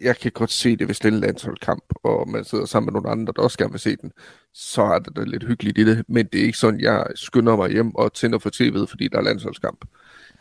jeg 0.00 0.16
kan 0.16 0.32
godt 0.32 0.50
se 0.50 0.76
det, 0.76 0.86
hvis 0.86 0.98
det 0.98 1.08
er 1.08 1.12
en 1.12 1.20
landsholdkamp, 1.20 1.84
og 2.04 2.28
man 2.28 2.44
sidder 2.44 2.66
sammen 2.66 2.86
med 2.86 3.00
nogle 3.00 3.10
andre, 3.10 3.32
der 3.36 3.42
også 3.42 3.58
gerne 3.58 3.70
vil 3.70 3.80
se 3.80 3.96
den, 3.96 4.12
så 4.54 4.82
er 4.82 4.98
det 4.98 5.16
da 5.16 5.22
lidt 5.22 5.46
hyggeligt 5.46 5.78
i 5.78 5.84
det, 5.84 6.04
men 6.08 6.26
det 6.32 6.40
er 6.40 6.44
ikke 6.44 6.58
sådan, 6.58 6.80
jeg 6.80 7.06
skynder 7.14 7.56
mig 7.56 7.70
hjem 7.70 7.94
og 7.94 8.12
tænder 8.12 8.38
for 8.38 8.50
tv'et, 8.54 8.86
fordi 8.90 9.08
der 9.08 9.18
er 9.18 9.22
landsholdskamp. 9.22 9.84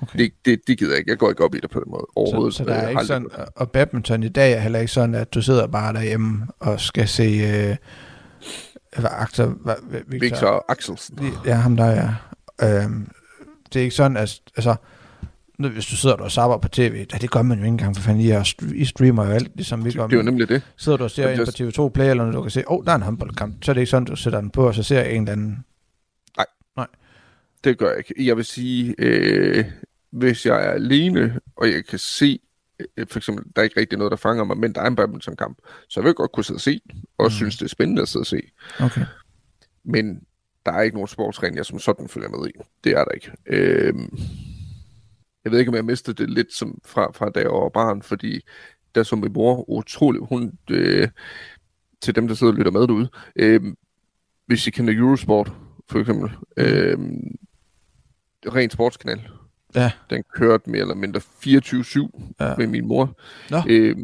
Okay. 0.01 0.19
Det, 0.19 0.33
det, 0.45 0.59
det 0.67 0.77
gider 0.77 0.91
jeg 0.91 0.99
ikke. 0.99 1.11
Jeg 1.11 1.17
går 1.17 1.29
ikke 1.29 1.43
op 1.43 1.55
i 1.55 1.59
det 1.59 1.69
på 1.69 1.79
den 1.79 1.91
måde 1.91 2.05
overhovedet. 2.15 2.53
Så, 2.53 2.57
så 2.57 2.63
der 2.63 2.73
er 2.73 2.89
ikke 2.89 3.05
sådan, 3.05 3.27
og 3.55 3.71
badminton 3.71 4.23
i 4.23 4.29
dag 4.29 4.53
er 4.53 4.59
heller 4.59 4.79
ikke 4.79 4.91
sådan, 4.91 5.15
at 5.15 5.33
du 5.33 5.41
sidder 5.41 5.67
bare 5.67 5.93
derhjemme 5.93 6.47
og 6.59 6.79
skal 6.79 7.07
se 7.07 7.23
øh, 7.23 7.75
hvad, 8.99 9.09
Aktor, 9.11 9.45
hvad, 9.45 9.75
Victor, 10.07 10.19
Victor 10.19 10.65
Axelsen. 10.69 11.19
Ja, 11.45 11.53
ham 11.53 11.77
der 11.77 11.85
er. 11.85 12.13
Øh, 12.61 12.89
det 13.73 13.79
er 13.79 13.83
ikke 13.83 13.95
sådan, 13.95 14.17
at 14.17 14.41
altså, 14.55 14.75
hvis 15.57 15.85
du 15.85 15.95
sidder 15.95 16.15
og 16.15 16.31
sabber 16.31 16.57
på 16.57 16.67
tv, 16.67 17.05
ja, 17.13 17.17
det 17.17 17.31
gør 17.31 17.41
man 17.41 17.57
jo 17.57 17.63
ikke 17.63 17.71
engang, 17.71 17.95
for 17.95 18.03
fanden, 18.03 18.21
I, 18.21 18.29
er, 18.29 18.53
I 18.75 18.85
streamer 18.85 19.25
jo 19.25 19.31
alt, 19.31 19.51
ligesom 19.55 19.85
vi 19.85 19.91
gør. 19.91 20.07
Det 20.07 20.13
er 20.13 20.17
jo 20.17 20.23
nemlig 20.23 20.49
det. 20.49 20.61
Sidder 20.77 20.97
du 20.97 21.03
og 21.03 21.11
ser 21.11 21.29
ind 21.29 21.39
på 21.39 21.83
TV2 21.83 21.89
Play, 21.89 22.09
eller 22.09 22.25
når 22.25 22.31
du 22.31 22.41
kan 22.41 22.51
se, 22.51 22.71
åh, 22.71 22.77
oh, 22.77 22.85
der 22.85 22.91
er 22.91 22.95
en 22.95 23.01
håndboldkamp, 23.01 23.63
så 23.63 23.71
er 23.71 23.73
det 23.73 23.81
ikke 23.81 23.89
sådan, 23.89 24.05
du 24.05 24.15
sætter 24.15 24.41
den 24.41 24.49
på, 24.49 24.67
og 24.67 24.75
så 24.75 24.83
ser 24.83 25.01
jeg 25.01 25.11
en 25.11 25.21
eller 25.21 25.31
anden. 25.31 25.65
Nej. 26.37 26.45
Nej. 26.75 26.87
Det 27.63 27.77
gør 27.77 27.89
jeg 27.89 27.97
ikke. 27.97 28.25
Jeg 28.25 28.37
vil 28.37 28.45
sige, 28.45 28.95
øh, 28.97 29.65
hvis 30.11 30.45
jeg 30.45 30.65
er 30.65 30.71
alene, 30.71 31.39
og 31.55 31.71
jeg 31.71 31.85
kan 31.85 31.99
se, 31.99 32.39
øh, 32.97 33.07
for 33.09 33.19
eksempel, 33.19 33.45
der 33.55 33.61
er 33.61 33.63
ikke 33.63 33.79
rigtig 33.79 33.97
noget, 33.97 34.11
der 34.11 34.17
fanger 34.17 34.43
mig, 34.43 34.57
men 34.57 34.75
der 34.75 34.81
er 34.81 34.87
en 34.87 34.95
badmintonkamp, 34.95 35.57
så 35.89 35.99
jeg 35.99 36.05
vil 36.05 36.13
godt 36.13 36.31
kunne 36.31 36.43
sidde 36.43 36.57
og 36.57 36.61
se 36.61 36.81
og 37.17 37.25
mm. 37.25 37.31
synes, 37.31 37.57
det 37.57 37.65
er 37.65 37.69
spændende 37.69 38.01
at 38.01 38.07
sidde 38.07 38.23
og 38.23 38.27
se. 38.27 38.41
Okay. 38.79 39.05
Men 39.83 40.21
der 40.65 40.71
er 40.71 40.81
ikke 40.81 40.95
nogen 40.95 41.07
sportsgren, 41.07 41.55
jeg 41.55 41.65
som 41.65 41.79
sådan 41.79 42.09
følger 42.09 42.29
med 42.29 42.49
i. 42.49 42.51
Det 42.83 42.91
er 42.91 43.03
der 43.03 43.11
ikke. 43.11 43.31
Øh, 43.45 43.93
jeg 45.47 45.51
ved 45.51 45.59
ikke, 45.59 45.69
om 45.69 45.75
jeg 45.75 45.85
mistede 45.85 46.23
det 46.23 46.29
lidt 46.29 46.53
som 46.53 46.81
fra, 46.85 47.11
fra 47.11 47.29
da 47.29 47.39
jeg 47.39 47.49
var 47.49 47.69
barn, 47.69 48.01
fordi 48.01 48.41
der 48.95 49.03
som 49.03 49.19
min 49.19 49.33
mor 49.33 49.69
utrolig, 49.69 50.21
hun, 50.21 50.57
øh, 50.69 51.07
til 52.01 52.15
dem, 52.15 52.27
der 52.27 52.35
sidder 52.35 52.53
og 52.53 52.57
lytter 52.57 52.71
med 52.71 52.81
derude, 52.81 53.09
øh, 53.35 53.61
hvis 54.45 54.67
I 54.67 54.71
kender 54.71 54.93
Eurosport, 54.97 55.51
for 55.89 55.99
eksempel, 55.99 56.31
øh, 56.57 56.97
ren 58.45 58.69
sportskanal, 58.69 59.21
ja. 59.75 59.91
den 60.09 60.23
kørte 60.33 60.69
mere 60.69 60.81
eller 60.81 60.95
mindre 60.95 61.19
24-7 61.19 62.35
ja. 62.39 62.55
med 62.57 62.67
min 62.67 62.87
mor, 62.87 63.17
Nå. 63.49 63.61
øh, 63.69 63.97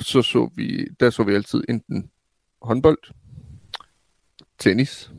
så 0.00 0.22
så 0.22 0.50
vi, 0.54 0.88
der 1.00 1.10
så 1.10 1.22
vi 1.22 1.34
altid 1.34 1.64
enten 1.68 2.10
håndbold, 2.62 2.98
tennis, 4.58 5.10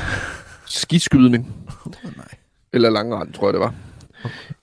skiskydning, 0.66 1.68
oh, 1.86 2.16
nej. 2.16 2.34
eller 2.72 2.90
langrand, 2.90 3.32
tror 3.32 3.46
jeg 3.46 3.52
det 3.52 3.60
var. 3.60 3.74
Okay. 4.24 4.54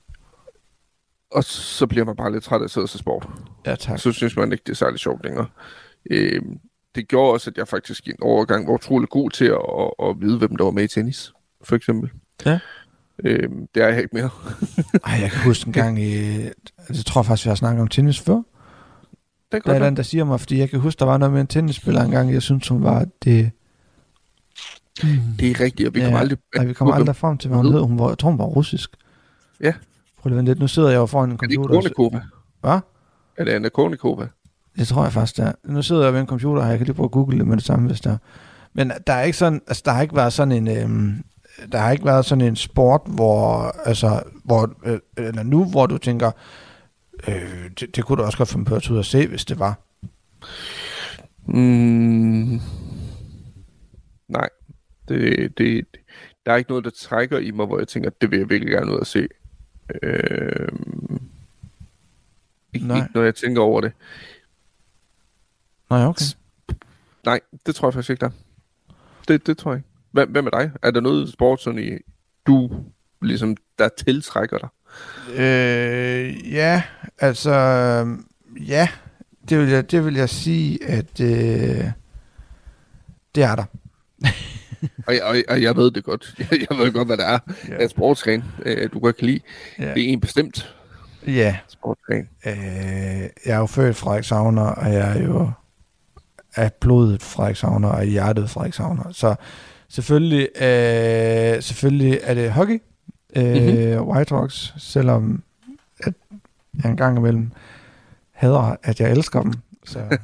Og 1.33 1.43
så 1.43 1.87
bliver 1.87 2.05
man 2.05 2.15
bare 2.15 2.31
lidt 2.31 2.43
træt 2.43 2.61
af 2.61 2.65
at 2.65 2.71
sidde 2.71 2.85
og 2.85 2.89
se 2.89 2.97
sport. 2.97 3.27
Ja, 3.65 3.75
tak. 3.75 3.99
Så 3.99 4.11
synes 4.11 4.35
man 4.35 4.51
ikke, 4.51 4.63
det 4.65 4.71
er 4.71 4.75
særlig 4.75 4.99
sjovt 4.99 5.23
længere. 5.23 5.45
Øh, 6.11 6.41
det 6.95 7.07
gjorde 7.07 7.33
også, 7.33 7.49
at 7.49 7.57
jeg 7.57 7.67
faktisk 7.67 8.07
i 8.07 8.09
en 8.09 8.21
overgang 8.21 8.67
var 8.67 8.73
utrolig 8.73 9.09
god 9.09 9.29
til 9.29 9.45
at, 9.45 9.57
at, 9.79 10.09
at 10.09 10.21
vide, 10.21 10.37
hvem 10.37 10.55
der 10.55 10.63
var 10.63 10.71
med 10.71 10.83
i 10.83 10.87
tennis, 10.87 11.33
for 11.63 11.75
eksempel. 11.75 12.11
Ja. 12.45 12.59
Øh, 13.23 13.49
det 13.75 13.83
er 13.83 13.87
jeg 13.87 13.97
ikke 13.97 14.15
mere. 14.15 14.29
Ej, 15.07 15.19
jeg 15.21 15.31
kan 15.31 15.41
huske 15.43 15.67
en 15.67 15.73
gang 15.73 16.03
i... 16.03 16.39
Jeg 16.89 17.05
tror 17.05 17.23
faktisk, 17.23 17.45
vi 17.45 17.49
har 17.49 17.55
snakket 17.55 17.81
om 17.81 17.87
tennis 17.87 18.19
før. 18.19 18.41
Det 19.51 19.65
der 19.65 19.73
er 19.73 19.79
den, 19.79 19.97
der 19.97 20.03
siger 20.03 20.23
mig, 20.23 20.39
fordi 20.39 20.57
jeg 20.57 20.69
kan 20.69 20.79
huske, 20.79 20.99
der 20.99 21.05
var 21.05 21.17
noget 21.17 21.33
med 21.33 21.41
en 21.41 21.47
tennisspiller 21.47 22.01
engang, 22.01 22.33
jeg 22.33 22.41
synes, 22.41 22.67
hun 22.67 22.83
var 22.83 23.05
det... 23.23 23.51
Det 25.39 25.51
er 25.51 25.59
rigtigt, 25.59 25.87
og 25.87 25.95
vi 25.95 25.99
ja, 25.99 26.05
kommer 26.05 26.19
aldrig... 26.19 26.37
Ja, 26.55 26.63
vi 26.63 26.73
kommer 26.73 26.93
aldrig 26.93 27.15
frem 27.15 27.37
til, 27.37 27.47
hvad 27.47 27.57
hun 27.57 27.71
hed. 27.71 27.81
Hun 27.81 27.99
var, 27.99 28.09
jeg 28.09 28.17
tror, 28.17 28.29
hun 28.29 28.39
var 28.39 28.45
russisk. 28.45 28.89
Ja. 29.61 29.73
Prøv 30.23 30.29
lige 30.29 30.45
lidt. 30.45 30.59
Nu 30.59 30.67
sidder 30.67 30.89
jeg 30.89 30.97
jo 30.97 31.05
foran 31.05 31.31
en 31.31 31.37
computer. 31.37 31.77
Er 31.77 31.81
det 31.81 31.95
Konikova? 31.95 32.21
Hvad? 32.61 32.79
Er 33.37 33.43
det 33.43 33.51
Anna? 33.51 33.69
Det 34.77 34.87
tror 34.87 35.03
jeg 35.03 35.13
faktisk, 35.13 35.37
det 35.37 35.45
er. 35.45 35.51
Nu 35.63 35.81
sidder 35.81 36.03
jeg 36.03 36.13
ved 36.13 36.21
en 36.21 36.27
computer, 36.27 36.61
og 36.61 36.69
jeg 36.69 36.77
kan 36.77 36.85
lige 36.85 36.95
prøve 36.95 37.05
at 37.05 37.11
google 37.11 37.37
det 37.37 37.47
med 37.47 37.57
det 37.57 37.65
samme, 37.65 37.87
hvis 37.87 38.01
der 38.01 38.17
Men 38.73 38.91
der 39.07 39.13
er 39.13 39.23
ikke 39.23 39.37
sådan, 39.37 39.61
altså 39.67 39.83
der 39.85 39.91
har 39.91 40.01
ikke 40.01 40.15
været 40.15 40.33
sådan 40.33 40.51
en, 40.51 40.77
øhm, 40.77 41.23
der 41.71 41.77
har 41.77 41.91
ikke 41.91 42.05
været 42.05 42.25
sådan 42.25 42.45
en 42.45 42.55
sport, 42.55 43.01
hvor, 43.05 43.61
altså, 43.85 44.23
hvor, 44.43 44.73
øh, 44.85 44.99
eller 45.17 45.43
nu, 45.43 45.65
hvor 45.65 45.85
du 45.85 45.97
tænker, 45.97 46.31
øh, 47.27 47.69
det, 47.79 47.95
det 47.95 48.05
kunne 48.05 48.17
du 48.17 48.23
også 48.23 48.37
godt 48.37 48.49
finde 48.49 48.65
på 48.65 48.75
at 48.75 48.89
ud 48.89 48.97
og 48.97 49.05
se, 49.05 49.27
hvis 49.27 49.45
det 49.45 49.59
var. 49.59 49.79
Mm, 51.45 52.59
nej, 54.27 54.49
det, 55.07 55.57
det, 55.57 55.85
der 56.45 56.51
er 56.51 56.55
ikke 56.55 56.71
noget, 56.71 56.85
der 56.85 56.91
trækker 57.01 57.37
i 57.37 57.51
mig, 57.51 57.65
hvor 57.65 57.79
jeg 57.79 57.87
tænker, 57.87 58.09
det 58.21 58.31
vil 58.31 58.39
jeg 58.39 58.49
virkelig 58.49 58.71
gerne 58.73 58.91
ud 58.91 58.97
og 58.97 59.07
se. 59.07 59.27
Øh, 60.03 60.67
ikke, 62.73 62.87
Nej. 62.87 62.97
ikke 62.97 63.09
når 63.13 63.23
jeg 63.23 63.35
tænker 63.35 63.61
over 63.61 63.81
det. 63.81 63.91
Nej, 65.89 66.05
okay. 66.05 66.25
Nej, 67.25 67.39
det 67.65 67.75
tror 67.75 67.87
jeg 67.87 67.93
faktisk 67.93 68.09
ikke, 68.09 68.21
der 68.21 68.29
det, 69.27 69.47
det 69.47 69.57
tror 69.57 69.71
jeg 69.71 69.77
ikke. 69.77 69.89
Hvad, 70.11 70.27
hvad 70.27 70.41
med 70.41 70.51
dig? 70.51 70.71
Er 70.81 70.91
der 70.91 71.01
noget 71.01 71.33
sport, 71.33 71.61
sådan 71.61 71.79
i, 71.79 71.91
du 72.47 72.83
ligesom, 73.21 73.57
der 73.79 73.89
tiltrækker 73.97 74.57
dig? 74.57 74.69
Øh, 75.39 76.53
ja, 76.53 76.83
altså, 77.19 77.51
ja, 78.67 78.87
det 79.49 79.59
vil 79.59 79.69
jeg, 79.69 79.91
det 79.91 80.05
vil 80.05 80.15
jeg 80.15 80.29
sige, 80.29 80.83
at 80.85 81.19
øh, 81.21 81.91
det 83.35 83.43
er 83.43 83.55
der. 83.55 83.65
og, 85.07 85.13
jeg, 85.13 85.23
og, 85.23 85.35
og 85.49 85.61
jeg 85.61 85.75
ved 85.75 85.91
det 85.91 86.03
godt. 86.03 86.35
Jeg, 86.51 86.65
jeg 86.69 86.77
ved 86.77 86.91
godt, 86.91 87.07
hvad 87.07 87.17
det 87.17 87.27
er. 87.27 87.39
Ja. 87.69 87.83
Er 87.83 87.87
sportsgren, 87.87 88.43
øh, 88.65 88.89
du 88.93 88.99
godt 88.99 89.17
kan 89.17 89.25
lide. 89.25 89.39
Ja. 89.79 89.93
Det 89.93 90.03
er 90.03 90.07
en 90.07 90.19
bestemt 90.19 90.75
ja. 91.27 91.57
sportsgren. 91.67 92.29
Øh, 92.45 92.53
jeg 93.45 93.53
er 93.53 93.57
jo 93.57 93.65
født 93.65 93.95
Frederikshavner, 93.95 94.65
og 94.65 94.93
jeg 94.93 95.17
er 95.17 95.23
jo 95.23 95.51
af 96.55 96.73
blodet 96.73 97.21
Frederikshavner 97.21 97.89
og 97.89 98.03
hjertet 98.03 98.49
Frederikshavner. 98.49 99.03
Så 99.11 99.35
selvfølgelig, 99.89 100.49
øh, 100.55 101.63
selvfølgelig 101.63 102.19
er 102.23 102.33
det 102.33 102.51
hockey, 102.51 102.81
øh, 103.35 103.43
mm-hmm. 103.43 104.07
White 104.07 104.35
Rocks, 104.35 104.73
selvom 104.77 105.43
at 105.99 106.13
jeg 106.83 106.91
en 106.91 106.97
gang 106.97 107.17
imellem 107.17 107.51
hader, 108.31 108.75
at 108.83 108.99
jeg 108.99 109.11
elsker 109.11 109.41
dem. 109.41 109.53
Så. 109.85 109.99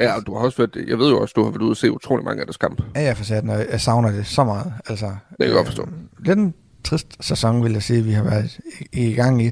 Ja, 0.00 0.16
og 0.16 0.26
du 0.26 0.34
har 0.34 0.44
også 0.44 0.56
været, 0.58 0.88
jeg 0.88 0.98
ved 0.98 1.10
jo 1.10 1.20
også, 1.20 1.32
du 1.36 1.44
har 1.44 1.50
været 1.50 1.62
ude 1.62 1.70
og 1.70 1.76
se 1.76 1.92
utrolig 1.92 2.24
mange 2.24 2.40
af 2.40 2.46
deres 2.46 2.56
kampe. 2.56 2.84
Ja, 2.94 3.02
jeg 3.02 3.16
for 3.16 3.24
sat, 3.24 3.44
og 3.48 3.66
jeg 3.70 3.80
savner 3.80 4.10
det 4.10 4.26
så 4.26 4.44
meget. 4.44 4.72
Altså, 4.86 5.06
det 5.06 5.36
kan 5.38 5.46
jeg 5.46 5.54
godt 5.54 5.66
forstå. 5.66 5.82
Øh, 5.82 6.26
lidt 6.26 6.38
en 6.38 6.54
trist 6.84 7.16
sæson, 7.20 7.64
vil 7.64 7.72
jeg 7.72 7.82
sige, 7.82 8.02
vi 8.02 8.12
har 8.12 8.24
været 8.24 8.60
i, 8.92 9.06
i 9.06 9.14
gang 9.14 9.42
i. 9.42 9.50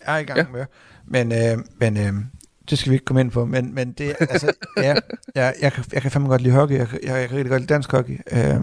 Er 0.00 0.16
i 0.16 0.24
gang 0.24 0.38
ja. 0.38 0.46
med. 0.52 0.64
Men, 1.06 1.32
øh, 1.32 1.64
men 1.80 1.96
øh, 1.96 2.24
det 2.70 2.78
skal 2.78 2.90
vi 2.90 2.94
ikke 2.94 3.04
komme 3.04 3.20
ind 3.20 3.30
på. 3.30 3.44
Men, 3.44 3.74
men 3.74 3.92
det, 3.92 4.14
altså, 4.20 4.52
ja, 4.76 4.94
jeg, 5.34 5.54
jeg, 5.62 5.72
kan, 5.72 5.84
jeg 5.92 6.02
kan 6.02 6.10
fandme 6.10 6.28
godt 6.28 6.42
lide 6.42 6.54
hockey. 6.54 6.78
Jeg, 6.78 6.88
jeg, 6.92 7.20
jeg 7.20 7.28
kan 7.28 7.36
rigtig 7.36 7.50
godt 7.50 7.62
lide 7.62 7.74
dansk 7.74 7.90
hockey. 7.90 8.18
Øh, 8.32 8.60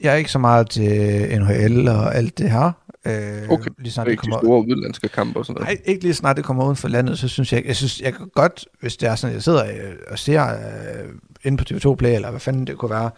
jeg 0.00 0.12
er 0.12 0.16
ikke 0.16 0.30
så 0.30 0.38
meget 0.38 0.70
til 0.70 1.40
NHL 1.40 1.88
og 1.88 2.14
alt 2.14 2.38
det 2.38 2.50
her. 2.50 2.72
Øh, 3.06 3.50
okay, 3.50 3.70
lige 3.78 3.92
snart 3.92 4.06
det 4.06 4.18
kommer... 4.18 4.36
de 4.36 4.46
store 4.46 4.60
udlandske 4.60 5.08
kampe 5.08 5.38
og 5.38 5.46
sådan 5.46 5.60
noget? 5.60 5.78
Nej, 5.78 5.92
ikke 5.92 6.02
lige 6.02 6.14
snart 6.14 6.36
det 6.36 6.44
kommer 6.44 6.64
uden 6.64 6.76
for 6.76 6.88
landet, 6.88 7.18
så 7.18 7.28
synes 7.28 7.52
jeg, 7.52 7.64
jeg 7.66 7.76
synes, 7.76 8.00
jeg 8.00 8.14
kan 8.14 8.28
godt, 8.28 8.66
hvis 8.80 8.96
det 8.96 9.08
er 9.08 9.14
sådan, 9.14 9.34
jeg 9.34 9.42
sidder 9.42 9.92
og 10.10 10.18
ser 10.18 10.54
uh, 10.54 11.10
inde 11.44 11.58
på 11.58 11.64
TV2 11.70 11.94
Play, 11.94 12.14
eller 12.14 12.30
hvad 12.30 12.40
fanden 12.40 12.66
det 12.66 12.78
kunne 12.78 12.90
være, 12.90 13.10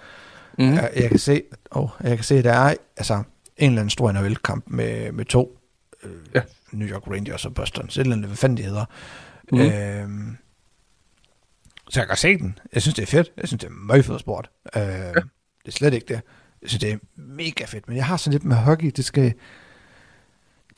mm. 0.59 0.65
jeg, 0.65 0.91
jeg, 0.97 1.11
kan 1.11 1.19
se, 1.19 1.43
oh, 1.71 1.89
jeg 2.03 2.17
kan 2.17 2.25
se, 2.25 2.39
at 2.39 2.45
der 2.45 2.53
er 2.53 2.75
altså, 2.97 3.23
en 3.57 3.71
eller 3.71 3.81
anden 3.81 3.91
stor 3.91 4.13
NFL-kamp 4.13 4.65
med, 4.67 5.13
med 5.13 5.25
to 5.25 5.59
øh, 6.05 6.11
ja. 6.35 6.41
New 6.73 6.89
York 6.89 7.07
Rangers 7.07 7.45
og 7.45 7.55
Boston, 7.55 7.91
så 7.91 8.01
et 8.01 8.05
eller 8.05 8.17
andet, 8.17 8.29
hvad 8.29 8.37
fanden 8.37 8.57
det 8.57 8.65
hedder. 8.65 8.85
Mm. 9.53 9.61
Øh, 9.61 10.35
så 11.91 12.01
jeg 12.01 12.09
kan 12.09 12.17
se 12.17 12.39
den. 12.39 12.59
Jeg 12.73 12.83
synes, 12.83 12.95
det 12.95 13.03
er 13.03 13.07
fedt. 13.07 13.33
Jeg 13.37 13.49
synes, 13.49 13.61
det 13.61 13.69
er 13.69 13.73
meget 13.73 14.05
fed 14.05 14.19
sport. 14.19 14.51
Øh, 14.77 14.83
ja. 14.83 15.13
Det 15.13 15.67
er 15.67 15.71
slet 15.71 15.95
ikke 15.95 16.07
det. 16.09 16.21
Jeg 16.63 16.71
synes, 16.71 16.81
det 16.81 16.93
er 16.93 16.97
mega 17.17 17.65
fedt. 17.65 17.89
Men 17.89 17.97
jeg 17.97 18.07
har 18.07 18.17
sådan 18.17 18.33
lidt 18.33 18.45
med 18.45 18.57
hockey. 18.57 18.93
Det 18.97 19.05
skal... 19.05 19.35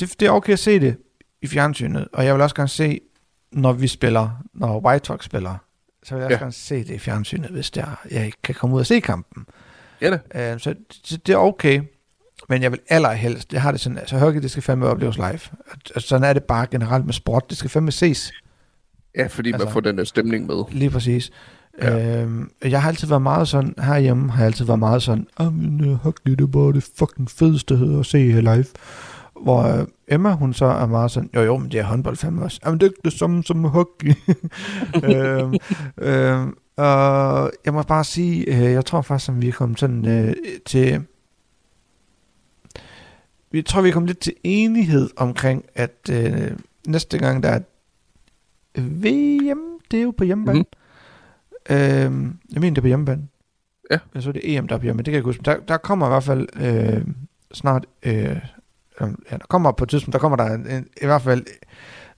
Det, 0.01 0.21
det 0.21 0.27
er 0.27 0.31
okay 0.31 0.53
at 0.53 0.59
se 0.59 0.81
det 0.81 0.97
i 1.43 1.47
fjernsynet. 1.47 2.09
Og 2.13 2.25
jeg 2.25 2.35
vil 2.35 2.43
også 2.43 2.55
gerne 2.55 2.69
se, 2.69 3.01
når 3.53 3.73
vi 3.73 3.89
spiller, 3.89 4.43
når 4.55 4.81
White 4.81 5.07
Sox 5.07 5.25
spiller, 5.25 5.57
så 6.03 6.15
vil 6.15 6.21
jeg 6.21 6.27
også 6.27 6.35
ja. 6.35 6.41
gerne 6.41 6.53
se 6.53 6.79
det 6.79 6.91
i 6.91 6.99
fjernsynet, 6.99 7.51
hvis 7.51 7.73
jeg 8.11 8.25
ikke 8.27 8.39
kan 8.43 8.55
komme 8.55 8.77
ud 8.77 8.81
og 8.81 8.87
se 8.87 9.01
kampen. 9.01 9.47
Ja 10.01 10.11
det. 10.11 10.21
Øh, 10.35 10.61
så 10.61 10.75
det, 11.11 11.27
det 11.27 11.33
er 11.33 11.37
okay. 11.37 11.83
Men 12.49 12.63
jeg 12.63 12.73
vil 12.73 12.81
allerhelst, 12.89 13.53
jeg 13.53 13.63
har 13.63 13.73
det 13.73 13.81
sådan, 13.81 13.99
altså 13.99 14.19
hockey, 14.19 14.43
det 14.43 14.51
skal 14.51 14.63
fandme 14.63 14.87
opleves 14.87 15.17
live. 15.17 15.41
Altså, 15.95 16.09
sådan 16.09 16.29
er 16.29 16.33
det 16.33 16.45
bare 16.45 16.67
generelt 16.71 17.05
med 17.05 17.13
sport. 17.13 17.51
Det 17.51 17.59
skal 17.59 17.71
fandme 17.71 17.93
ses. 17.93 18.33
Ja, 19.17 19.27
fordi 19.27 19.53
altså, 19.53 19.65
man 19.65 19.73
får 19.73 19.81
den 19.81 19.99
der 19.99 20.05
stemning 20.05 20.47
med. 20.47 20.65
Lige 20.71 20.91
præcis. 20.91 21.31
Ja. 21.83 22.21
Øhm, 22.23 22.51
jeg 22.65 22.83
har 22.83 22.89
altid 22.89 23.09
været 23.09 23.23
meget 23.23 23.49
sådan, 23.49 23.75
herhjemme 23.79 24.31
har 24.31 24.39
jeg 24.39 24.47
altid 24.47 24.65
været 24.65 24.79
meget 24.79 25.03
sådan, 25.03 25.27
ah, 25.37 25.53
men 25.53 25.81
uh, 25.81 25.95
hockey, 25.95 26.31
det 26.31 26.41
er 26.41 26.47
bare 26.47 26.73
det 26.73 26.91
fucking 26.99 27.31
fedeste 27.31 27.75
at 28.01 28.07
se 28.07 28.19
live. 28.19 28.65
Hvor 29.43 29.63
øh, 29.63 29.87
Emma, 30.09 30.33
hun 30.33 30.53
så 30.53 30.65
er 30.65 30.87
meget 30.87 31.11
sådan, 31.11 31.31
jo 31.35 31.41
jo, 31.41 31.57
men 31.57 31.71
det 31.71 31.81
er 31.81 31.85
håndbold 31.85 32.17
fandme 32.17 32.43
også. 32.43 32.61
Jamen 32.65 32.81
det 32.81 32.87
er 32.87 32.91
ikke 32.91 33.01
det 33.05 33.13
samme 33.13 33.45
som 33.45 33.65
hockey. 33.65 34.15
øhm, 35.05 35.55
øhm, 35.99 36.57
og 36.77 37.53
jeg 37.65 37.73
må 37.73 37.83
bare 37.83 38.05
sige, 38.05 38.45
øh, 38.47 38.73
jeg 38.73 38.85
tror 38.85 39.03
faktisk, 39.03 39.29
at 39.29 39.43
vi 39.43 39.49
er 39.49 39.53
kommet 39.53 39.81
sådan 39.81 40.09
øh, 40.09 40.35
til... 40.67 41.05
Vi 43.51 43.63
tror, 43.63 43.83
vi 43.83 43.89
er 43.89 43.93
kommet 43.93 44.09
lidt 44.09 44.19
til 44.19 44.35
enighed 44.45 45.11
omkring, 45.17 45.65
at 45.75 46.11
øh, 46.11 46.51
næste 46.87 47.19
gang, 47.19 47.43
der 47.43 47.49
er 47.49 47.61
VM, 48.77 49.61
det 49.91 49.99
er 49.99 50.03
jo 50.03 50.11
på 50.11 50.25
hjemmebane. 50.25 50.59
Mm-hmm. 50.59 51.77
Øhm, 51.77 52.39
jeg 52.53 52.61
mener, 52.61 52.75
det 52.75 52.79
er 52.79 52.83
på 52.83 52.87
hjemmebane. 52.87 53.29
Ja. 53.91 53.99
Jeg 54.15 54.23
så 54.23 54.33
det 54.33 54.57
EM, 54.57 54.69
der 54.69 54.75
er 54.75 54.79
på 54.79 54.85
hjemmebane. 54.85 55.05
Det 55.05 55.13
kan 55.13 55.17
jeg 55.17 55.25
huske. 55.25 55.43
Der, 55.45 55.57
der 55.69 55.77
kommer 55.77 56.07
i 56.07 56.09
hvert 56.09 56.25
fald 56.25 56.49
øh, 56.57 57.07
snart... 57.53 57.87
Øh, 58.03 58.37
ja, 59.01 59.37
der 59.37 59.47
kommer 59.49 59.73
på 59.73 59.85
et 59.85 59.91
tidspunkt, 59.91 60.13
der 60.13 60.19
kommer 60.19 60.37
der 60.37 60.45
en, 60.45 60.87
i 61.03 61.07
hvert 61.07 61.23
fald 61.23 61.45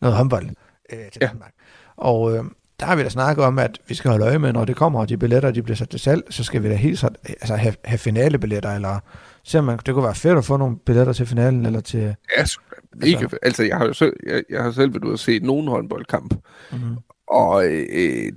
noget 0.01 0.17
håndbold 0.17 0.49
øh, 0.93 0.99
til 1.13 1.19
ja. 1.21 1.27
Danmark. 1.27 1.53
Og 1.97 2.37
øh, 2.37 2.45
der 2.81 2.87
har 2.87 2.97
vi 2.97 3.03
da 3.03 3.09
snakket 3.09 3.45
om, 3.45 3.59
at 3.59 3.79
vi 3.89 3.95
skal 3.95 4.11
holde 4.11 4.25
øje 4.27 4.39
med, 4.39 4.53
når 4.53 4.65
det 4.65 4.77
kommer, 4.77 5.01
og 5.01 5.09
de 5.09 5.17
billetter, 5.17 5.51
de 5.51 5.63
bliver 5.63 5.77
sat 5.77 5.89
til 5.89 6.01
salg, 6.01 6.23
så 6.31 6.45
skal 6.45 6.63
vi 6.63 6.69
da 6.69 6.75
helt 6.75 6.99
sådan, 6.99 7.17
altså 7.25 7.57
have, 7.57 7.75
have 7.85 7.99
finalebilletter, 7.99 8.75
eller 8.75 8.99
se 9.45 9.63
man, 9.63 9.79
det 9.87 9.95
kunne 9.95 10.05
være 10.05 10.15
fedt 10.15 10.39
at 10.39 10.45
få 10.45 10.57
nogle 10.57 10.79
billetter 10.79 11.13
til 11.13 11.27
finalen, 11.27 11.67
eller 11.67 11.81
til... 11.81 12.01
Ja, 12.01 12.15
altså, 12.37 12.61
ikke, 13.03 13.31
altså 13.43 13.63
jeg 13.63 13.77
har 13.77 13.87
jo 13.87 13.93
selv, 13.93 14.13
jeg, 14.27 14.43
jeg 14.51 14.63
har 14.63 14.71
selv 14.71 14.95
været 14.95 15.05
ude 15.05 15.13
og 15.13 15.19
se 15.19 15.39
nogen 15.39 15.69
håndboldkamp, 15.69 16.35
mm-hmm. 16.73 16.97
og 17.27 17.67
øh, 17.67 18.33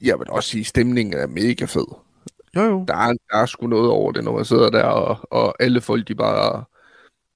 jeg 0.00 0.18
vil 0.18 0.30
også 0.30 0.48
sige, 0.48 0.60
at 0.60 0.66
stemningen 0.66 1.14
er 1.14 1.26
mega 1.26 1.64
fed. 1.64 1.86
Jo, 2.56 2.62
jo. 2.62 2.84
Der 2.88 2.94
er, 2.94 3.12
der 3.30 3.38
er 3.38 3.46
sgu 3.46 3.66
noget 3.66 3.90
over 3.90 4.12
det, 4.12 4.24
når 4.24 4.36
man 4.36 4.44
sidder 4.44 4.70
der, 4.70 4.84
og, 4.84 5.18
og 5.30 5.62
alle 5.62 5.80
folk, 5.80 6.08
de 6.08 6.14
bare 6.14 6.64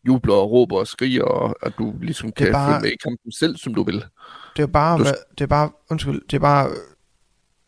jubler 0.07 0.35
og 0.35 0.51
råber 0.51 0.79
og 0.79 0.87
skriger, 0.87 1.25
og 1.25 1.57
at 1.63 1.73
du 1.79 1.95
ligesom 2.01 2.33
kan 2.33 2.53
bare, 2.53 2.71
følge 2.71 2.83
med 2.83 2.91
i 2.91 2.97
kampen 3.09 3.33
selv, 3.33 3.57
som 3.57 3.75
du 3.75 3.83
vil. 3.83 4.05
Det 4.57 4.63
er 4.63 4.67
bare, 4.67 4.99
du, 4.99 5.05
det 5.39 5.41
er 5.41 5.47
bare, 5.47 5.71
undskyld, 5.91 6.21
det 6.31 6.37
er 6.37 6.41
bare 6.41 6.71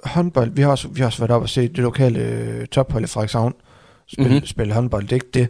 håndbold. 0.04 0.50
Vi 0.50 0.62
har 0.62 0.70
også, 0.70 0.88
vi 0.88 1.00
har 1.00 1.06
også 1.06 1.18
været 1.18 1.30
op 1.30 1.42
og 1.42 1.48
set 1.48 1.70
det 1.70 1.78
lokale 1.78 2.20
øh, 2.20 2.66
tophold 2.66 3.04
i 3.04 3.06
Frederikshavn 3.06 3.54
spille, 4.06 4.30
mm-hmm. 4.30 4.46
spille 4.46 4.74
håndbold. 4.74 5.02
Det 5.02 5.12
er 5.12 5.16
ikke 5.16 5.30
det. 5.34 5.48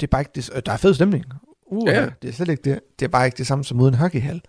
Det 0.00 0.06
er 0.06 0.10
bare 0.10 0.20
ikke 0.20 0.32
det. 0.34 0.66
Der 0.66 0.72
er 0.72 0.76
fed 0.76 0.94
stemning. 0.94 1.24
Uh, 1.66 1.88
ja. 1.88 2.08
Det 2.22 2.28
er 2.28 2.32
slet 2.32 2.48
ikke 2.48 2.70
det. 2.70 2.80
Det 2.98 3.04
er 3.04 3.08
bare 3.08 3.26
ikke 3.26 3.36
det 3.36 3.46
samme 3.46 3.64
som 3.64 3.80
uden 3.80 3.94
en 3.94 3.98
hockeyhal. 3.98 4.40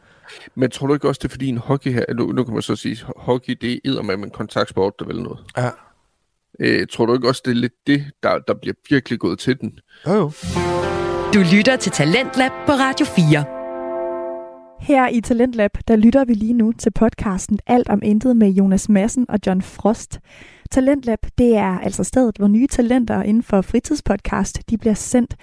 Men 0.55 0.71
tror 0.71 0.87
du 0.87 0.93
ikke 0.93 1.07
også, 1.07 1.19
det 1.19 1.27
er 1.27 1.31
fordi 1.31 1.47
en 1.47 1.57
hockey 1.57 1.91
her, 1.91 2.05
nu, 2.13 2.31
nu 2.31 2.43
kan 2.43 2.53
man 2.53 2.61
så 2.63 2.75
sige, 2.75 2.97
hockey 3.15 3.57
det 3.61 3.81
er 3.85 4.01
med 4.01 4.15
en 4.15 4.29
kontaktsport, 4.29 4.99
der 4.99 5.05
vil 5.05 5.21
noget. 5.21 5.39
Ja. 5.57 5.69
Øh, 6.59 6.87
tror 6.91 7.05
du 7.05 7.13
ikke 7.13 7.27
også, 7.27 7.41
det 7.45 7.51
er 7.51 7.55
lidt 7.55 7.73
det, 7.87 8.05
der, 8.23 8.39
der 8.39 8.53
bliver 8.61 8.73
virkelig 8.89 9.19
gået 9.19 9.39
til 9.39 9.59
den? 9.61 9.79
Jo 10.07 10.13
jo. 10.13 10.31
Du 11.33 11.39
lytter 11.55 11.75
til 11.75 11.91
Talentlab 11.91 12.51
på 12.65 12.71
Radio 12.71 13.05
4. 13.05 13.45
Her 14.79 15.07
i 15.07 15.21
Talentlab, 15.21 15.71
der 15.87 15.95
lytter 15.95 16.25
vi 16.25 16.33
lige 16.33 16.53
nu 16.53 16.71
til 16.71 16.91
podcasten 16.91 17.59
Alt 17.67 17.89
om 17.89 17.99
intet 18.03 18.37
med 18.37 18.49
Jonas 18.49 18.89
Madsen 18.89 19.25
og 19.29 19.39
John 19.47 19.61
Frost. 19.61 20.19
Talentlab, 20.71 21.19
det 21.37 21.55
er 21.55 21.79
altså 21.79 22.03
stedet, 22.03 22.37
hvor 22.37 22.47
nye 22.47 22.67
talenter 22.67 23.23
inden 23.23 23.43
for 23.43 23.61
fritidspodcast, 23.61 24.69
de 24.69 24.77
bliver 24.77 24.93
sendt. 24.93 25.35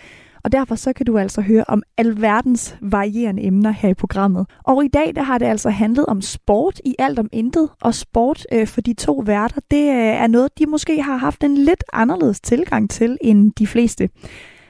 Og 0.46 0.52
derfor 0.52 0.74
så 0.74 0.92
kan 0.92 1.06
du 1.06 1.18
altså 1.18 1.40
høre 1.40 1.64
om 1.68 1.82
alverdens 1.98 2.76
varierende 2.80 3.42
emner 3.42 3.70
her 3.70 3.88
i 3.88 3.94
programmet. 3.94 4.46
Og 4.64 4.84
i 4.84 4.88
dag 4.88 5.12
der 5.14 5.22
har 5.22 5.38
det 5.38 5.46
altså 5.46 5.70
handlet 5.70 6.06
om 6.06 6.22
sport 6.22 6.80
i 6.84 6.94
alt 6.98 7.18
om 7.18 7.28
intet. 7.32 7.68
Og 7.82 7.94
sport 7.94 8.46
øh, 8.52 8.66
for 8.66 8.80
de 8.80 8.94
to 8.94 9.22
værter, 9.26 9.60
det 9.70 9.88
øh, 9.88 9.96
er 9.96 10.26
noget, 10.26 10.58
de 10.58 10.66
måske 10.66 11.02
har 11.02 11.16
haft 11.16 11.44
en 11.44 11.58
lidt 11.58 11.84
anderledes 11.92 12.40
tilgang 12.40 12.90
til 12.90 13.18
end 13.20 13.52
de 13.58 13.66
fleste. 13.66 14.08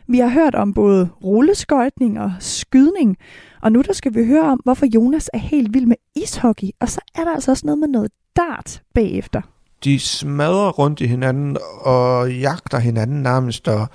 Vi 0.09 0.18
har 0.18 0.29
hørt 0.29 0.55
om 0.55 0.74
både 0.74 1.09
rulleskøjtning 1.24 2.20
og 2.20 2.33
skydning, 2.41 3.16
og 3.62 3.72
nu 3.72 3.83
der 3.83 3.93
skal 3.93 4.14
vi 4.14 4.27
høre 4.27 4.45
om, 4.45 4.61
hvorfor 4.64 4.87
Jonas 4.95 5.31
er 5.33 5.39
helt 5.39 5.74
vild 5.74 5.87
med 5.87 5.97
ishockey, 6.16 6.68
og 6.81 6.89
så 6.89 7.01
er 7.14 7.24
der 7.24 7.35
altså 7.35 7.51
også 7.51 7.66
noget 7.66 7.79
med 7.79 7.89
noget 7.89 8.11
dart 8.37 8.83
bagefter 8.95 9.41
de 9.85 10.01
smadrer 10.01 10.70
rundt 10.70 11.01
i 11.01 11.07
hinanden 11.07 11.57
og 11.81 12.33
jagter 12.33 12.79
hinanden 12.79 13.22
nærmest, 13.22 13.68
og 13.68 13.87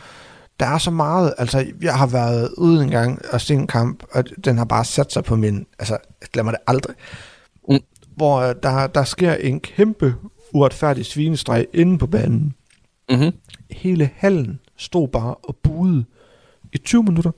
der 0.62 0.68
er 0.68 0.78
så 0.78 0.92
meget, 0.92 1.34
altså 1.38 1.66
jeg 1.82 1.94
har 1.94 2.08
været 2.08 2.50
ude 2.58 2.84
en 2.84 2.90
gang 2.90 3.22
og 3.34 3.42
set 3.42 3.58
en 3.58 3.68
kamp, 3.68 4.04
og 4.12 4.24
den 4.46 4.58
har 4.58 4.66
bare 4.66 4.86
sat 4.86 5.14
sig 5.14 5.24
på 5.24 5.36
min, 5.36 5.66
altså 5.80 5.98
jeg 6.22 6.30
glemmer 6.34 6.52
det 6.52 6.62
aldrig, 6.68 6.96
mm. 7.70 7.80
hvor 8.16 8.38
øh, 8.38 8.56
der, 8.64 8.88
der 8.88 9.04
sker 9.04 9.34
en 9.34 9.60
kæmpe 9.60 10.16
uretfærdig 10.54 11.06
svinestreg 11.06 11.68
inde 11.74 11.98
på 11.98 12.08
banen. 12.08 12.54
Mm-hmm. 13.10 13.32
Hele 13.72 14.10
hallen 14.16 14.60
stod 14.78 15.08
bare 15.08 15.36
og 15.36 15.56
buede 15.64 16.06
i 16.74 16.78
20 16.78 17.04
minutter. 17.04 17.32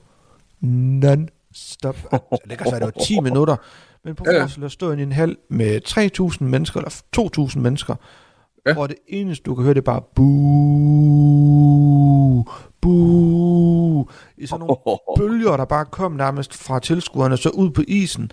Non-stop. 0.60 1.96
Altså, 2.12 2.38
det 2.48 2.58
kan 2.58 2.66
være, 2.70 2.80
det 2.80 2.94
var 2.96 3.04
10 3.04 3.20
minutter. 3.20 3.56
Men 4.04 4.14
på 4.14 4.24
ja. 4.26 4.48
at 4.64 4.72
stå 4.72 4.92
i 4.92 5.02
en 5.02 5.12
hal 5.12 5.36
med 5.50 5.80
3.000 6.38 6.44
mennesker, 6.44 6.80
eller 6.80 7.48
2.000 7.52 7.58
mennesker, 7.58 7.94
ja. 8.66 8.72
hvor 8.72 8.86
det 8.86 8.96
eneste, 9.08 9.42
du 9.42 9.54
kan 9.54 9.64
høre, 9.64 9.74
det 9.74 9.80
er 9.80 9.84
bare 9.84 10.02
buh, 10.14 11.63
buh, 12.80 14.06
i 14.36 14.46
sådan 14.46 14.66
nogle 14.66 14.98
bølger, 15.18 15.56
der 15.56 15.64
bare 15.64 15.84
kom 15.84 16.12
nærmest 16.12 16.54
fra 16.54 16.78
tilskuerne, 16.78 17.36
så 17.36 17.48
ud 17.48 17.70
på 17.70 17.82
isen. 17.88 18.30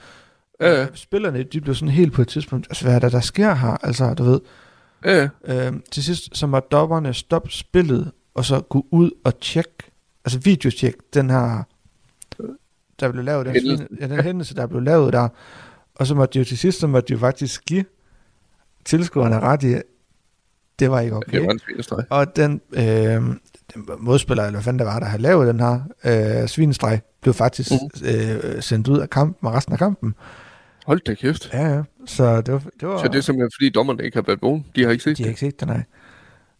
Ja, 0.62 0.80
ja. 0.80 0.88
Spillerne, 0.93 1.43
de 1.43 1.62
blev 1.62 1.76
sådan 1.76 1.93
helt 1.93 2.14
på 2.14 2.22
et 2.22 2.28
tidspunkt, 2.28 2.68
altså 2.70 2.86
hvad 2.86 2.95
er 2.95 2.99
der, 2.99 3.10
der 3.10 3.20
sker 3.20 3.54
her, 3.54 3.78
altså, 3.84 4.14
du 4.14 4.24
ved. 4.24 4.39
Ja. 5.06 5.30
Øhm, 5.45 5.84
til 5.91 6.04
sidst, 6.04 6.38
så 6.38 6.47
må 6.47 6.60
dobberne 6.60 7.14
stoppe 7.14 7.52
spillet, 7.52 8.12
og 8.34 8.45
så 8.45 8.62
gå 8.62 8.86
ud 8.91 9.12
og 9.24 9.39
tjekke, 9.39 9.91
altså 10.26 10.39
videotjek 10.39 10.95
den 11.14 11.30
her, 11.30 11.64
der 12.99 13.12
blev 13.12 13.24
lavet, 13.24 13.45
den, 13.45 13.56
ja, 14.02 14.08
den 14.08 14.24
hændelse, 14.24 14.56
der 14.56 14.68
blev 14.68 14.82
lavet 14.82 15.14
der, 15.14 15.28
og 15.95 16.08
så 16.08 16.16
måtte 16.16 16.34
de 16.34 16.39
jo 16.39 16.45
til 16.45 16.58
sidst, 16.58 16.80
så 16.80 16.88
måtte 16.88 17.08
de 17.08 17.14
jo 17.14 17.20
faktisk 17.20 17.66
give 17.66 17.86
tilskuerne 18.86 19.39
ret 19.39 19.64
i, 19.64 19.76
det 20.82 20.91
var 20.91 20.99
ikke 20.99 21.15
okay. 21.15 21.38
Det 21.39 21.47
var 21.47 21.51
en 21.99 22.05
Og 22.09 22.36
den, 22.36 22.61
øh, 22.73 22.84
den 23.73 23.89
modspiller, 23.99 24.43
eller 24.43 24.51
hvad 24.51 24.63
fanden 24.63 24.79
der 24.79 24.86
var, 24.86 24.99
der 24.99 25.05
havde 25.05 25.21
lavet 25.21 25.47
den 25.47 25.59
her 25.59 25.79
øh, 26.05 26.47
svinestreg, 26.47 27.01
blev 27.21 27.34
faktisk 27.34 27.71
mm. 27.71 28.07
øh, 28.07 28.61
sendt 28.61 28.88
ud 28.88 28.99
af 28.99 29.09
kampen, 29.09 29.47
og 29.47 29.53
resten 29.53 29.73
af 29.73 29.79
kampen. 29.79 30.15
Hold 30.86 30.99
da 30.99 31.13
kæft. 31.13 31.49
Ja, 31.53 31.67
ja. 31.75 31.84
Så 32.05 32.41
det 32.41 32.53
var, 32.53 32.63
det 32.79 32.88
var... 32.88 32.97
Så 32.97 33.07
det 33.07 33.15
er 33.15 33.21
simpelthen, 33.21 33.51
fordi 33.57 33.69
dommerne 33.69 34.03
ikke 34.03 34.17
har 34.17 34.23
været 34.27 34.41
vågen? 34.41 34.65
De 34.75 34.84
har 34.84 34.91
ikke 34.91 35.03
set 35.03 35.09
de 35.09 35.11
det? 35.11 35.17
De 35.17 35.23
har 35.23 35.29
ikke 35.29 35.39
set 35.39 35.59
det, 35.59 35.67
nej. 35.67 35.84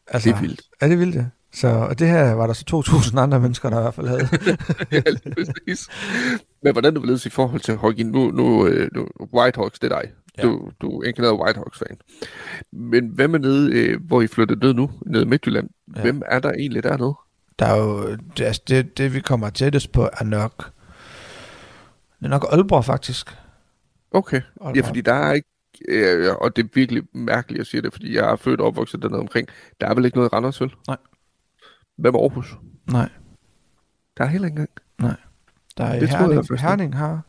Altså, 0.08 0.30
det 0.30 0.36
er 0.36 0.42
vildt. 0.42 0.62
Ja, 0.82 0.86
det 0.86 0.94
er 0.94 0.98
vildt, 0.98 1.26
Så, 1.54 1.68
og 1.68 2.00
det 2.00 2.08
her 2.08 2.32
var 2.32 2.48
der 2.48 2.54
så 2.54 2.84
2.000 2.88 3.20
andre 3.20 3.40
mennesker, 3.40 3.70
der 3.70 3.78
i 3.78 3.82
hvert 3.82 3.94
fald 3.94 4.08
havde. 4.08 4.28
ja, 4.92 5.02
præcis. 5.34 5.88
Men 6.64 6.74
hvordan 6.74 6.94
du 6.94 7.02
vil 7.02 7.22
i 7.26 7.30
forhold 7.30 7.62
til 7.62 7.76
hockey? 7.76 8.04
Nu, 8.04 8.32
nu, 8.32 8.68
øh, 8.68 8.90
nu 8.96 9.08
Whitehawks, 9.34 9.80
det 9.80 9.92
er 9.92 10.02
dig. 10.02 10.12
Ja. 10.38 10.44
Du, 10.44 10.72
du 10.82 11.02
er 11.02 11.08
ikke 11.08 11.22
noget 11.22 11.40
Whitehawks-fan. 11.40 11.98
Men 12.72 13.08
hvem 13.08 13.34
er 13.34 13.38
nede, 13.38 13.74
øh, 13.80 14.02
hvor 14.08 14.22
I 14.22 14.28
flyttede 14.28 14.60
ned 14.60 14.74
nu, 14.74 14.92
nede 15.06 15.24
i 15.24 15.28
Midtjylland? 15.28 15.70
Ja. 15.96 16.02
Hvem 16.02 16.22
er 16.26 16.40
der 16.40 16.52
egentlig 16.52 16.84
dernede? 16.84 17.14
Der 17.60 17.66
er 17.66 17.78
jo, 17.78 18.16
det, 18.38 18.42
altså 18.46 18.62
det, 18.68 18.98
det 18.98 19.14
vi 19.14 19.20
kommer 19.20 19.50
tættest 19.50 19.92
på, 19.92 20.10
er 20.20 20.24
nok, 20.24 20.72
det 22.20 22.26
er 22.26 22.30
nok 22.30 22.46
Aalborg 22.52 22.86
faktisk. 22.86 23.38
Okay, 24.12 24.42
Aalborg. 24.62 24.76
ja, 24.76 24.82
fordi 24.88 25.02
der 25.02 25.14
er 25.14 25.34
ikke, 25.34 25.48
øh, 25.90 26.36
og 26.36 26.56
det 26.56 26.64
er 26.64 26.68
virkelig 26.74 27.04
mærkeligt 27.14 27.62
at 27.62 27.68
sige 27.68 27.82
det, 27.82 27.94
fordi 27.94 28.16
jeg 28.16 28.32
er 28.32 28.36
født 28.36 28.62
og 28.62 28.68
opvokset 28.68 29.02
dernede 29.02 29.20
omkring. 29.20 29.48
Der 29.82 29.88
er 29.88 29.94
vel 29.96 30.06
ikke 30.06 30.18
noget 30.18 30.34
Randers, 30.34 30.62
vel? 30.62 30.72
Nej. 30.88 30.98
Hvem 31.98 32.16
er 32.16 32.20
Aarhus? 32.20 32.56
Nej. 32.92 33.10
Der 34.18 34.24
er 34.24 34.28
heller 34.28 34.48
ikke 34.48 34.54
engang. 34.56 34.70
Nej. 35.02 35.16
Der 35.78 35.84
er 35.84 36.00
Det 36.00 36.10
jeg 36.10 36.20
Herning, 36.20 36.48
først. 36.48 36.62
Herning 36.62 36.98
har. 36.98 37.22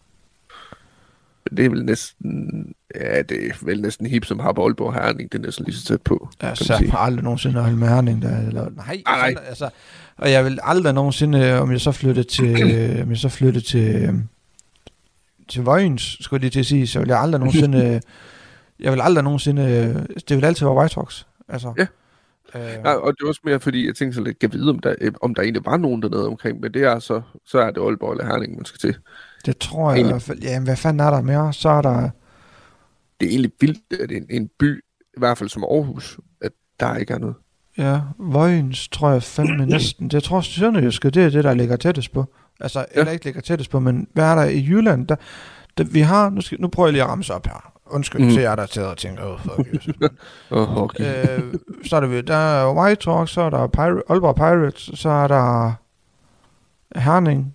Det 1.57 1.65
er 1.65 1.69
vel 1.69 1.85
næsten... 1.85 2.65
Ja, 2.95 3.23
det 3.23 3.47
er 3.47 3.53
vel 3.65 3.83
næsten 3.83 4.07
hip 4.07 4.25
som 4.25 4.39
har 4.39 4.53
på 4.53 4.65
Aalborg 4.65 4.95
Herning. 4.95 5.33
Det 5.33 5.39
er 5.39 5.43
næsten 5.43 5.65
lige 5.65 5.77
så 5.77 5.85
tæt 5.85 6.03
på. 6.03 6.29
Ja, 6.43 6.55
så 6.55 6.65
sige. 6.65 6.77
jeg 6.81 6.95
aldrig 7.01 7.25
nogensinde 7.25 7.61
holde 7.61 7.77
med 7.77 7.89
Herning. 7.89 8.23
Der, 8.23 8.47
eller, 8.47 8.71
nej, 8.71 9.03
Ah, 9.07 9.19
nej. 9.19 9.31
sådan, 9.35 9.49
altså, 9.49 9.71
og 10.19 10.31
jeg 10.31 10.45
vil 10.45 10.59
aldrig 10.63 10.95
nogensinde, 10.95 11.61
om 11.61 11.73
jeg 11.73 11.81
så 11.81 11.93
flyttede 11.93 12.29
til, 12.29 12.53
om 13.03 13.11
jeg 13.11 13.19
så 13.19 13.29
flyttede 13.29 13.65
til, 13.65 13.95
øhm, 14.09 14.23
til 15.49 15.63
Vojens, 15.63 16.17
skulle 16.21 16.39
jeg 16.39 16.41
lige 16.41 16.51
til 16.51 16.61
at 16.61 16.67
sige, 16.67 16.87
så 16.87 16.99
vil 16.99 17.09
jeg 17.09 17.21
aldrig 17.21 17.39
nogensinde, 17.41 18.01
jeg 18.81 18.93
vil 18.93 19.01
aldrig 19.01 19.25
nogensinde, 19.25 19.63
øh, 19.63 20.17
det 20.29 20.37
vil 20.37 20.45
altid 20.45 20.67
være 20.67 20.77
White 20.77 20.95
Sox. 20.95 21.25
Altså, 21.49 21.73
Ja. 21.79 21.87
Øh, 22.55 22.63
Ja, 22.85 22.95
og 22.95 23.13
det 23.13 23.25
er 23.25 23.29
også 23.29 23.41
mere, 23.45 23.61
fordi 23.61 23.87
jeg 23.87 23.95
tænkte 23.95 24.15
så 24.17 24.23
lidt, 24.23 24.39
kan 24.39 24.53
vide, 24.53 24.71
om 24.71 24.79
der, 24.79 24.95
øh, 25.01 25.13
om 25.23 25.35
der 25.35 25.43
egentlig 25.43 25.65
var 25.65 25.77
nogen 25.77 26.03
dernede 26.03 26.27
omkring, 26.27 26.61
men 26.61 26.75
det 26.75 26.83
er 26.83 26.99
så, 26.99 27.23
så 27.47 27.59
er 27.59 27.71
det 27.71 27.81
Aalborg 27.81 28.13
eller 28.13 28.27
Herning, 28.27 28.57
man 28.57 28.65
skal 28.65 28.79
til. 28.81 28.97
Det 29.47 29.59
tror 29.59 29.91
jeg 29.93 30.01
i 30.01 30.03
hvert 30.03 30.23
fald. 30.23 30.39
Ja, 30.43 30.59
men 30.59 30.65
hvad 30.67 30.77
fanden 30.77 31.01
er 31.01 31.11
der 31.11 31.21
mere? 31.23 31.53
Så 31.53 31.69
er 31.69 31.83
der, 31.83 32.11
Det 33.21 33.27
er 33.27 33.31
egentlig 33.31 33.53
vildt, 33.61 34.01
at 34.03 34.11
en, 34.13 34.27
en 34.31 34.49
by, 34.59 34.85
i 35.17 35.19
hvert 35.19 35.39
fald 35.39 35.49
som 35.49 35.65
Aarhus, 35.65 36.19
at 36.43 36.53
der 36.81 36.97
ikke 36.97 37.15
er 37.15 37.19
noget. 37.19 37.35
ja, 37.79 38.01
Vojens 38.19 38.89
tror 38.89 39.11
jeg 39.11 39.23
fandme 39.23 39.67
næsten, 39.77 40.07
det 40.07 40.15
jeg 40.15 40.23
tror 40.23 40.41
Sønderjyske, 40.41 41.11
det 41.11 41.25
er 41.25 41.31
det, 41.31 41.45
der 41.45 41.55
ligger 41.55 41.77
tættest 41.77 42.13
på. 42.13 42.25
Altså, 42.61 42.79
ja. 42.79 43.01
eller 43.01 43.13
ikke 43.13 43.25
ligger 43.25 43.41
tættest 43.41 43.71
på, 43.71 43.81
men 43.81 44.09
hvad 44.13 44.25
er 44.25 44.35
der 44.35 44.45
i 44.45 44.67
Jylland? 44.69 45.07
Der, 45.09 45.17
der, 45.79 45.85
vi 45.85 46.01
har, 46.01 46.31
nu, 46.31 46.41
skal, 46.41 46.61
nu 46.61 46.69
prøver 46.69 46.87
jeg 46.87 46.93
lige 46.93 47.03
at 47.03 47.09
ramse 47.09 47.35
op 47.35 47.47
her. 47.47 47.73
Undskyld, 47.87 48.23
mm. 48.25 48.31
Til 48.31 48.43
jer, 48.43 48.55
der 48.57 48.67
sidder 48.67 48.89
og 48.89 48.97
tænker, 48.97 49.25
åh, 49.25 49.41
fuck 49.41 50.01
mand." 50.01 50.11
Og 50.51 50.67
hockey. 50.67 51.05
øh, 51.05 51.55
så 51.85 51.97
er 51.97 52.01
der, 52.01 52.23
der 52.23 52.35
er 52.37 52.75
White 52.75 53.03
Sox, 53.03 53.31
så 53.31 53.41
er 53.41 53.51
der 53.51 53.67
Pir- 53.67 54.03
Aalborg 54.13 54.35
Pirates, 54.37 54.91
så 55.01 55.09
er 55.09 55.29
der 55.29 55.73
Herning, 56.97 57.55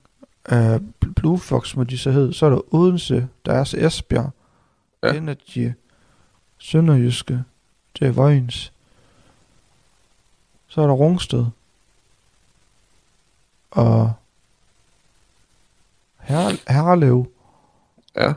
øh, 0.51 0.79
Blue 1.15 1.39
Fox 1.39 1.75
må 1.75 1.83
de 1.83 1.97
så 1.97 2.11
hedde, 2.11 2.33
så 2.33 2.45
er 2.45 2.49
der 2.49 2.73
Odense, 2.73 3.27
der 3.45 3.53
er 3.53 3.63
så 3.63 3.77
Esbjerg, 3.79 4.31
Ja. 5.03 5.13
Energy, 5.13 5.71
Sønderjyske, 6.57 7.43
det 7.99 8.07
er 8.07 8.11
Vojens, 8.11 8.73
så 10.67 10.81
er 10.81 10.87
der 10.87 10.93
Rungsted, 10.93 11.45
og 13.71 14.13
Her- 16.19 16.71
Herlev, 16.73 17.27
Ja. 18.15 18.33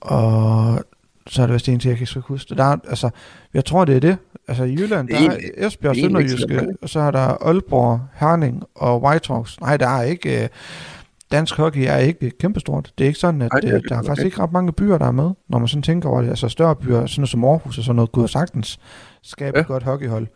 og 0.00 0.84
så 1.26 1.42
er 1.42 1.46
der 1.46 1.52
vist 1.52 1.68
en 1.68 1.80
til, 1.80 1.88
jeg 1.88 1.98
kan 1.98 2.06
ikke 2.16 2.20
huske 2.28 2.48
det. 2.48 2.58
Der 2.58 2.64
er, 2.64 2.76
altså, 2.88 3.10
jeg 3.54 3.64
tror, 3.64 3.84
det 3.84 3.96
er 3.96 4.00
det. 4.00 4.18
Altså 4.48 4.64
i 4.64 4.72
Jylland, 4.72 5.08
Det 5.08 5.16
der 5.20 5.30
er 5.30 5.38
er 5.56 5.66
Esbjerg, 5.66 5.94
det 5.94 6.00
er 6.00 6.06
Sønderjyske, 6.06 6.76
og 6.82 6.88
så 6.88 7.00
er 7.00 7.10
der 7.10 7.46
Aalborg, 7.46 8.00
Herning 8.14 8.64
og 8.74 9.02
White 9.02 9.26
Sox. 9.26 9.60
Nej, 9.60 9.76
der 9.76 9.88
er 9.88 10.02
ikke... 10.02 10.42
Øh, 10.42 10.48
dansk 11.30 11.56
hockey 11.56 11.84
er 11.86 11.96
ikke 11.96 12.30
kæmpestort. 12.30 12.92
Det 12.98 13.04
er 13.04 13.08
ikke 13.08 13.18
sådan, 13.18 13.42
at 13.42 13.52
Nej, 13.52 13.60
det 13.60 13.68
øh, 13.74 13.80
det 13.80 13.88
der 13.90 13.96
er 13.98 14.02
faktisk 14.02 14.24
ikke. 14.24 14.38
ret 14.40 14.52
mange 14.52 14.72
byer, 14.72 14.98
der 14.98 15.06
er 15.06 15.10
med, 15.12 15.30
når 15.48 15.58
man 15.58 15.68
sådan 15.68 15.82
tænker 15.82 16.08
over 16.08 16.22
det. 16.22 16.28
Altså 16.28 16.48
større 16.48 16.76
byer, 16.76 17.06
sådan 17.06 17.20
noget 17.20 17.28
som 17.28 17.44
Aarhus 17.44 17.78
og 17.78 17.84
sådan 17.84 17.96
noget, 17.96 18.12
kunne 18.12 18.28
sagtens 18.28 18.80
skabe 19.22 19.56
Ja. 19.56 19.60
et 19.60 19.66
godt 19.66 19.82
hockeyhold. 19.82 20.26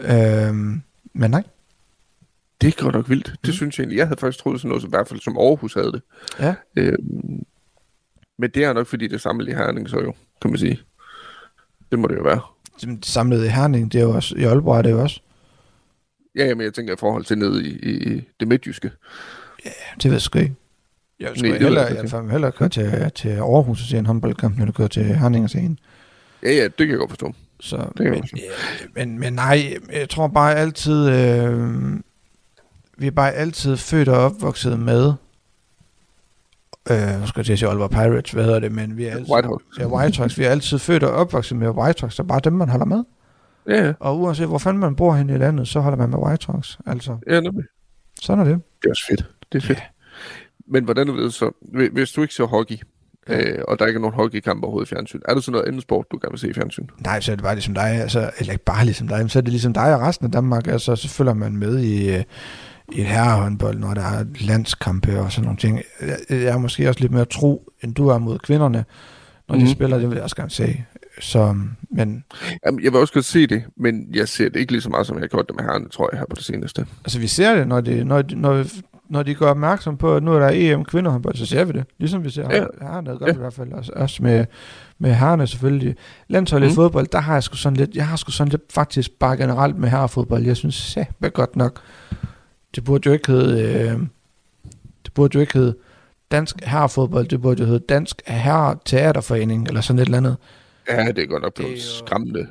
Øhm, 0.00 0.82
men 1.14 1.30
nej. 1.30 1.42
Det 2.60 2.68
er 2.78 2.82
godt 2.82 2.94
nok 2.94 3.08
vildt. 3.08 3.26
Det 3.26 3.38
Mm. 3.48 3.52
synes 3.52 3.78
jeg 3.78 3.82
egentlig. 3.82 3.98
Jeg 3.98 4.06
havde 4.06 4.20
faktisk 4.20 4.42
troet 4.44 4.60
sådan 4.60 4.68
noget, 4.68 4.82
som, 4.82 4.88
i 4.88 4.90
hvert 4.90 5.08
fald 5.08 5.20
som 5.20 5.38
Aarhus 5.38 5.74
havde 5.74 5.92
det. 5.92 6.02
Ja. 6.40 6.54
Øhm, 6.76 7.42
men 8.38 8.50
det 8.54 8.64
er 8.64 8.72
nok, 8.72 8.86
fordi 8.86 9.06
det 9.08 9.20
samlet 9.20 9.48
i 9.48 9.52
Herning, 9.52 9.88
så 9.90 10.00
jo, 10.00 10.14
kan 10.42 10.50
man 10.50 10.58
sige. 10.58 10.80
Det 11.90 11.98
må 11.98 12.08
det 12.08 12.16
jo 12.16 12.22
være. 12.22 12.40
Det 12.80 13.06
samlede 13.06 13.46
i 13.46 13.48
Herning, 13.48 13.92
det 13.92 13.98
er 13.98 14.02
jo 14.04 14.10
også, 14.10 14.36
i 14.36 14.42
Aalborg 14.44 14.78
er 14.78 14.82
det 14.82 14.90
jo 14.90 15.02
også. 15.02 15.20
Ja, 16.36 16.54
men 16.54 16.64
jeg 16.64 16.74
tænker 16.74 16.92
i 16.92 16.96
forhold 17.00 17.24
til 17.24 17.38
nede 17.38 17.64
i, 17.68 17.78
i 18.16 18.22
det 18.40 18.48
midtjyske. 18.48 18.90
Det 19.96 20.04
ved 20.04 20.12
jeg 20.12 20.22
sgu 20.22 20.38
ikke. 20.38 20.54
Jeg 21.20 21.30
vil 21.30 21.38
sgu 21.38 21.46
Nej, 21.48 21.52
det 21.58 21.62
hellere, 21.66 21.84
jeg 21.84 22.22
vil 22.22 22.30
hellere 22.30 22.52
køre 22.52 22.68
til, 22.68 23.10
til 23.14 23.28
Aarhus 23.28 23.80
og 23.82 23.86
se 23.88 23.98
en 23.98 24.06
håndboldkamp, 24.06 24.58
end 24.58 24.68
at 24.68 24.74
køre 24.74 24.88
til 24.88 25.04
Herning 25.04 25.44
og 25.44 25.50
se 25.50 25.58
en. 25.58 25.78
Ja, 26.42 26.50
ja, 26.52 26.64
det 26.64 26.76
kan 26.78 26.88
jeg 26.88 26.98
godt 26.98 27.10
forstå. 27.10 27.32
Så, 27.60 27.76
kan 27.96 28.06
jeg 28.06 28.12
men, 28.12 28.22
ja, 28.36 28.42
men, 28.94 29.18
men 29.18 29.32
nej, 29.32 29.76
jeg 29.92 30.08
tror 30.08 30.26
bare 30.28 30.54
altid, 30.54 31.08
øh, 31.10 31.74
vi 32.98 33.06
er 33.06 33.10
bare 33.10 33.32
altid 33.32 33.76
født 33.76 34.08
og 34.08 34.16
opvokset 34.24 34.78
med, 34.80 35.12
øh, 36.90 37.20
nu 37.20 37.26
skal 37.26 37.40
jeg 37.40 37.44
til 37.46 37.52
at 37.52 37.58
sige 37.58 37.68
Aalborg 37.68 37.90
Pirates, 37.90 38.30
hvad 38.32 38.44
hedder 38.44 38.58
det, 38.58 38.72
men 38.72 38.96
vi 38.96 39.04
er 39.06 39.10
altid, 39.10 39.32
White 39.32 39.46
Hawks. 39.46 39.64
ja, 39.78 39.86
White 39.86 40.16
Sox, 40.16 40.38
vi 40.38 40.44
er 40.44 40.50
altid 40.50 40.78
født 40.78 41.02
og 41.02 41.10
opvokset 41.10 41.56
med 41.58 41.68
White 41.68 42.00
Sox, 42.00 42.16
der 42.16 42.22
er 42.22 42.26
bare 42.26 42.40
dem, 42.44 42.52
man 42.52 42.68
holder 42.68 42.86
med. 42.86 43.04
Ja, 43.68 43.86
ja. 43.86 43.92
Og 44.00 44.20
uanset 44.20 44.46
hvor 44.46 44.58
fanden 44.58 44.80
man 44.80 44.96
bor 44.96 45.14
hen 45.14 45.30
i 45.30 45.36
landet, 45.36 45.68
så 45.68 45.80
holder 45.80 45.98
man 45.98 46.10
med 46.10 46.18
White 46.18 46.44
Sox. 46.44 46.78
Altså, 46.86 47.18
Ja, 47.26 47.40
nemlig. 47.40 47.64
sådan 48.22 48.40
er 48.40 48.48
det. 48.48 48.62
Det 48.82 48.86
er 48.86 48.90
også 48.90 49.04
fedt. 49.10 49.30
Det 49.52 49.62
er 49.62 49.66
fedt. 49.66 49.82
Men 50.68 50.84
hvordan 50.84 51.08
er 51.08 51.12
det 51.12 51.34
så? 51.34 51.50
Hvi- 51.74 51.92
Hvis 51.92 52.10
du 52.12 52.22
ikke 52.22 52.34
ser 52.34 52.44
hockey, 52.44 52.76
Ja. 53.28 53.40
øh, 53.50 53.64
og 53.68 53.78
der 53.78 53.86
ikke 53.86 53.98
er 53.98 54.00
nogen 54.00 54.14
hockeykamp 54.14 54.62
overhovedet 54.62 54.90
i 54.90 54.94
fjernsyn, 54.94 55.20
er 55.28 55.34
der 55.34 55.40
så 55.40 55.50
noget 55.50 55.64
andet 55.66 55.82
sport, 55.82 56.06
du 56.12 56.18
gerne 56.22 56.32
vil 56.32 56.38
se 56.38 56.48
i 56.50 56.52
fjernsyn? 56.52 56.86
Nej, 57.04 57.20
så 57.20 57.32
er 57.32 57.36
det 57.36 57.42
bare 57.42 57.54
ligesom 57.54 57.74
dig, 57.74 57.82
altså, 58.02 58.30
eller 58.38 58.52
ikke 58.52 58.64
bare 58.64 58.84
ligesom 58.84 59.08
dig, 59.08 59.18
men 59.18 59.28
så 59.28 59.38
er 59.38 59.40
det 59.40 59.50
ligesom 59.52 59.72
dig 59.72 59.94
og 59.94 60.00
resten 60.00 60.26
af 60.26 60.32
Danmark, 60.32 60.66
altså, 60.66 60.96
så 60.96 61.08
følger 61.08 61.34
man 61.34 61.56
med 61.56 61.78
i, 61.78 62.14
øh, 62.16 62.22
i 62.92 63.00
herrehåndbold, 63.02 63.78
når 63.78 63.94
der 63.94 64.00
er 64.02 64.24
landskampe 64.40 65.20
og 65.20 65.32
sådan 65.32 65.44
nogle 65.44 65.58
ting. 65.58 65.80
Jeg, 66.00 66.16
jeg 66.30 66.42
er 66.42 66.58
måske 66.58 66.88
også 66.88 67.00
lidt 67.00 67.12
mere 67.12 67.24
tro, 67.24 67.72
end 67.82 67.94
du 67.94 68.08
er 68.08 68.18
mod 68.18 68.38
kvinderne, 68.38 68.84
når 69.48 69.54
mm. 69.54 69.58
Mhm. 69.60 69.66
de 69.66 69.72
spiller, 69.72 69.98
det 69.98 70.08
vil 70.08 70.14
jeg 70.14 70.22
også 70.24 70.36
gerne 70.36 70.50
se. 70.50 70.84
Så, 71.20 71.56
men 71.90 72.24
Jamen, 72.66 72.84
jeg 72.84 72.92
vil 72.92 73.00
også 73.00 73.12
godt 73.14 73.24
se 73.24 73.46
det, 73.46 73.64
men 73.76 74.06
jeg 74.14 74.28
ser 74.28 74.48
det 74.48 74.60
ikke 74.60 74.72
lige 74.72 74.82
så 74.82 74.88
meget, 74.90 75.06
som 75.06 75.16
jeg 75.16 75.22
har 75.22 75.28
gjort 75.28 75.46
det 75.48 75.56
med 75.56 75.64
herrerne, 75.64 75.88
tror 75.88 76.08
jeg, 76.12 76.18
her 76.18 76.26
på 76.30 76.36
det 76.36 76.44
seneste. 76.44 76.86
altså, 77.04 77.18
vi 77.18 77.26
ser 77.26 77.54
det, 77.54 77.68
når 77.68 77.80
de, 77.80 78.04
når, 78.04 78.24
når, 78.30 78.64
når 79.08 79.22
de 79.22 79.34
går 79.34 79.46
opmærksom 79.46 79.96
på, 79.96 80.16
at 80.16 80.22
nu 80.22 80.32
er 80.34 80.38
der 80.38 80.50
EM 80.52 80.84
kvindehåndbold, 80.84 81.34
så 81.36 81.46
ser 81.46 81.64
vi 81.64 81.72
det. 81.72 81.84
Ligesom 81.98 82.24
vi 82.24 82.30
ser 82.30 82.54
Ja. 82.54 82.64
herrerne, 82.82 83.18
gør 83.18 83.26
Ja. 83.26 83.32
i 83.32 83.36
hvert 83.36 83.52
fald 83.54 83.72
også, 83.72 83.92
også 83.96 84.22
med, 84.22 84.44
med 84.98 85.14
herrerne 85.14 85.46
selvfølgelig. 85.46 85.96
Landsholdet 86.28 86.68
mm. 86.68 86.72
i 86.72 86.74
fodbold, 86.74 87.06
der 87.06 87.18
har 87.20 87.32
jeg 87.32 87.42
sgu 87.42 87.56
sådan 87.56 87.76
lidt, 87.76 87.94
jeg 87.94 88.06
har 88.08 88.16
sgu 88.16 88.30
sådan 88.30 88.50
lidt 88.50 88.62
faktisk 88.70 89.10
bare 89.18 89.36
generelt 89.36 89.76
med 89.78 89.88
herrefodbold, 89.88 90.44
jeg 90.44 90.56
synes, 90.56 90.74
se, 90.74 91.06
hvad 91.18 91.30
godt 91.30 91.56
nok. 91.56 91.80
Det 92.74 92.84
burde 92.84 93.06
jo 93.06 93.12
ikke 93.12 93.32
hedde, 93.32 93.62
øh, 93.90 94.00
det 95.04 95.12
burde 95.14 95.34
jo 95.34 95.40
ikke 95.40 95.58
hedde 95.58 95.74
dansk 96.30 96.56
herrefodbold, 96.64 97.26
det 97.28 97.42
burde 97.42 97.60
jo 97.62 97.66
hedde 97.68 97.84
dansk 97.88 98.22
herre 98.26 98.76
teaterforening, 98.84 99.68
eller 99.68 99.80
sådan 99.80 99.98
et 100.00 100.04
eller 100.04 100.18
andet. 100.18 100.36
Ja, 100.90 101.06
det 101.06 101.18
er 101.18 101.26
godt 101.26 101.42
nok 101.42 101.54
blevet 101.54 101.82
skræmmende. 101.82 102.46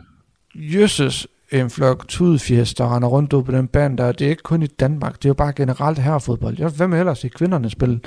Jøsses, 0.56 1.28
en 1.62 1.70
flok 1.70 2.08
tudefjes, 2.08 2.74
der 2.74 2.96
render 2.96 3.08
rundt 3.10 3.34
ude 3.34 3.44
på 3.44 3.52
den 3.52 3.68
bane 3.68 3.98
der. 3.98 4.12
Det 4.12 4.26
er 4.26 4.30
ikke 4.30 4.44
kun 4.44 4.64
i 4.64 4.68
Danmark, 4.68 5.16
det 5.16 5.26
er 5.26 5.30
jo 5.30 5.34
bare 5.34 5.54
generelt 5.54 6.00
herrefodbold. 6.00 6.56
Jeg, 6.60 6.70
hvem 6.70 6.94
ellers 6.94 7.24
i 7.24 7.28
kvinderne 7.28 7.70
spille? 7.70 8.00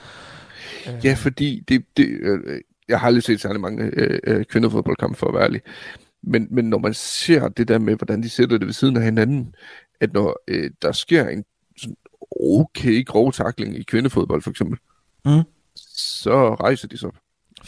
Øh, 0.89 0.95
Ja, 1.05 1.15
fordi 1.15 1.65
det, 1.69 1.85
det, 1.97 2.09
øh, 2.09 2.61
jeg 2.89 3.01
har 3.01 3.07
aldrig 3.07 3.23
set 3.23 3.41
særlig 3.41 3.61
mange 3.61 3.85
øh, 3.93 4.19
øh, 4.25 4.45
kvindefodboldkampe, 4.45 5.19
for 5.19 5.27
at 5.29 5.35
være 5.35 5.43
ærlig. 5.45 5.61
Men, 6.23 6.47
men 6.51 6.65
når 6.65 6.79
man 6.79 6.95
ser 6.95 7.49
det 7.49 7.69
der 7.69 7.79
med, 7.79 7.97
hvordan 7.97 8.23
de 8.23 8.29
sætter 8.31 8.59
det 8.59 8.67
ved 8.67 8.75
siden 8.75 8.97
af 8.97 9.03
hinanden, 9.03 9.55
at 10.01 10.13
når 10.13 10.43
øh, 10.49 10.71
der 10.83 10.93
sker 10.93 11.29
en 11.29 11.45
sådan 11.77 11.97
okay 12.41 13.05
grov 13.07 13.33
takling 13.33 13.77
i 13.79 13.83
kvindefodbold 13.83 14.43
for 14.43 14.51
eksempel, 14.51 14.79
Mm. 15.25 15.43
så 15.97 16.55
rejser 16.55 16.89
de 16.89 16.99
sig 16.99 17.09
op. 17.09 17.15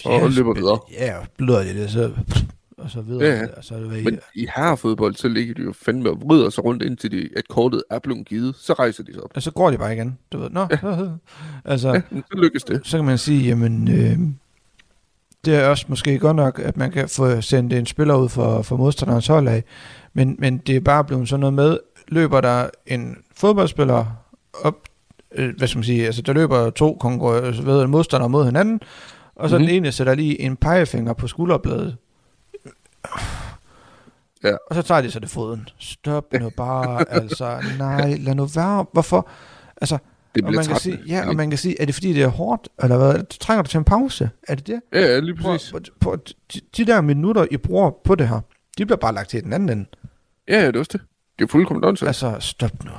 og 0.04 0.30
løber 0.30 0.54
videre. 0.54 0.78
Ja, 0.92 1.18
og 1.18 1.26
bløder 1.38 1.62
de 1.62 1.74
det, 1.82 1.90
så, 1.90 2.12
og 2.80 2.90
så 2.90 3.00
videre. 3.00 3.24
Ja, 3.24 3.38
ja. 3.40 3.46
Og 3.56 3.64
så 3.64 3.74
er 3.74 3.78
det 3.78 3.90
ved, 3.90 4.02
Men 4.02 4.18
i 4.34 4.46
herrefodbold, 4.56 5.14
så 5.14 5.28
ligger 5.28 5.54
de 5.54 5.62
jo 5.62 5.72
fandme 5.72 6.10
og 6.10 6.20
vrider 6.22 6.50
sig 6.50 6.64
rundt 6.64 6.82
indtil 6.82 7.10
de, 7.12 7.28
at 7.36 7.48
kortet 7.48 7.82
er 7.90 7.98
blevet 7.98 8.26
givet. 8.26 8.56
Så 8.56 8.72
rejser 8.72 9.02
de 9.04 9.12
sig 9.12 9.22
op. 9.22 9.30
og 9.34 9.42
så 9.42 9.50
går 9.50 9.70
de 9.70 9.78
bare 9.78 9.94
igen. 9.94 10.18
Du 10.32 10.38
ved, 10.38 10.50
nå, 10.50 10.66
ja. 10.70 10.78
altså, 11.72 11.88
Ja, 11.88 12.00
så 12.10 12.36
lykkes 12.36 12.64
det. 12.64 12.80
så 12.84 12.98
kan 12.98 13.04
man 13.04 13.18
sige, 13.18 13.44
jamen, 13.48 13.88
øh, 13.88 14.18
det 15.44 15.54
er 15.54 15.68
også 15.68 15.84
måske 15.88 16.18
godt 16.18 16.36
nok, 16.36 16.58
at 16.58 16.76
man 16.76 16.90
kan 16.90 17.08
få 17.08 17.40
sendt 17.40 17.72
en 17.72 17.86
spiller 17.86 18.14
ud 18.14 18.28
for, 18.28 18.62
for 18.62 18.76
modstanderens 18.76 19.26
hold 19.26 19.48
af, 19.48 19.64
men, 20.12 20.36
men 20.38 20.58
det 20.58 20.76
er 20.76 20.80
bare 20.80 21.04
blevet 21.04 21.28
sådan 21.28 21.40
noget 21.40 21.54
med, 21.54 21.78
løber 22.08 22.40
der 22.40 22.68
en 22.86 23.16
fodboldspiller 23.36 24.06
op, 24.64 24.76
øh, 25.34 25.54
hvad 25.58 25.68
skal 25.68 25.78
man 25.78 25.84
sige, 25.84 26.06
altså 26.06 26.22
der 26.22 26.32
løber 26.32 26.70
to 26.70 26.96
konkurrenter, 27.00 27.62
ved 27.62 27.86
modstandere 27.86 28.28
mod 28.28 28.44
hinanden, 28.44 28.80
og 29.34 29.48
så 29.50 29.56
mm-hmm. 29.56 29.64
Mhm. 29.64 29.68
den 29.68 29.76
ene 29.84 29.92
sætter 29.92 30.14
lige 30.14 30.40
en 30.40 30.56
pegefinger 30.56 31.12
på 31.12 31.26
skulderbladet. 31.26 31.96
Ja. 34.44 34.52
Og 34.70 34.74
så 34.74 34.82
tager 34.82 35.00
de 35.00 35.10
så 35.10 35.20
det 35.20 35.30
foden. 35.30 35.68
Stop 35.78 36.32
nu 36.40 36.50
bare, 36.56 37.04
altså, 37.22 37.58
nej, 37.78 38.16
lad 38.18 38.34
nu 38.34 38.44
være. 38.54 38.86
Hvorfor? 38.92 39.28
Altså, 39.80 39.98
Det 40.34 40.44
og 40.44 40.52
man 40.52 40.64
kan 40.64 40.76
sige, 40.76 40.98
ja, 41.06 41.28
og 41.28 41.36
man 41.36 41.50
kan 41.50 41.58
sige, 41.58 41.80
er 41.80 41.86
det 41.86 41.94
fordi 41.94 42.12
det 42.12 42.22
er 42.22 42.28
hårdt, 42.28 42.68
eller 42.82 42.96
hvad? 42.98 43.38
Trænger 43.40 43.62
du 43.62 43.68
til 43.68 43.78
en 43.78 43.84
pause? 43.84 44.30
Er 44.48 44.54
det 44.54 44.66
det? 44.66 44.80
Ja, 44.92 45.00
ja, 45.00 45.18
lige 45.20 45.36
præcis. 45.36 45.70
prøv, 45.70 45.80
prøv, 46.00 46.18
de, 46.54 46.60
de 46.76 46.84
der 46.84 47.00
minutter, 47.00 47.46
I 47.50 47.56
bruger 47.56 47.90
på 48.04 48.14
det 48.14 48.28
her, 48.28 48.40
de 48.78 48.86
bliver 48.86 48.96
bare 48.98 49.14
lagt 49.14 49.30
til 49.30 49.44
den 49.44 49.52
anden 49.52 49.68
ende. 49.68 49.86
Ja, 50.48 50.60
ja, 50.60 50.66
det 50.66 50.76
er 50.76 50.80
også 50.80 50.90
det. 50.92 51.00
Det 51.38 51.44
er 51.44 51.48
fuldkommen 51.48 51.84
åndssvagt. 51.84 52.08
Altså, 52.08 52.36
stop 52.40 52.84
nu. 52.84 52.90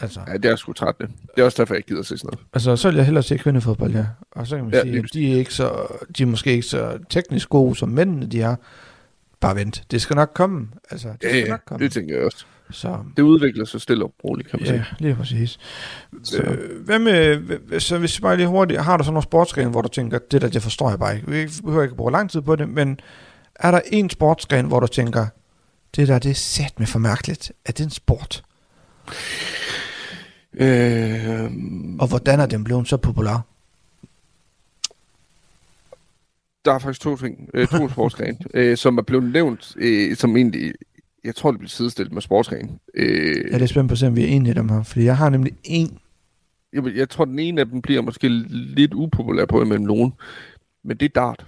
Altså, 0.00 0.20
Ja, 0.28 0.32
det 0.36 0.44
er 0.44 0.56
sgu 0.56 0.72
trættende. 0.72 1.12
Det 1.34 1.40
er 1.40 1.44
også 1.44 1.62
derfor, 1.62 1.74
jeg 1.74 1.78
ikke 1.78 1.88
gider 1.88 2.00
at 2.00 2.06
se 2.06 2.18
sådan 2.18 2.28
noget. 2.28 2.46
altså, 2.54 2.76
så 2.76 2.88
vil 2.88 2.96
jeg 2.96 3.04
hellere 3.04 3.22
se 3.22 3.36
kvindefodbold, 3.38 3.92
ja. 3.92 4.06
Og 4.32 4.46
så 4.46 4.56
kan 4.56 4.64
man 4.64 4.74
Ja, 4.74 4.82
sige, 4.82 4.98
at 4.98 5.04
de 5.12 5.32
er, 5.32 5.36
ikke 5.38 5.54
så, 5.54 5.86
de 6.18 6.22
er 6.22 6.26
måske 6.26 6.50
ikke 6.52 6.66
så 6.66 6.98
teknisk 7.10 7.48
gode, 7.48 7.76
som 7.76 7.88
mændene 7.88 8.26
de 8.26 8.42
er. 8.42 8.56
Bare 9.46 9.56
vent. 9.56 9.82
Det 9.90 10.00
skal 10.02 10.16
nok 10.16 10.30
komme. 10.34 10.68
Altså, 10.90 11.08
det 11.08 11.16
Ja, 11.22 11.28
skal 11.28 11.38
ja, 11.40 11.48
nok 11.50 11.60
komme. 11.66 11.84
det 11.84 11.92
tænker 11.92 12.14
jeg 12.16 12.24
også. 12.24 12.44
Så. 12.70 12.98
Det 13.16 13.22
udvikler 13.22 13.64
sig 13.64 13.80
stille 13.80 14.04
og 14.04 14.14
roligt, 14.24 14.50
kan 14.50 14.60
man 14.60 14.66
ja, 14.66 14.72
sige. 14.72 14.86
Ja, 15.00 15.04
lige 15.04 15.14
præcis. 15.14 15.58
Så. 16.22 16.42
Øh, 16.42 16.84
hvad 16.84 16.98
med, 16.98 17.80
så 17.80 17.98
hvis 17.98 18.20
bare 18.20 18.36
lige 18.36 18.46
hurtigt, 18.46 18.80
har 18.80 18.96
du 18.96 19.04
sådan 19.04 19.12
nogle 19.12 19.22
sportsgren, 19.22 19.70
hvor 19.70 19.82
du 19.82 19.88
tænker, 19.88 20.18
det 20.30 20.42
der, 20.42 20.48
det 20.48 20.62
forstår 20.62 20.90
jeg 20.90 20.98
bare 20.98 21.14
ikke. 21.16 21.30
Vi 21.30 21.48
behøver 21.64 21.82
ikke 21.82 21.96
bruge 21.96 22.12
lang 22.12 22.30
tid 22.30 22.40
på 22.40 22.56
det, 22.56 22.68
men 22.68 23.00
er 23.54 23.70
der 23.70 23.80
en 23.92 24.10
sportsgren, 24.10 24.66
hvor 24.66 24.80
du 24.80 24.86
tænker, 24.86 25.26
det 25.96 26.08
der, 26.08 26.18
det 26.18 26.30
er 26.30 26.34
sat 26.34 26.78
med 26.78 26.86
for 26.86 26.98
mærkeligt. 26.98 27.52
Er 27.66 27.72
det 27.72 27.84
en 27.84 27.90
sport? 27.90 28.42
Øh, 30.54 31.44
og 31.98 32.08
hvordan 32.08 32.40
er 32.40 32.46
den 32.46 32.64
blevet 32.64 32.88
så 32.88 32.96
populær? 32.96 33.46
Der 36.64 36.72
er 36.72 36.78
faktisk 36.78 37.00
to 37.00 37.16
ting, 37.16 37.50
øh, 37.54 37.68
to 37.68 37.88
sportsgrene, 37.94 38.38
øh, 38.54 38.76
som 38.76 38.98
er 38.98 39.02
blevet 39.02 39.32
nævnt, 39.32 39.74
øh, 39.76 40.16
som 40.16 40.36
egentlig, 40.36 40.72
jeg 41.24 41.34
tror, 41.34 41.50
det 41.50 41.58
bliver 41.58 41.68
sidestillet 41.68 42.12
med 42.12 42.22
sportsgren. 42.22 42.80
Øh, 42.94 43.36
jeg 43.36 43.54
er 43.54 43.58
lidt 43.58 43.70
spændt 43.70 43.88
på 43.88 43.92
at 43.92 43.98
se, 43.98 44.06
om 44.06 44.16
vi 44.16 44.22
er 44.22 44.26
enige 44.26 44.50
i 44.50 44.54
dem 44.54 44.68
her, 44.68 44.82
fordi 44.82 45.04
jeg 45.04 45.16
har 45.16 45.28
nemlig 45.28 45.52
en. 45.64 45.98
Jeg, 46.72 46.96
jeg 46.96 47.08
tror, 47.08 47.24
den 47.24 47.38
ene 47.38 47.60
af 47.60 47.66
dem 47.66 47.82
bliver 47.82 48.02
måske 48.02 48.28
lidt 48.48 48.94
upopulær 48.94 49.44
på 49.44 49.62
imellem 49.62 49.86
nogen, 49.86 50.12
men 50.82 50.96
det 50.96 51.06
er 51.06 51.20
dart. 51.20 51.46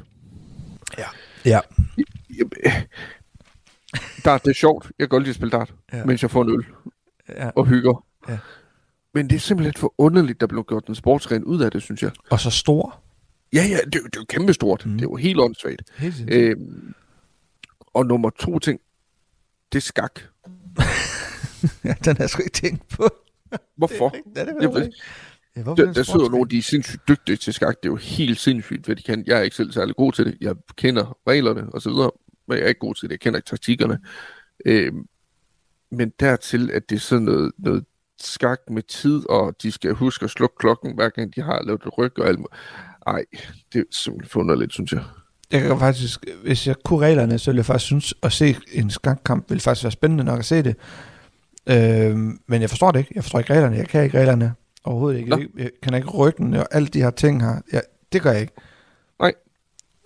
Ja. 0.98 1.04
Ja. 1.44 1.60
Jeg, 2.38 2.46
dart, 4.24 4.44
det 4.44 4.50
er 4.50 4.54
sjovt. 4.54 4.84
Jeg 4.84 5.04
kan 5.04 5.08
godt 5.08 5.22
lide 5.22 5.30
at 5.30 5.36
spille 5.36 5.50
dart, 5.50 5.74
ja. 5.92 6.04
mens 6.04 6.22
jeg 6.22 6.30
får 6.30 6.42
en 6.42 6.50
øl 6.50 6.64
ja. 7.28 7.50
og 7.50 7.66
hygger. 7.66 8.04
Ja. 8.28 8.38
Men 9.14 9.30
det 9.30 9.36
er 9.36 9.40
simpelthen 9.40 9.74
for 9.76 9.94
underligt, 9.98 10.40
der 10.40 10.46
blev 10.46 10.64
gjort 10.68 10.86
en 10.86 10.94
sportsgren 10.94 11.44
ud 11.44 11.62
af 11.62 11.70
det, 11.70 11.82
synes 11.82 12.02
jeg. 12.02 12.10
Og 12.30 12.40
så 12.40 12.50
stor. 12.50 13.00
Ja, 13.52 13.66
ja, 13.70 13.76
det, 13.84 13.92
det 13.92 14.16
er 14.16 14.20
jo 14.20 14.24
kæmpestort. 14.28 14.86
Mm. 14.86 14.92
Det 14.92 15.00
er 15.00 15.08
jo 15.10 15.16
helt 15.16 15.40
åndssvagt. 15.40 15.82
Helt 15.98 16.24
øhm, 16.28 16.94
og 17.94 18.06
nummer 18.06 18.30
to 18.30 18.58
ting, 18.58 18.80
det 19.72 19.78
er 19.78 19.82
skak. 19.82 20.20
ja, 21.84 21.94
den 22.04 22.16
har 22.16 22.22
jeg 22.22 22.30
sgu 22.30 22.42
ikke 22.42 22.52
tænkt 22.52 22.88
på. 22.88 23.08
Hvorfor? 23.76 24.08
Det 24.34 24.38
er, 24.38 24.44
det 24.44 24.64
er 24.64 24.70
det, 24.70 24.94
Ja, 25.56 25.60
der, 25.62 25.92
der 25.92 26.02
sidder 26.02 26.30
nogle, 26.30 26.50
de 26.50 26.58
er 26.58 26.62
sindssygt 26.62 27.08
dygtige 27.08 27.36
til 27.36 27.52
skak. 27.52 27.76
Det 27.82 27.88
er 27.88 27.92
jo 27.92 27.96
helt 27.96 28.40
sindssygt, 28.40 28.84
hvad 28.86 28.96
de 28.96 29.02
kan. 29.02 29.24
Jeg 29.26 29.38
er 29.38 29.42
ikke 29.42 29.56
selv 29.56 29.72
særlig 29.72 29.96
god 29.96 30.12
til 30.12 30.26
det. 30.26 30.36
Jeg 30.40 30.56
kender 30.76 31.18
reglerne 31.26 31.72
og 31.72 31.82
så 31.82 31.90
videre, 31.90 32.10
men 32.48 32.58
jeg 32.58 32.64
er 32.64 32.68
ikke 32.68 32.78
god 32.78 32.94
til 32.94 33.02
det. 33.02 33.10
Jeg 33.10 33.20
kender 33.20 33.38
ikke 33.38 33.48
taktikkerne. 33.48 33.98
Øhm, 34.66 35.06
men 35.90 36.12
dertil, 36.20 36.70
at 36.70 36.90
det 36.90 36.96
er 36.96 37.00
sådan 37.00 37.24
noget, 37.24 37.52
noget 37.58 37.84
skak 38.20 38.60
med 38.70 38.82
tid, 38.82 39.28
og 39.28 39.62
de 39.62 39.72
skal 39.72 39.92
huske 39.92 40.24
at 40.24 40.30
slukke 40.30 40.56
klokken, 40.58 40.94
hver 40.94 41.08
gang 41.08 41.36
de 41.36 41.42
har 41.42 41.62
lavet 41.62 41.82
et 41.86 41.98
ryg 41.98 42.18
og 42.18 42.28
alt 42.28 42.40
Ej, 43.06 43.24
det 43.72 43.78
er 43.78 43.84
simpelthen 43.90 44.30
funderligt, 44.30 44.72
synes 44.72 44.92
jeg. 44.92 45.02
Jeg 45.50 45.60
kan 45.62 45.78
faktisk, 45.78 46.24
hvis 46.44 46.66
jeg 46.66 46.76
kunne 46.84 47.00
reglerne, 47.00 47.38
så 47.38 47.50
ville 47.50 47.58
jeg 47.58 47.66
faktisk 47.66 47.86
synes, 47.86 48.14
at 48.22 48.32
se 48.32 48.56
en 48.72 48.90
skakkamp 48.90 49.50
ville 49.50 49.60
faktisk 49.60 49.84
være 49.84 49.90
spændende 49.90 50.24
nok 50.24 50.38
at 50.38 50.44
se 50.44 50.62
det. 50.62 50.76
Øh, 51.66 52.16
men 52.46 52.60
jeg 52.60 52.70
forstår 52.70 52.90
det 52.90 52.98
ikke. 52.98 53.12
Jeg 53.14 53.24
forstår 53.24 53.38
ikke 53.38 53.54
reglerne. 53.54 53.76
Jeg 53.76 53.88
kan 53.88 54.04
ikke 54.04 54.18
reglerne 54.18 54.54
overhovedet 54.84 55.18
ikke. 55.18 55.30
Jeg, 55.30 55.48
jeg 55.58 55.70
kan 55.82 55.94
ikke 55.94 56.08
ryggen 56.08 56.54
og 56.54 56.66
alle 56.70 56.88
de 56.88 57.02
her 57.02 57.10
ting 57.10 57.42
her. 57.42 57.60
Jeg, 57.72 57.82
det 58.12 58.22
gør 58.22 58.30
jeg 58.32 58.40
ikke. 58.40 58.54
Nej. 59.20 59.32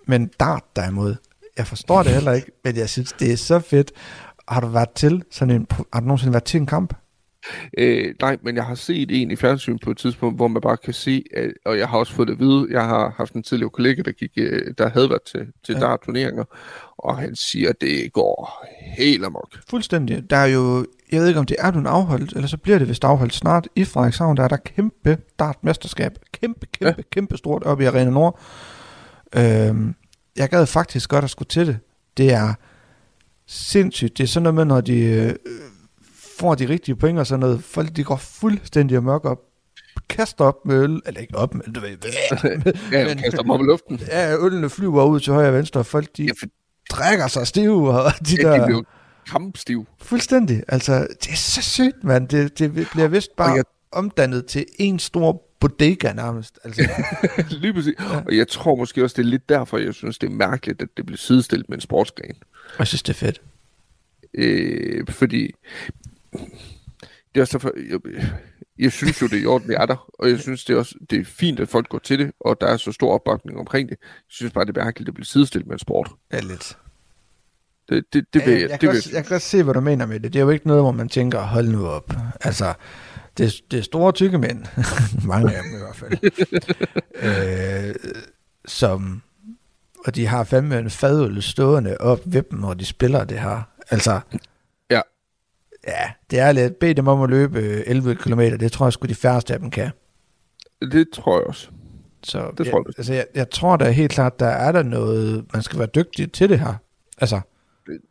Men 0.07 0.31
dart 0.39 0.63
derimod, 0.75 1.15
jeg 1.57 1.67
forstår 1.67 2.03
det 2.03 2.11
heller 2.11 2.31
ikke, 2.31 2.51
men 2.63 2.75
jeg 2.75 2.89
synes, 2.89 3.11
det 3.11 3.31
er 3.31 3.37
så 3.37 3.59
fedt. 3.59 3.91
Har 4.47 4.61
du 4.61 4.67
været 4.67 4.89
til 4.89 5.23
sådan 5.31 5.55
en, 5.55 5.67
har 5.93 5.99
du 5.99 6.05
nogensinde 6.05 6.33
været 6.33 6.43
til 6.43 6.59
en 6.59 6.65
kamp? 6.65 6.93
Øh, 7.77 8.13
nej, 8.21 8.37
men 8.43 8.55
jeg 8.55 8.65
har 8.65 8.75
set 8.75 9.21
en 9.21 9.31
i 9.31 9.35
fjernsyn 9.35 9.77
på 9.77 9.91
et 9.91 9.97
tidspunkt, 9.97 10.35
hvor 10.35 10.47
man 10.47 10.61
bare 10.61 10.77
kan 10.77 10.93
se, 10.93 11.23
at, 11.35 11.51
og 11.65 11.77
jeg 11.77 11.87
har 11.87 11.97
også 11.97 12.13
fået 12.13 12.27
det 12.27 12.33
at 12.33 12.39
vide, 12.39 12.67
jeg 12.71 12.83
har 12.83 13.13
haft 13.17 13.33
en 13.33 13.43
tidligere 13.43 13.69
kollega, 13.69 14.01
der, 14.01 14.11
gik, 14.11 14.31
øh, 14.37 14.73
der 14.77 14.89
havde 14.89 15.09
været 15.09 15.23
til, 15.23 15.47
til 15.65 15.75
ja. 15.75 15.79
dart-turneringer, 15.79 16.43
og 16.97 17.17
han 17.17 17.35
siger, 17.35 17.69
at 17.69 17.81
det 17.81 18.13
går 18.13 18.65
helt 18.97 19.25
amok. 19.25 19.49
Fuldstændig. 19.69 20.29
Der 20.29 20.37
er 20.37 20.45
jo, 20.45 20.85
jeg 21.11 21.21
ved 21.21 21.27
ikke 21.27 21.39
om 21.39 21.45
det 21.45 21.57
er 21.59 21.71
blevet 21.71 21.87
afholdt, 21.87 22.33
eller 22.33 22.47
så 22.47 22.57
bliver 22.57 22.79
det 22.79 22.89
vist 22.89 23.03
afholdt 23.03 23.33
snart. 23.33 23.67
I 23.75 23.85
Frederikshavn, 23.85 24.37
der 24.37 24.43
er 24.43 24.47
der 24.47 24.57
kæmpe 24.57 25.17
dartmesterskab. 25.39 26.11
Kæmpe, 26.31 26.65
kæmpe, 26.65 26.95
ja. 26.97 27.03
kæmpe 27.11 27.37
stort 27.37 27.63
oppe 27.63 27.83
i 27.83 27.87
Arena 27.87 28.09
Nord. 28.09 28.39
Øhm, 29.35 29.95
jeg 30.37 30.49
gad 30.49 30.65
faktisk 30.65 31.09
godt 31.09 31.23
at 31.23 31.29
skulle 31.29 31.49
til 31.49 31.67
det. 31.67 31.79
Det 32.17 32.33
er 32.33 32.53
sindssygt. 33.47 34.17
Det 34.17 34.23
er 34.23 34.27
sådan 34.27 34.43
noget 34.43 34.55
med, 34.55 34.65
når 34.65 34.81
de 34.81 34.99
øh, 34.99 35.33
får 36.41 36.55
de 36.55 36.69
rigtige 36.69 36.95
point 36.95 37.19
og 37.19 37.27
sådan 37.27 37.39
noget. 37.39 37.63
Folk, 37.63 37.95
de 37.95 38.03
går 38.03 38.15
fuldstændig 38.15 38.97
amok 38.97 39.25
op 39.25 39.39
kaster 40.09 40.45
op 40.45 40.65
med 40.65 40.83
øl, 40.83 41.01
eller 41.05 41.21
ikke 41.21 41.37
op, 41.37 41.53
men 41.53 41.73
du 41.73 41.79
ved, 41.79 41.89
ja, 42.91 43.07
men, 43.07 43.17
kaster 43.17 43.41
dem 43.41 43.49
op 43.49 43.61
i 43.61 43.63
luften. 43.63 43.99
Ja, 44.07 44.35
ølene 44.37 44.69
flyver 44.69 45.05
ud 45.05 45.19
til 45.19 45.33
højre 45.33 45.47
og 45.47 45.53
venstre, 45.53 45.79
og 45.79 45.85
folk 45.85 46.17
de 46.17 46.23
ja, 46.23 46.31
for... 46.39 46.45
trækker 46.89 47.27
sig 47.27 47.47
stive, 47.47 47.89
og 47.89 48.11
de 48.27 48.35
ja, 48.35 48.47
der... 48.47 48.59
de 48.59 48.65
bliver 48.65 48.83
kampstiv. 49.27 49.87
Fuldstændig, 50.01 50.63
altså, 50.67 51.07
det 51.23 51.31
er 51.31 51.35
så 51.35 51.61
sygt, 51.61 52.03
mand. 52.03 52.27
Det, 52.27 52.59
det 52.59 52.87
bliver 52.91 53.07
vist 53.07 53.35
bare 53.37 53.51
jeg... 53.51 53.63
omdannet 53.91 54.45
til 54.45 54.65
en 54.79 54.99
stor 54.99 55.43
bodega 55.59 56.13
nærmest. 56.13 56.59
Altså. 56.63 56.89
Lige 57.61 57.73
præcis. 57.73 57.93
Ja. 57.99 58.21
Og 58.25 58.37
jeg 58.37 58.47
tror 58.47 58.75
måske 58.75 59.03
også, 59.03 59.13
det 59.17 59.25
er 59.25 59.29
lidt 59.29 59.49
derfor, 59.49 59.77
jeg 59.77 59.93
synes, 59.93 60.17
det 60.17 60.27
er 60.27 60.33
mærkeligt, 60.33 60.81
at 60.81 60.87
det 60.97 61.05
bliver 61.05 61.17
sidestillet 61.17 61.69
med 61.69 61.77
en 61.77 61.81
sportsgren. 61.81 62.35
Jeg 62.79 62.87
synes, 62.87 63.03
det 63.03 63.13
er 63.13 63.17
fedt. 63.17 63.41
Øh, 64.33 65.07
fordi 65.09 65.51
det 66.31 67.35
er 67.35 67.41
også 67.41 67.57
derfor, 67.57 67.71
jeg, 67.89 68.23
jeg 68.79 68.91
synes 68.91 69.21
jo, 69.21 69.27
det 69.27 69.37
er 69.37 69.41
i 69.41 69.45
orden, 69.45 69.67
det 69.67 69.75
er 69.75 69.85
der, 69.85 70.11
og 70.13 70.29
jeg 70.29 70.39
synes 70.39 70.65
det 70.65 70.73
er 70.73 70.77
også 70.77 70.95
det 71.09 71.19
er 71.19 71.25
fint, 71.25 71.59
at 71.59 71.69
folk 71.69 71.89
går 71.89 71.99
til 71.99 72.19
det, 72.19 72.31
og 72.39 72.61
der 72.61 72.67
er 72.67 72.77
så 72.77 72.91
stor 72.91 73.13
opbakning 73.13 73.59
omkring 73.59 73.89
det. 73.89 73.97
Jeg 73.99 74.07
synes 74.29 74.53
bare, 74.53 74.65
det 74.65 74.77
er 74.77 74.83
mærkeligt, 74.83 75.05
at 75.05 75.07
det 75.07 75.13
bliver 75.13 75.25
sidestillet 75.25 75.67
med 75.67 75.75
en 75.75 75.79
sport. 75.79 76.11
Ja, 76.33 76.39
lidt. 76.39 76.77
Det, 77.89 78.03
det, 78.13 78.25
det 78.33 78.45
vil 78.45 78.53
jeg, 78.53 78.61
jeg, 78.61 78.69
det 78.69 78.79
kan 78.79 78.89
vil 78.89 78.97
også, 78.97 79.09
jeg 79.13 79.25
kan 79.25 79.35
også 79.35 79.47
se, 79.47 79.63
hvad 79.63 79.73
du 79.73 79.79
mener 79.79 80.05
med 80.05 80.19
det. 80.19 80.33
Det 80.33 80.39
er 80.39 80.43
jo 80.43 80.49
ikke 80.49 80.67
noget, 80.67 80.83
hvor 80.83 80.91
man 80.91 81.09
tænker, 81.09 81.39
hold 81.41 81.67
nu 81.67 81.87
op. 81.87 82.13
Altså, 82.41 82.73
det, 83.37 83.53
det 83.71 83.79
er 83.79 83.83
store 83.83 84.11
tykke 84.11 84.37
mænd. 84.37 84.65
Mange 85.27 85.55
af 85.55 85.63
dem 85.63 85.75
i 85.75 85.77
hvert 85.77 85.95
fald. 85.95 86.17
øh, 87.89 87.95
som, 88.65 89.21
og 90.05 90.15
de 90.15 90.27
har 90.27 90.43
fandme 90.43 90.79
en 90.79 90.89
fadøl 90.89 91.41
stående 91.41 91.97
op 91.97 92.19
ved 92.25 92.43
dem, 92.51 92.59
når 92.59 92.73
de 92.73 92.85
spiller 92.85 93.23
det 93.23 93.39
her. 93.39 93.61
Altså. 93.89 94.19
Ja, 95.87 96.11
det 96.31 96.39
er 96.39 96.51
lidt. 96.51 96.79
Bed 96.79 96.95
dem 96.95 97.07
om 97.07 97.21
at 97.21 97.29
løbe 97.29 97.83
11 97.87 98.15
km. 98.15 98.39
Det 98.39 98.71
tror 98.71 98.85
jeg 98.85 98.93
sgu 98.93 99.07
de 99.07 99.15
færreste 99.15 99.53
af 99.53 99.59
dem 99.59 99.69
kan. 99.69 99.89
Det 100.81 101.07
tror 101.13 101.39
jeg 101.39 101.47
også. 101.47 101.67
Så 102.23 102.51
det 102.57 102.65
jeg, 102.65 102.71
tror 102.71 102.79
jeg. 102.79 102.93
Altså, 102.97 103.13
jeg, 103.13 103.25
jeg 103.35 103.49
tror 103.49 103.77
da 103.77 103.91
helt 103.91 104.11
klart, 104.11 104.39
der 104.39 104.45
er 104.47 104.71
der 104.71 104.83
noget, 104.83 105.45
man 105.53 105.61
skal 105.61 105.79
være 105.79 105.87
dygtig 105.95 106.31
til 106.31 106.49
det 106.49 106.59
her. 106.59 106.73
Altså. 107.17 107.41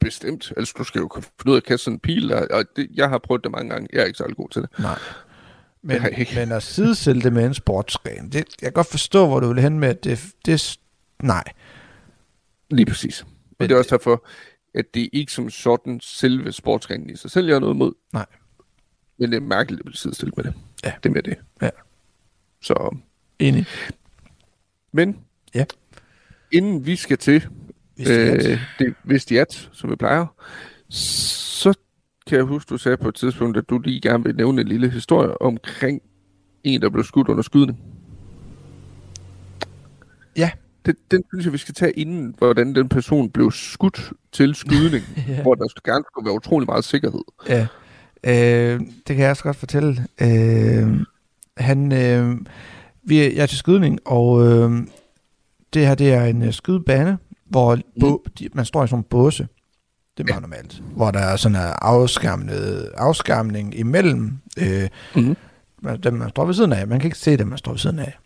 Bestemt. 0.01 0.53
Altså, 0.57 0.75
du 0.79 0.85
skal 0.85 0.99
jo 0.99 1.09
kunne 1.09 1.23
finde 1.23 1.51
ud 1.51 1.57
af 1.57 1.61
at 1.61 1.65
kaste 1.65 1.85
sådan 1.85 1.95
en 1.95 2.01
pil. 2.01 2.35
Og 2.35 2.65
det, 2.77 2.89
jeg 2.95 3.09
har 3.09 3.19
prøvet 3.19 3.45
det 3.45 3.53
mange 3.53 3.71
gange. 3.71 3.89
Jeg 3.93 4.01
er 4.01 4.05
ikke 4.05 4.17
særlig 4.17 4.37
god 4.37 4.49
til 4.49 4.63
det. 4.63 4.71
Nej. 4.79 4.99
Men, 5.83 6.03
men 6.35 6.53
at 6.53 6.63
sidesætte 6.63 7.21
det 7.21 7.33
med 7.33 7.47
en 7.47 7.55
sportsgren, 7.55 8.29
det, 8.29 8.35
jeg 8.35 8.45
kan 8.63 8.73
godt 8.73 8.87
forstå, 8.87 9.27
hvor 9.27 9.41
du 9.41 9.49
vil 9.49 9.63
hen 9.63 9.81
med, 9.81 9.89
at 9.89 10.05
det, 10.05 10.21
det 10.47 10.79
nej. 11.23 11.45
Lige 12.71 12.87
præcis. 12.87 13.25
Men, 13.59 13.69
det 13.69 13.75
er 13.75 13.79
også 13.79 13.97
derfor, 13.97 14.27
at 14.75 14.95
det 14.95 15.09
ikke 15.13 15.33
som 15.33 15.51
sådan 15.51 16.01
selve 16.03 16.53
sportsgrenen 16.53 17.11
i 17.11 17.17
sig 17.17 17.31
selv, 17.31 17.47
jeg 17.47 17.55
har 17.55 17.61
noget 17.61 17.75
imod. 17.75 17.93
Nej. 18.13 18.27
Men 19.19 19.31
det 19.31 19.37
er 19.37 19.41
mærkeligt 19.41 19.81
at 19.81 19.85
blive 19.85 19.97
sidestillet 19.97 20.37
med 20.37 20.45
det. 20.45 20.55
Ja. 20.85 20.93
Det 21.03 21.13
med 21.13 21.23
det. 21.23 21.37
Ja. 21.63 21.71
Så. 22.63 22.97
Enig. 23.39 23.67
Men. 24.93 25.19
Ja. 25.55 25.65
Inden 26.53 26.87
vi 26.87 26.97
skal 26.97 27.19
til 27.19 27.49
øh, 28.09 28.61
det 28.79 28.95
Vestiat, 29.05 29.71
som 29.73 29.91
vi 29.91 29.97
plejer, 29.97 30.27
så 30.89 31.75
kan 32.27 32.37
jeg 32.37 32.45
huske, 32.45 32.69
du 32.69 32.79
sagde 32.79 32.97
på 32.97 33.09
et 33.09 33.15
tidspunkt, 33.15 33.57
at 33.57 33.71
du 33.71 33.79
lige 33.79 34.01
gerne 34.01 34.25
vil 34.25 34.37
nævne 34.37 34.61
en 34.61 34.69
lille 34.69 34.91
historie 34.91 35.43
omkring 35.43 36.03
en, 36.65 36.83
der 36.83 36.91
blev 36.91 37.05
skudt 37.05 37.29
under 37.29 37.43
skydning. 37.43 37.79
Ja, 40.37 40.51
det, 40.93 41.11
den 41.11 41.23
synes 41.33 41.45
jeg, 41.45 41.53
vi 41.53 41.59
skal 41.59 41.75
tage 41.75 41.93
inden, 41.93 42.35
hvordan 42.39 42.75
den 42.75 42.89
person 42.89 43.31
blev 43.31 43.51
skudt 43.53 44.13
til 44.33 44.55
skydning, 44.55 45.05
ja. 45.29 45.43
hvor 45.43 45.55
der 45.55 45.67
gerne 45.85 46.05
skulle 46.13 46.27
være 46.27 46.35
utrolig 46.35 46.67
meget 46.67 46.85
sikkerhed. 46.85 47.23
Ja, 47.49 47.67
øh, 48.25 48.81
det 48.81 49.17
kan 49.17 49.19
jeg 49.19 49.31
også 49.31 49.43
godt 49.43 49.57
fortælle. 49.57 50.07
Øh, 50.21 51.01
han, 51.57 51.93
øh, 51.93 52.37
vi 53.03 53.19
er, 53.21 53.33
jeg 53.35 53.43
er 53.43 53.47
til 53.47 53.59
skydning, 53.59 53.99
og 54.05 54.47
øh, 54.47 54.87
det 55.75 55.87
her 55.87 55.95
det 55.95 56.13
er 56.13 56.25
en 56.25 56.43
uh, 56.43 56.53
skydebane, 56.53 57.19
hvor 57.45 57.75
mm. 57.75 58.19
de, 58.39 58.49
man 58.53 58.65
står 58.65 58.85
i 58.85 58.89
sådan 58.89 58.99
en 59.01 59.05
båse. 59.11 59.49
Det 60.17 60.23
er 60.23 60.33
meget 60.33 60.37
ja. 60.37 60.41
normalt. 60.41 60.83
Hvor 60.97 61.11
der 61.11 61.19
er 61.19 61.37
sådan 61.37 61.57
en 61.57 61.73
afskærmning, 61.83 62.59
afskærmning 62.97 63.79
imellem 63.79 64.39
øh, 64.59 64.89
mm. 65.17 65.37
dem, 66.03 66.15
man 66.15 66.29
står 66.29 66.45
ved 66.45 66.55
siden 66.55 66.73
af. 66.73 66.89
Man 66.89 67.01
kan 67.01 67.07
ikke 67.07 67.19
se 67.19 67.37
dem, 67.37 67.47
man 67.47 67.59
står 67.59 67.73
ved 67.73 67.79
siden 67.79 67.99
af. 67.99 68.19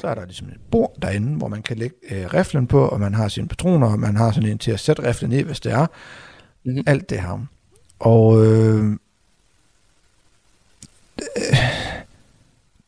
Så 0.00 0.08
er 0.08 0.14
der 0.14 0.24
ligesom 0.24 0.48
et 0.48 0.60
bord 0.70 0.96
derinde, 1.02 1.36
hvor 1.36 1.48
man 1.48 1.62
kan 1.62 1.78
lægge 1.78 1.96
øh, 2.10 2.34
riflen 2.34 2.66
på, 2.66 2.88
og 2.88 3.00
man 3.00 3.14
har 3.14 3.28
sine 3.28 3.48
patroner, 3.48 3.86
og 3.92 3.98
man 3.98 4.16
har 4.16 4.32
sådan 4.32 4.50
en 4.50 4.58
til 4.58 4.70
at 4.70 4.80
sætte 4.80 5.08
riflen 5.08 5.32
i, 5.32 5.42
hvis 5.42 5.60
det 5.60 5.72
er. 5.72 5.86
Mm-hmm. 6.64 6.84
Alt 6.86 7.10
det 7.10 7.20
her. 7.20 7.46
Og 7.98 8.46
øh, 8.46 8.96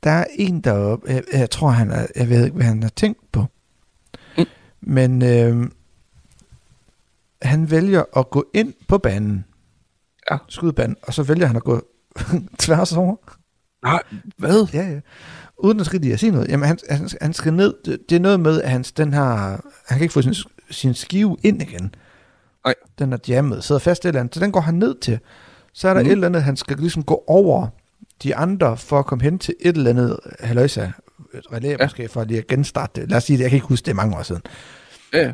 der 0.03 0.11
er 0.11 0.25
en 0.39 0.61
deroppe, 0.61 1.13
jeg, 1.13 1.23
jeg 1.33 1.51
tror, 1.51 1.69
han 1.69 1.91
er, 1.91 2.07
jeg 2.17 2.29
ved 2.29 2.45
ikke, 2.45 2.57
hvad 2.57 2.67
han 2.67 2.83
har 2.83 2.91
tænkt 2.91 3.33
på. 3.33 3.47
Mm. 4.39 4.45
Men 4.81 5.23
øh, 5.23 5.71
han 7.43 7.71
vælger 7.71 8.05
at 8.17 8.31
gå 8.31 8.51
ind 8.55 8.75
på 8.89 8.99
banen. 8.99 9.45
ja. 10.31 10.37
skudband, 10.49 10.97
og 11.03 11.15
så 11.15 11.23
vælger 11.23 11.47
han 11.47 11.57
at 11.57 11.65
gå 11.65 11.83
tværs 12.59 12.93
over. 12.93 13.17
Nej, 13.83 14.03
hvad? 14.37 14.67
Ja, 14.73 14.83
ja. 14.83 15.01
Uden 15.63 15.81
at 15.81 15.95
rigtig 15.95 16.13
at 16.13 16.21
sige 16.21 16.33
noget. 16.33 16.49
Jamen, 16.49 16.67
han, 16.67 16.79
han, 16.91 17.09
han 17.21 17.33
skal 17.33 17.55
ned. 17.55 17.75
Det, 17.85 17.99
det 18.09 18.17
er 18.17 18.21
noget 18.21 18.41
med, 18.41 18.63
at 18.63 18.71
hans, 18.71 18.93
den 18.93 19.13
her, 19.13 19.27
han 19.87 19.99
kan 19.99 20.01
ikke 20.01 20.13
få 20.13 20.23
sin, 20.23 20.35
sin 20.71 20.95
skive 20.95 21.37
ind 21.43 21.63
igen. 21.63 21.95
Nej. 22.65 22.75
Den 22.99 23.13
er 23.13 23.19
jammet, 23.29 23.65
sidder 23.65 23.79
fast 23.79 24.05
et 24.05 24.09
eller 24.09 24.21
andet. 24.21 24.35
Så 24.35 24.41
den 24.41 24.53
går 24.53 24.61
han 24.61 24.75
ned 24.75 24.95
til. 25.01 25.19
Så 25.73 25.89
er 25.89 25.95
der 25.95 26.01
mm. 26.01 26.07
et 26.07 26.13
eller 26.13 26.27
andet, 26.27 26.43
han 26.43 26.57
skal 26.57 26.77
ligesom 26.77 27.03
gå 27.03 27.25
over 27.27 27.67
de 28.23 28.37
andre 28.37 28.77
for 28.77 28.99
at 28.99 29.07
komme 29.07 29.23
hen 29.23 29.39
til 29.39 29.55
et 29.61 29.77
eller 29.77 29.91
andet 29.91 30.17
haløjsa 30.41 30.89
relæ 31.53 31.69
ja. 31.69 31.77
måske, 31.83 32.09
for 32.09 32.25
lige 32.25 32.39
at 32.39 32.47
genstarte 32.47 33.01
det. 33.01 33.11
Lad 33.11 33.17
os 33.17 33.25
sige 33.25 33.37
det, 33.37 33.43
jeg 33.43 33.51
kan 33.51 33.57
ikke 33.57 33.67
huske 33.67 33.87
det 33.87 33.97
mange 33.97 34.17
år 34.17 34.23
siden. 34.23 34.43
Ja. 35.13 35.33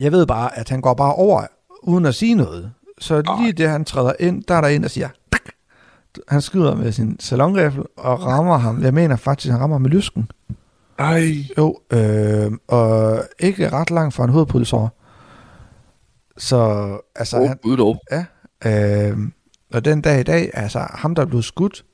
Jeg 0.00 0.12
ved 0.12 0.26
bare, 0.26 0.58
at 0.58 0.68
han 0.68 0.80
går 0.80 0.94
bare 0.94 1.14
over, 1.14 1.46
uden 1.82 2.06
at 2.06 2.14
sige 2.14 2.34
noget. 2.34 2.72
Så 2.98 3.36
lige 3.40 3.52
det, 3.52 3.68
han 3.68 3.84
træder 3.84 4.12
ind, 4.20 4.42
der 4.48 4.54
er 4.54 4.60
der 4.60 4.68
en, 4.68 4.82
der 4.82 4.88
siger, 4.88 5.08
han 6.28 6.40
skyder 6.40 6.74
med 6.74 6.92
sin 6.92 7.20
salongrifle 7.20 7.82
og 7.96 8.22
rammer 8.26 8.58
ham. 8.58 8.82
Jeg 8.82 8.94
mener 8.94 9.16
faktisk, 9.16 9.52
han 9.52 9.60
rammer 9.60 9.78
med 9.78 9.90
lysken. 9.90 10.30
Ej. 10.98 11.34
Jo, 11.58 11.78
øh, 11.92 12.52
og 12.68 13.24
ikke 13.38 13.68
ret 13.68 13.90
langt 13.90 14.14
fra 14.14 14.24
en 14.24 14.30
hovedpulsår. 14.30 15.00
Så, 16.38 16.90
altså... 17.16 17.38
Oh, 17.38 17.48
han, 17.48 17.58
dog. 17.78 18.00
Ja, 18.10 18.24
øh, 18.66 19.18
og 19.72 19.84
den 19.84 20.00
dag 20.00 20.20
i 20.20 20.22
dag, 20.22 20.50
altså 20.54 20.86
ham, 20.90 21.14
der 21.14 21.22
er 21.22 21.26
blevet 21.26 21.44
skudt, 21.44 21.84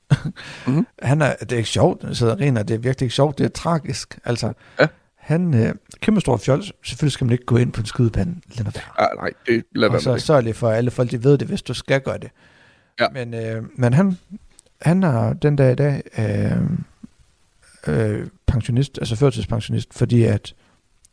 mm-hmm. 0.66 0.86
han 1.02 1.22
er, 1.22 1.34
det 1.40 1.52
er 1.52 1.56
ikke 1.56 1.68
sjovt, 1.68 2.16
så 2.16 2.36
rent, 2.40 2.68
det 2.68 2.74
er 2.74 2.78
virkelig 2.78 3.06
ikke 3.06 3.14
sjovt, 3.14 3.38
det 3.38 3.44
er 3.44 3.48
tragisk. 3.48 4.18
Altså, 4.24 4.52
ja. 4.80 4.86
han, 5.16 5.54
øh, 5.54 5.74
kæmpe 6.00 6.20
stor 6.20 6.36
fjols, 6.36 6.72
selvfølgelig 6.82 7.12
skal 7.12 7.24
man 7.24 7.32
ikke 7.32 7.44
gå 7.44 7.56
ind 7.56 7.72
på 7.72 7.80
en 7.80 7.86
skydepande. 7.86 8.40
Lad 8.56 8.64
være. 8.64 9.08
Ah, 9.10 9.16
nej, 9.16 9.30
det 9.46 9.64
lad 9.74 9.88
Og 9.88 10.00
så 10.00 10.18
sørg 10.18 10.42
lige 10.42 10.54
for, 10.54 10.68
at 10.68 10.76
alle 10.76 10.90
folk 10.90 11.10
de 11.10 11.24
ved 11.24 11.38
det, 11.38 11.48
hvis 11.48 11.62
du 11.62 11.74
skal 11.74 12.00
gøre 12.00 12.18
det. 12.18 12.30
Ja. 13.00 13.06
Men, 13.08 13.34
øh, 13.34 13.62
men 13.76 13.92
han, 13.92 14.18
han 14.80 15.02
er 15.02 15.32
den 15.32 15.56
dag 15.56 15.72
i 15.72 15.74
dag 15.74 16.02
øh, 16.18 16.62
øh, 17.86 18.26
pensionist, 18.46 18.98
altså 18.98 19.16
førtidspensionist, 19.16 19.94
fordi 19.94 20.24
at 20.24 20.54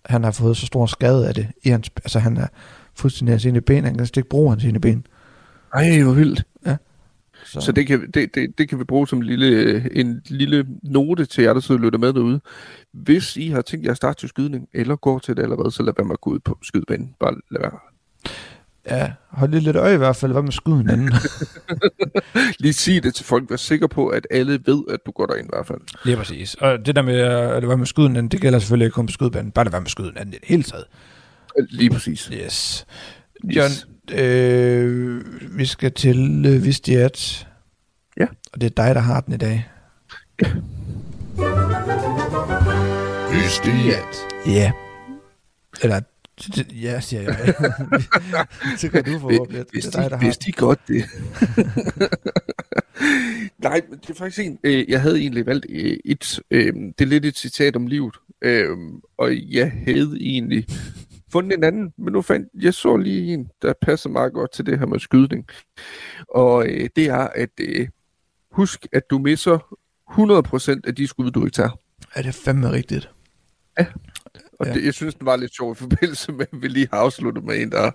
han 0.05 0.23
har 0.23 0.31
fået 0.31 0.57
så 0.57 0.65
stor 0.65 0.85
skade 0.85 1.27
af 1.27 1.33
det. 1.33 1.47
I 1.63 1.69
hans, 1.69 1.91
altså 1.95 2.19
han 2.19 2.38
er 2.38 2.47
fuldstændig 2.95 3.33
af 3.33 3.41
sine 3.41 3.61
ben, 3.61 3.83
han 3.83 3.95
kan 3.97 4.07
ikke 4.17 4.29
bruge 4.29 4.49
hans 4.49 4.63
sine 4.63 4.79
ben. 4.79 5.05
Ej, 5.73 6.01
hvor 6.01 6.13
vildt. 6.13 6.43
Ja. 6.65 6.77
Så, 7.45 7.61
så 7.61 7.71
det, 7.71 7.88
kan, 7.88 8.11
det, 8.13 8.35
det, 8.35 8.57
det 8.57 8.69
kan 8.69 8.79
vi 8.79 8.83
bruge 8.83 9.07
som 9.07 9.19
en 9.19 9.25
lille, 9.25 9.91
en 9.99 10.21
lille 10.25 10.65
note 10.83 11.25
til 11.25 11.43
jer, 11.43 11.53
der 11.53 11.59
sidder 11.59 11.79
og 11.79 11.85
lytter 11.85 11.99
med 11.99 12.13
derude. 12.13 12.41
Hvis 12.93 13.38
I 13.38 13.49
har 13.49 13.61
tænkt 13.61 13.85
jer 13.85 13.91
at 13.91 13.97
starte 13.97 14.19
til 14.19 14.29
skydning, 14.29 14.67
eller 14.73 14.95
går 14.95 15.19
til 15.19 15.38
det 15.38 15.43
allerede, 15.43 15.71
så 15.71 15.83
lad 15.83 15.93
være 15.97 16.07
med 16.07 16.13
at 16.13 16.21
gå 16.21 16.29
ud 16.29 16.39
på 16.39 16.57
skydebanen. 16.63 17.15
Bare 17.19 17.35
lad 17.51 17.61
være. 17.61 17.79
Ja, 18.89 19.11
hold 19.29 19.51
lige 19.51 19.61
lidt 19.61 19.75
øje 19.75 19.93
i 19.93 19.97
hvert 19.97 20.15
fald. 20.15 20.31
Hvad 20.31 20.41
med 20.41 20.51
skyde 20.51 20.77
hinanden? 20.77 21.13
lige 22.59 22.73
sig 22.73 23.03
det 23.03 23.15
til 23.15 23.25
folk. 23.25 23.49
Vær 23.49 23.55
sikker 23.55 23.88
på, 23.88 24.07
at 24.07 24.27
alle 24.31 24.59
ved, 24.65 24.83
at 24.89 24.99
du 25.05 25.11
går 25.11 25.25
derind 25.25 25.45
i 25.45 25.49
hvert 25.53 25.67
fald. 25.67 25.79
Lige 26.05 26.17
præcis. 26.17 26.53
Og 26.55 26.85
det 26.85 26.95
der 26.95 27.01
med 27.01 27.19
at 27.19 27.61
det 27.61 27.69
var 27.69 27.75
med 27.75 27.85
skyde 27.85 28.07
hinanden, 28.07 28.31
det 28.31 28.41
gælder 28.41 28.59
selvfølgelig 28.59 28.85
ikke 28.85 28.95
kun 28.95 29.05
på 29.05 29.11
skydebanen. 29.11 29.51
Bare 29.51 29.65
det 29.65 29.73
var 29.73 29.79
med 29.79 29.88
skyde 29.88 30.07
hinanden 30.07 30.33
i 30.33 30.38
det 30.38 30.47
hele 30.47 30.63
taget. 30.63 30.85
Lige 31.69 31.89
præcis. 31.89 32.29
Yes. 32.33 32.85
John, 33.43 33.71
yes. 33.71 33.88
Øh, 34.19 35.21
vi 35.57 35.65
skal 35.65 35.91
til 35.91 36.45
øh, 36.45 36.63
Vistiat. 36.65 37.47
Ja. 38.19 38.25
Og 38.53 38.61
det 38.61 38.65
er 38.65 38.85
dig, 38.85 38.95
der 38.95 39.01
har 39.01 39.21
den 39.21 39.33
i 39.33 39.38
dag. 39.38 39.69
Ja. 40.41 40.49
Vistiat. 43.31 44.15
Ja. 44.45 44.71
Eller, 45.83 46.01
ja, 46.81 46.99
siger 46.99 47.21
jeg. 47.21 47.53
så 48.79 48.89
kan 48.89 49.03
du 49.03 49.19
forhåbentlig. 49.19 49.65
Hvis 49.71 49.85
det 49.85 49.95
er 49.95 50.01
dig, 50.01 50.11
der 50.11 50.17
har 50.17 50.38
de 50.45 50.51
godt 50.51 50.79
det. 50.88 51.05
Nej, 53.63 53.81
det 54.01 54.09
er 54.09 54.13
faktisk 54.13 54.39
en, 54.39 54.59
øh, 54.63 54.89
jeg 54.89 55.01
havde 55.01 55.19
egentlig 55.19 55.45
valgt 55.45 55.65
øh, 55.69 55.97
et, 56.05 56.39
øh, 56.51 56.73
det 56.73 57.01
er 57.01 57.05
lidt 57.05 57.25
et 57.25 57.38
citat 57.38 57.75
om 57.75 57.88
livet, 57.88 58.15
øh, 58.41 58.77
og 59.17 59.51
jeg 59.51 59.71
havde 59.71 60.17
egentlig 60.19 60.65
fundet 61.31 61.57
en 61.57 61.63
anden, 61.63 61.93
men 61.97 62.13
nu 62.13 62.21
fandt 62.21 62.49
jeg 62.61 62.73
så 62.73 62.97
lige 62.97 63.33
en, 63.33 63.49
der 63.61 63.73
passer 63.81 64.09
meget 64.09 64.33
godt 64.33 64.51
til 64.51 64.65
det 64.65 64.79
her 64.79 64.85
med 64.85 64.99
skydning. 64.99 65.45
Og 66.29 66.67
øh, 66.67 66.89
det 66.95 67.05
er, 67.05 67.27
at 67.35 67.49
øh, 67.59 67.88
husk, 68.51 68.88
at 68.91 69.03
du 69.09 69.17
misser 69.17 69.75
100% 70.11 70.79
af 70.88 70.95
de 70.95 71.07
skud, 71.07 71.31
du 71.31 71.45
ikke 71.45 71.55
tager. 71.55 71.79
Er 72.15 72.21
det 72.21 72.35
fandme 72.35 72.71
rigtigt? 72.71 73.09
Ja. 73.79 73.85
Og 74.60 74.68
ja. 74.68 74.74
Det, 74.74 74.86
jeg 74.86 74.93
synes, 74.93 75.16
det 75.16 75.26
var 75.26 75.36
lidt 75.36 75.55
sjovt 75.55 75.78
i 75.78 75.80
forbindelse 75.80 76.32
med, 76.32 76.45
at 76.53 76.62
vi 76.62 76.68
lige 76.68 76.88
har 76.93 76.99
afsluttet 76.99 77.43
med 77.43 77.62
en, 77.62 77.72
der 77.72 77.91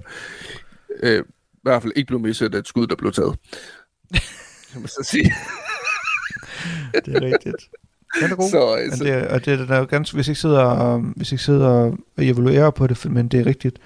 øh, 1.02 1.24
i 1.52 1.58
hvert 1.62 1.82
fald 1.82 1.92
ikke 1.96 2.06
blev 2.06 2.20
misset 2.20 2.54
af 2.54 2.58
et 2.58 2.68
skud, 2.68 2.86
der 2.86 2.96
blev 2.96 3.12
taget. 3.12 3.38
Jeg 4.74 4.80
må 4.80 4.86
så 4.86 5.08
sige. 5.10 5.34
det 7.04 7.16
er 7.16 7.22
rigtigt. 7.22 7.70
Den 8.20 8.30
er 8.32 8.36
god. 8.36 8.50
Så, 8.50 8.78
men 8.90 8.96
så... 8.96 9.04
Det, 9.04 9.28
og 9.28 9.44
det, 9.44 9.68
der 9.68 9.74
er 9.74 9.78
jo 9.78 9.84
ganske, 9.84 10.14
hvis 10.14 10.28
ikke 10.28 10.40
sidder, 10.40 10.62
og, 10.62 11.00
hvis 11.16 11.32
ikke 11.32 11.44
sidder 11.44 11.68
og 11.68 11.98
evaluerer 12.18 12.70
på 12.70 12.86
det, 12.86 13.10
men 13.10 13.28
det 13.28 13.40
er 13.40 13.46
rigtigt. 13.46 13.78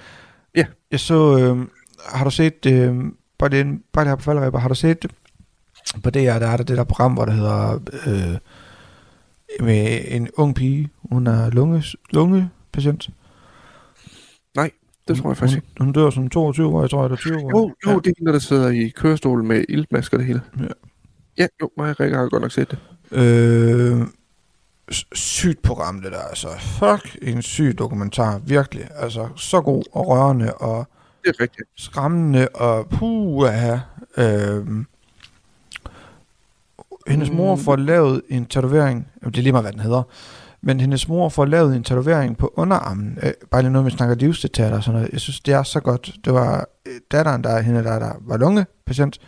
Ja. 0.54 0.66
Jeg 0.90 1.00
så, 1.00 1.38
øh, 1.38 1.66
har 2.08 2.24
du 2.24 2.30
set, 2.30 2.66
øh, 2.66 2.96
bare, 3.38 3.50
det, 3.50 3.66
bare 3.92 4.04
det 4.04 4.10
her 4.10 4.16
på 4.16 4.22
faldrebber, 4.22 4.58
har 4.58 4.68
du 4.68 4.74
set 4.74 5.06
på 6.02 6.10
det 6.10 6.22
her, 6.22 6.38
der 6.38 6.46
er 6.46 6.56
der 6.56 6.64
det 6.64 6.76
der 6.76 6.84
program, 6.84 7.14
hvor 7.14 7.24
der 7.24 7.32
hedder, 7.32 7.80
øh, 8.06 8.38
med 9.66 10.00
en 10.08 10.28
ung 10.36 10.54
pige, 10.54 10.90
hun 11.10 11.26
er 11.26 11.50
lunge, 11.50 12.50
lungepatient. 12.76 13.10
Nej, 14.56 14.70
det 15.08 15.16
tror 15.16 15.30
jeg 15.30 15.36
faktisk 15.36 15.56
ikke. 15.56 15.68
Hun, 15.78 15.86
hun 15.86 15.92
dør 15.92 16.10
som 16.10 16.30
22 16.30 16.66
år, 16.66 16.80
jeg 16.80 16.90
tror, 16.90 17.04
eller 17.04 17.16
20 17.16 17.36
år. 17.36 17.50
Jo, 17.50 17.74
jo 17.86 17.90
ja. 17.90 17.96
det 17.96 18.06
er 18.06 18.12
hende, 18.18 18.32
der 18.32 18.38
sidder 18.38 18.68
i 18.68 18.88
kørestol 18.88 19.44
med 19.44 19.64
iltmasker 19.68 20.16
det 20.16 20.26
hele. 20.26 20.42
Ja. 20.60 20.64
Ja, 21.38 21.46
jo, 21.62 21.70
mig 21.76 21.90
og 21.90 22.00
Rikke 22.00 22.16
har 22.16 22.28
godt 22.28 22.42
nok 22.42 22.52
set 22.52 22.70
det. 22.70 22.78
Øh, 23.12 24.00
sygt 25.12 25.62
program, 25.62 26.02
det 26.02 26.12
der. 26.12 26.18
Altså, 26.18 26.48
fuck, 26.58 27.18
en 27.22 27.42
syg 27.42 27.78
dokumentar. 27.78 28.38
Virkelig. 28.38 28.88
Altså, 28.94 29.28
så 29.36 29.60
god 29.60 29.82
og 29.92 30.08
rørende 30.08 30.54
og 30.54 30.88
det 31.24 31.34
er 31.38 31.40
rigtigt. 31.40 31.68
skræmmende 31.76 32.48
og 32.48 32.88
puh, 32.88 33.50
øh, 34.18 34.66
hendes 37.06 37.30
mor 37.30 37.54
mm. 37.54 37.60
får 37.60 37.76
lavet 37.76 38.22
en 38.28 38.46
tatovering, 38.46 39.08
det 39.24 39.38
er 39.38 39.42
lige 39.42 39.52
meget, 39.52 39.64
hvad 39.64 39.72
den 39.72 39.80
hedder, 39.80 40.02
men 40.60 40.80
hendes 40.80 41.08
mor 41.08 41.28
får 41.28 41.44
lavet 41.44 41.76
en 41.76 41.82
tatovering 41.82 42.36
på 42.36 42.52
underarmen. 42.56 43.18
Øh, 43.22 43.32
bare 43.50 43.62
lige 43.62 43.72
noget, 43.72 43.86
vi 43.86 43.90
snakker 43.90 44.14
livsdetaljer 44.14 44.76
og 44.76 44.82
sådan 44.82 45.00
noget. 45.00 45.12
Jeg 45.12 45.20
synes, 45.20 45.40
det 45.40 45.54
er 45.54 45.62
så 45.62 45.80
godt. 45.80 46.14
Det 46.24 46.32
var 46.32 46.68
øh, 46.86 47.00
datteren, 47.12 47.44
der, 47.44 47.60
hende, 47.60 47.84
der, 47.84 47.98
der 47.98 48.12
var 48.20 48.36
lungepatient, 48.36 49.18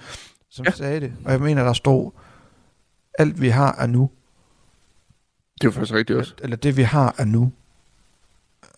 som 0.50 0.64
ja. 0.64 0.70
sagde 0.70 1.00
det. 1.00 1.12
Og 1.24 1.32
jeg 1.32 1.40
mener, 1.40 1.64
der 1.64 1.72
stod, 1.72 2.10
alt 3.18 3.40
vi 3.40 3.48
har 3.48 3.76
er 3.78 3.86
nu. 3.86 4.10
Det 5.54 5.64
er 5.64 5.68
jo 5.68 5.70
faktisk 5.70 5.94
rigtigt 5.94 6.18
også. 6.18 6.34
Eller 6.42 6.56
det 6.56 6.76
vi 6.76 6.82
har 6.82 7.14
er 7.18 7.24
nu. 7.24 7.52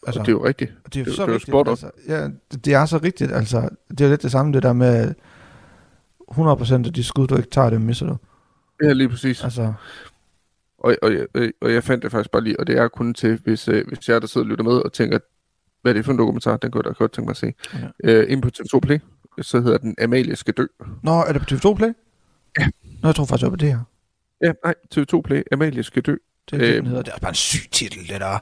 Altså, 0.06 0.20
det 0.20 0.28
er 0.28 0.32
jo 0.32 0.46
rigtigt. 0.46 0.72
Det 0.94 1.00
er, 1.00 1.04
det, 1.04 1.14
så 1.14 1.26
det 1.26 1.34
rigtigt. 1.34 1.68
Altså, 1.68 1.90
ja, 2.08 2.28
det, 2.52 2.64
det 2.64 2.74
er 2.74 2.86
så 2.86 2.98
rigtigt. 2.98 3.32
Altså, 3.32 3.68
det 3.90 4.00
er 4.00 4.08
lidt 4.08 4.22
det 4.22 4.30
samme, 4.30 4.52
det 4.52 4.62
der 4.62 4.72
med 4.72 5.14
100% 6.30 6.74
af 6.74 6.92
de 6.92 7.04
skud, 7.04 7.26
du 7.26 7.36
ikke 7.36 7.50
tager, 7.50 7.70
det 7.70 7.80
misser 7.80 8.06
du. 8.06 8.16
Ja, 8.82 8.92
lige 8.92 9.08
præcis. 9.08 9.44
Altså. 9.44 9.72
Og, 10.80 10.96
og, 11.02 11.12
og, 11.34 11.42
og 11.60 11.72
jeg 11.72 11.84
fandt 11.84 12.02
det 12.02 12.10
faktisk 12.10 12.30
bare 12.30 12.44
lige, 12.44 12.60
og 12.60 12.66
det 12.66 12.78
er 12.78 12.88
kun 12.88 13.14
til, 13.14 13.40
hvis, 13.44 13.68
øh, 13.68 13.86
hvis 13.88 14.08
jeg 14.08 14.20
der 14.20 14.26
sidder 14.26 14.44
og 14.44 14.50
lytter 14.50 14.64
med 14.64 14.72
og 14.72 14.92
tænker, 14.92 15.18
hvad 15.82 15.92
er 15.92 15.94
det 15.94 16.04
for 16.04 16.12
en 16.12 16.18
dokumentar, 16.18 16.56
den 16.56 16.70
kunne 16.70 16.82
jeg 16.84 16.94
da 16.94 16.98
godt 16.98 17.12
tænke 17.12 17.26
mig 17.26 17.30
at 17.30 17.36
se. 17.36 17.54
Ja. 18.04 18.12
Øh, 18.12 18.32
ind 18.32 18.42
på 18.42 18.50
TV2 18.56 18.80
Play, 18.80 18.98
så 19.42 19.60
hedder 19.60 19.78
den 19.78 19.94
Amalie 20.02 20.36
skal 20.36 20.54
dø. 20.54 20.66
Nå, 21.02 21.12
er 21.12 21.32
det 21.32 21.42
på 21.42 21.54
TV2 21.54 21.74
Play? 21.74 21.92
Ja. 22.58 22.68
Nå, 23.02 23.08
jeg 23.08 23.14
tror 23.14 23.24
faktisk, 23.24 23.40
det 23.40 23.50
var 23.50 23.50
på 23.50 23.56
det 23.56 23.68
her. 23.68 23.80
Ja, 24.42 24.52
nej, 24.64 24.74
TV2 24.94 25.20
Play, 25.20 25.42
Amalie 25.52 25.82
skal 25.82 26.02
dø. 26.02 26.16
Det 26.50 26.56
er, 26.56 26.66
det, 26.66 26.74
den 26.74 26.86
hedder. 26.86 27.02
det 27.02 27.14
er 27.14 27.18
bare 27.18 27.30
en 27.30 27.34
syg 27.34 27.70
titel, 27.70 28.08
det 28.08 28.20
der. 28.20 28.38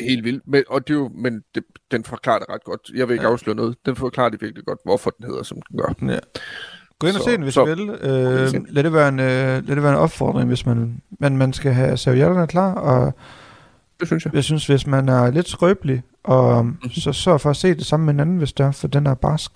Helt 0.00 0.24
vildt. 0.24 0.48
Men, 0.48 0.64
og 0.68 0.88
det 0.88 0.94
er 0.94 0.98
jo, 0.98 1.10
men 1.14 1.44
det, 1.54 1.64
den 1.90 2.04
forklarer 2.04 2.38
det 2.38 2.48
ret 2.48 2.64
godt. 2.64 2.90
Jeg 2.94 3.08
vil 3.08 3.14
ikke 3.14 3.26
ja. 3.26 3.32
afsløre 3.32 3.56
noget. 3.56 3.76
Den 3.86 3.96
forklarer 3.96 4.28
det 4.28 4.42
virkelig 4.42 4.64
godt, 4.64 4.78
hvorfor 4.84 5.10
den 5.10 5.26
hedder, 5.26 5.42
som 5.42 5.62
den 5.62 5.78
gør. 5.78 6.12
Ja. 6.12 6.18
Gå 6.98 7.06
ind 7.06 7.16
og 7.16 7.22
se 7.22 7.30
den, 7.30 7.42
hvis 7.42 7.54
så, 7.54 7.64
du 7.64 7.74
vil. 7.74 7.90
Øh, 7.90 8.52
lad, 8.68 8.84
det 8.84 8.92
være 8.92 9.08
en, 9.08 9.20
øh, 9.20 9.26
lad 9.26 9.76
det 9.76 9.82
være 9.82 9.92
en 9.92 9.98
opfordring, 9.98 10.48
hvis 10.48 10.66
man, 10.66 11.02
man, 11.20 11.36
man 11.36 11.52
skal 11.52 11.72
have 11.72 11.96
servietterne 11.96 12.46
klar. 12.46 12.74
Og 12.74 13.14
det 14.00 14.08
synes 14.08 14.24
jeg. 14.24 14.34
Jeg 14.34 14.44
synes, 14.44 14.66
hvis 14.66 14.86
man 14.86 15.08
er 15.08 15.30
lidt 15.30 15.48
skrøbelig, 15.48 16.02
og 16.24 16.64
mm-hmm. 16.64 16.90
så 16.90 17.12
sørg 17.12 17.40
for 17.40 17.50
at 17.50 17.56
se 17.56 17.74
det 17.74 17.86
sammen 17.86 18.06
med 18.06 18.14
en 18.14 18.20
anden, 18.20 18.38
hvis 18.38 18.52
det 18.52 18.66
er, 18.66 18.70
for 18.70 18.88
den 18.88 19.06
er 19.06 19.14
barsk. 19.14 19.50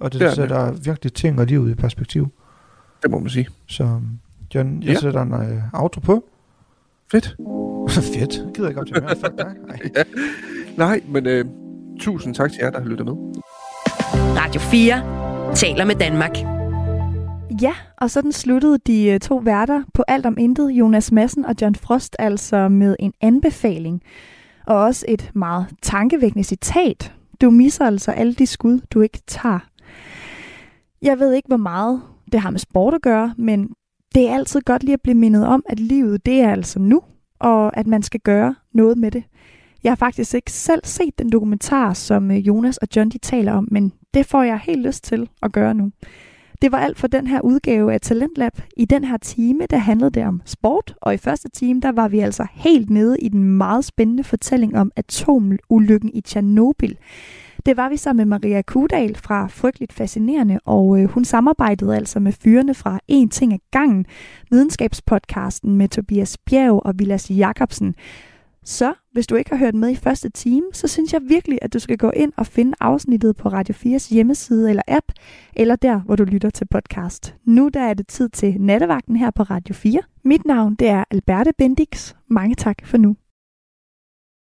Og 0.00 0.12
det, 0.12 0.20
det 0.20 0.32
sætter 0.32 0.70
det. 0.70 0.86
virkelig 0.86 1.12
ting 1.12 1.40
og 1.40 1.46
livet 1.46 1.70
i 1.70 1.74
perspektiv. 1.74 2.28
Det 3.02 3.10
må 3.10 3.18
man 3.18 3.30
sige. 3.30 3.48
Så 3.66 4.00
John, 4.54 4.82
jeg 4.82 4.92
ja. 4.92 5.00
sætter 5.00 5.22
en 5.22 5.32
uh, 5.32 5.82
outro 5.82 6.00
på. 6.00 6.24
Fedt. 7.10 7.36
Fedt. 8.14 8.36
Jeg 8.36 8.52
gider 8.54 8.68
ikke 8.68 8.80
op 8.80 8.86
til 8.86 9.02
mere. 9.02 9.16
Fuck 9.16 9.38
dig. 9.38 9.52
Nej. 9.68 9.78
ja. 9.96 10.02
Nej, 10.76 11.00
men 11.08 11.26
uh, 11.26 11.52
tusind 12.00 12.34
tak 12.34 12.50
til 12.50 12.58
jer, 12.62 12.70
der 12.70 12.80
har 12.80 12.88
lyttet 12.88 13.06
med. 13.06 13.14
Radio 14.14 14.60
4 14.60 15.54
taler 15.54 15.84
med 15.84 15.94
Danmark. 15.94 16.59
Ja, 17.50 17.72
og 17.96 18.10
sådan 18.10 18.32
sluttede 18.32 18.78
de 18.78 19.08
øh, 19.08 19.20
to 19.20 19.36
værter 19.36 19.82
på 19.94 20.04
alt 20.08 20.26
om 20.26 20.38
intet, 20.38 20.70
Jonas 20.70 21.12
Madsen 21.12 21.44
og 21.44 21.54
John 21.60 21.74
Frost, 21.74 22.16
altså 22.18 22.68
med 22.68 22.96
en 22.98 23.12
anbefaling. 23.20 24.02
Og 24.66 24.76
også 24.76 25.04
et 25.08 25.30
meget 25.34 25.66
tankevækkende 25.82 26.44
citat. 26.44 27.14
Du 27.40 27.50
misser 27.50 27.84
altså 27.84 28.10
alle 28.10 28.34
de 28.34 28.46
skud, 28.46 28.80
du 28.90 29.00
ikke 29.00 29.18
tager. 29.26 29.58
Jeg 31.02 31.18
ved 31.18 31.32
ikke, 31.32 31.48
hvor 31.48 31.56
meget 31.56 32.02
det 32.32 32.40
har 32.40 32.50
med 32.50 32.58
sport 32.58 32.94
at 32.94 33.02
gøre, 33.02 33.34
men 33.38 33.70
det 34.14 34.28
er 34.28 34.34
altid 34.34 34.60
godt 34.60 34.82
lige 34.82 34.94
at 34.94 35.02
blive 35.02 35.14
mindet 35.14 35.46
om, 35.46 35.64
at 35.68 35.80
livet 35.80 36.26
det 36.26 36.40
er 36.40 36.50
altså 36.50 36.78
nu, 36.78 37.02
og 37.38 37.76
at 37.76 37.86
man 37.86 38.02
skal 38.02 38.20
gøre 38.20 38.54
noget 38.72 38.98
med 38.98 39.10
det. 39.10 39.24
Jeg 39.84 39.90
har 39.90 39.96
faktisk 39.96 40.34
ikke 40.34 40.52
selv 40.52 40.80
set 40.84 41.18
den 41.18 41.32
dokumentar, 41.32 41.92
som 41.92 42.30
øh, 42.30 42.36
Jonas 42.36 42.76
og 42.76 42.88
John 42.96 43.10
de 43.10 43.18
taler 43.18 43.52
om, 43.52 43.68
men 43.70 43.92
det 44.14 44.26
får 44.26 44.42
jeg 44.42 44.58
helt 44.58 44.86
lyst 44.86 45.04
til 45.04 45.28
at 45.42 45.52
gøre 45.52 45.74
nu. 45.74 45.90
Det 46.62 46.72
var 46.72 46.78
alt 46.78 46.98
for 46.98 47.06
den 47.06 47.26
her 47.26 47.40
udgave 47.40 47.92
af 47.92 48.00
Talentlab. 48.00 48.52
I 48.76 48.84
den 48.84 49.04
her 49.04 49.16
time, 49.16 49.66
der 49.70 49.76
handlede 49.76 50.10
det 50.10 50.26
om 50.26 50.42
sport, 50.44 50.94
og 51.02 51.14
i 51.14 51.16
første 51.16 51.48
time, 51.48 51.80
der 51.80 51.92
var 51.92 52.08
vi 52.08 52.18
altså 52.18 52.46
helt 52.52 52.90
nede 52.90 53.16
i 53.18 53.28
den 53.28 53.44
meget 53.44 53.84
spændende 53.84 54.24
fortælling 54.24 54.78
om 54.78 54.92
atomulykken 54.96 56.10
i 56.14 56.20
Tjernobyl. 56.20 56.94
Det 57.66 57.76
var 57.76 57.88
vi 57.88 57.96
sammen 57.96 58.28
med 58.28 58.38
Maria 58.38 58.62
Kudal 58.62 59.16
fra 59.16 59.46
Frygteligt 59.46 59.92
Fascinerende, 59.92 60.58
og 60.64 61.00
øh, 61.00 61.08
hun 61.08 61.24
samarbejdede 61.24 61.96
altså 61.96 62.20
med 62.20 62.32
fyrene 62.32 62.74
fra 62.74 63.00
En 63.08 63.28
Ting 63.28 63.52
af 63.52 63.60
Gangen, 63.70 64.06
videnskabspodcasten 64.50 65.76
med 65.76 65.88
Tobias 65.88 66.38
Bjerg 66.38 66.86
og 66.86 66.94
Vilas 66.98 67.30
Jacobsen. 67.30 67.94
Så 68.64 68.94
hvis 69.12 69.26
du 69.26 69.34
ikke 69.34 69.50
har 69.50 69.56
hørt 69.56 69.74
med 69.74 69.90
i 69.90 69.96
første 69.96 70.28
time, 70.28 70.66
så 70.72 70.88
synes 70.88 71.12
jeg 71.12 71.20
virkelig, 71.28 71.58
at 71.62 71.72
du 71.72 71.78
skal 71.78 71.98
gå 71.98 72.10
ind 72.10 72.32
og 72.36 72.46
finde 72.46 72.72
afsnittet 72.80 73.36
på 73.36 73.48
Radio 73.48 73.74
4's 73.74 74.14
hjemmeside 74.14 74.70
eller 74.70 74.82
app, 74.88 75.06
eller 75.56 75.76
der, 75.76 76.00
hvor 76.00 76.16
du 76.16 76.24
lytter 76.24 76.50
til 76.50 76.66
podcast. 76.66 77.34
Nu 77.44 77.68
der 77.74 77.80
er 77.80 77.94
det 77.94 78.06
tid 78.06 78.28
til 78.28 78.60
nattevagten 78.60 79.16
her 79.16 79.30
på 79.30 79.42
Radio 79.42 79.74
4. 79.74 80.00
Mit 80.24 80.44
navn 80.44 80.74
det 80.74 80.88
er 80.88 81.04
Alberte 81.10 81.52
Bendix. 81.58 82.14
Mange 82.28 82.54
tak 82.54 82.86
for 82.86 82.96
nu. 82.96 83.16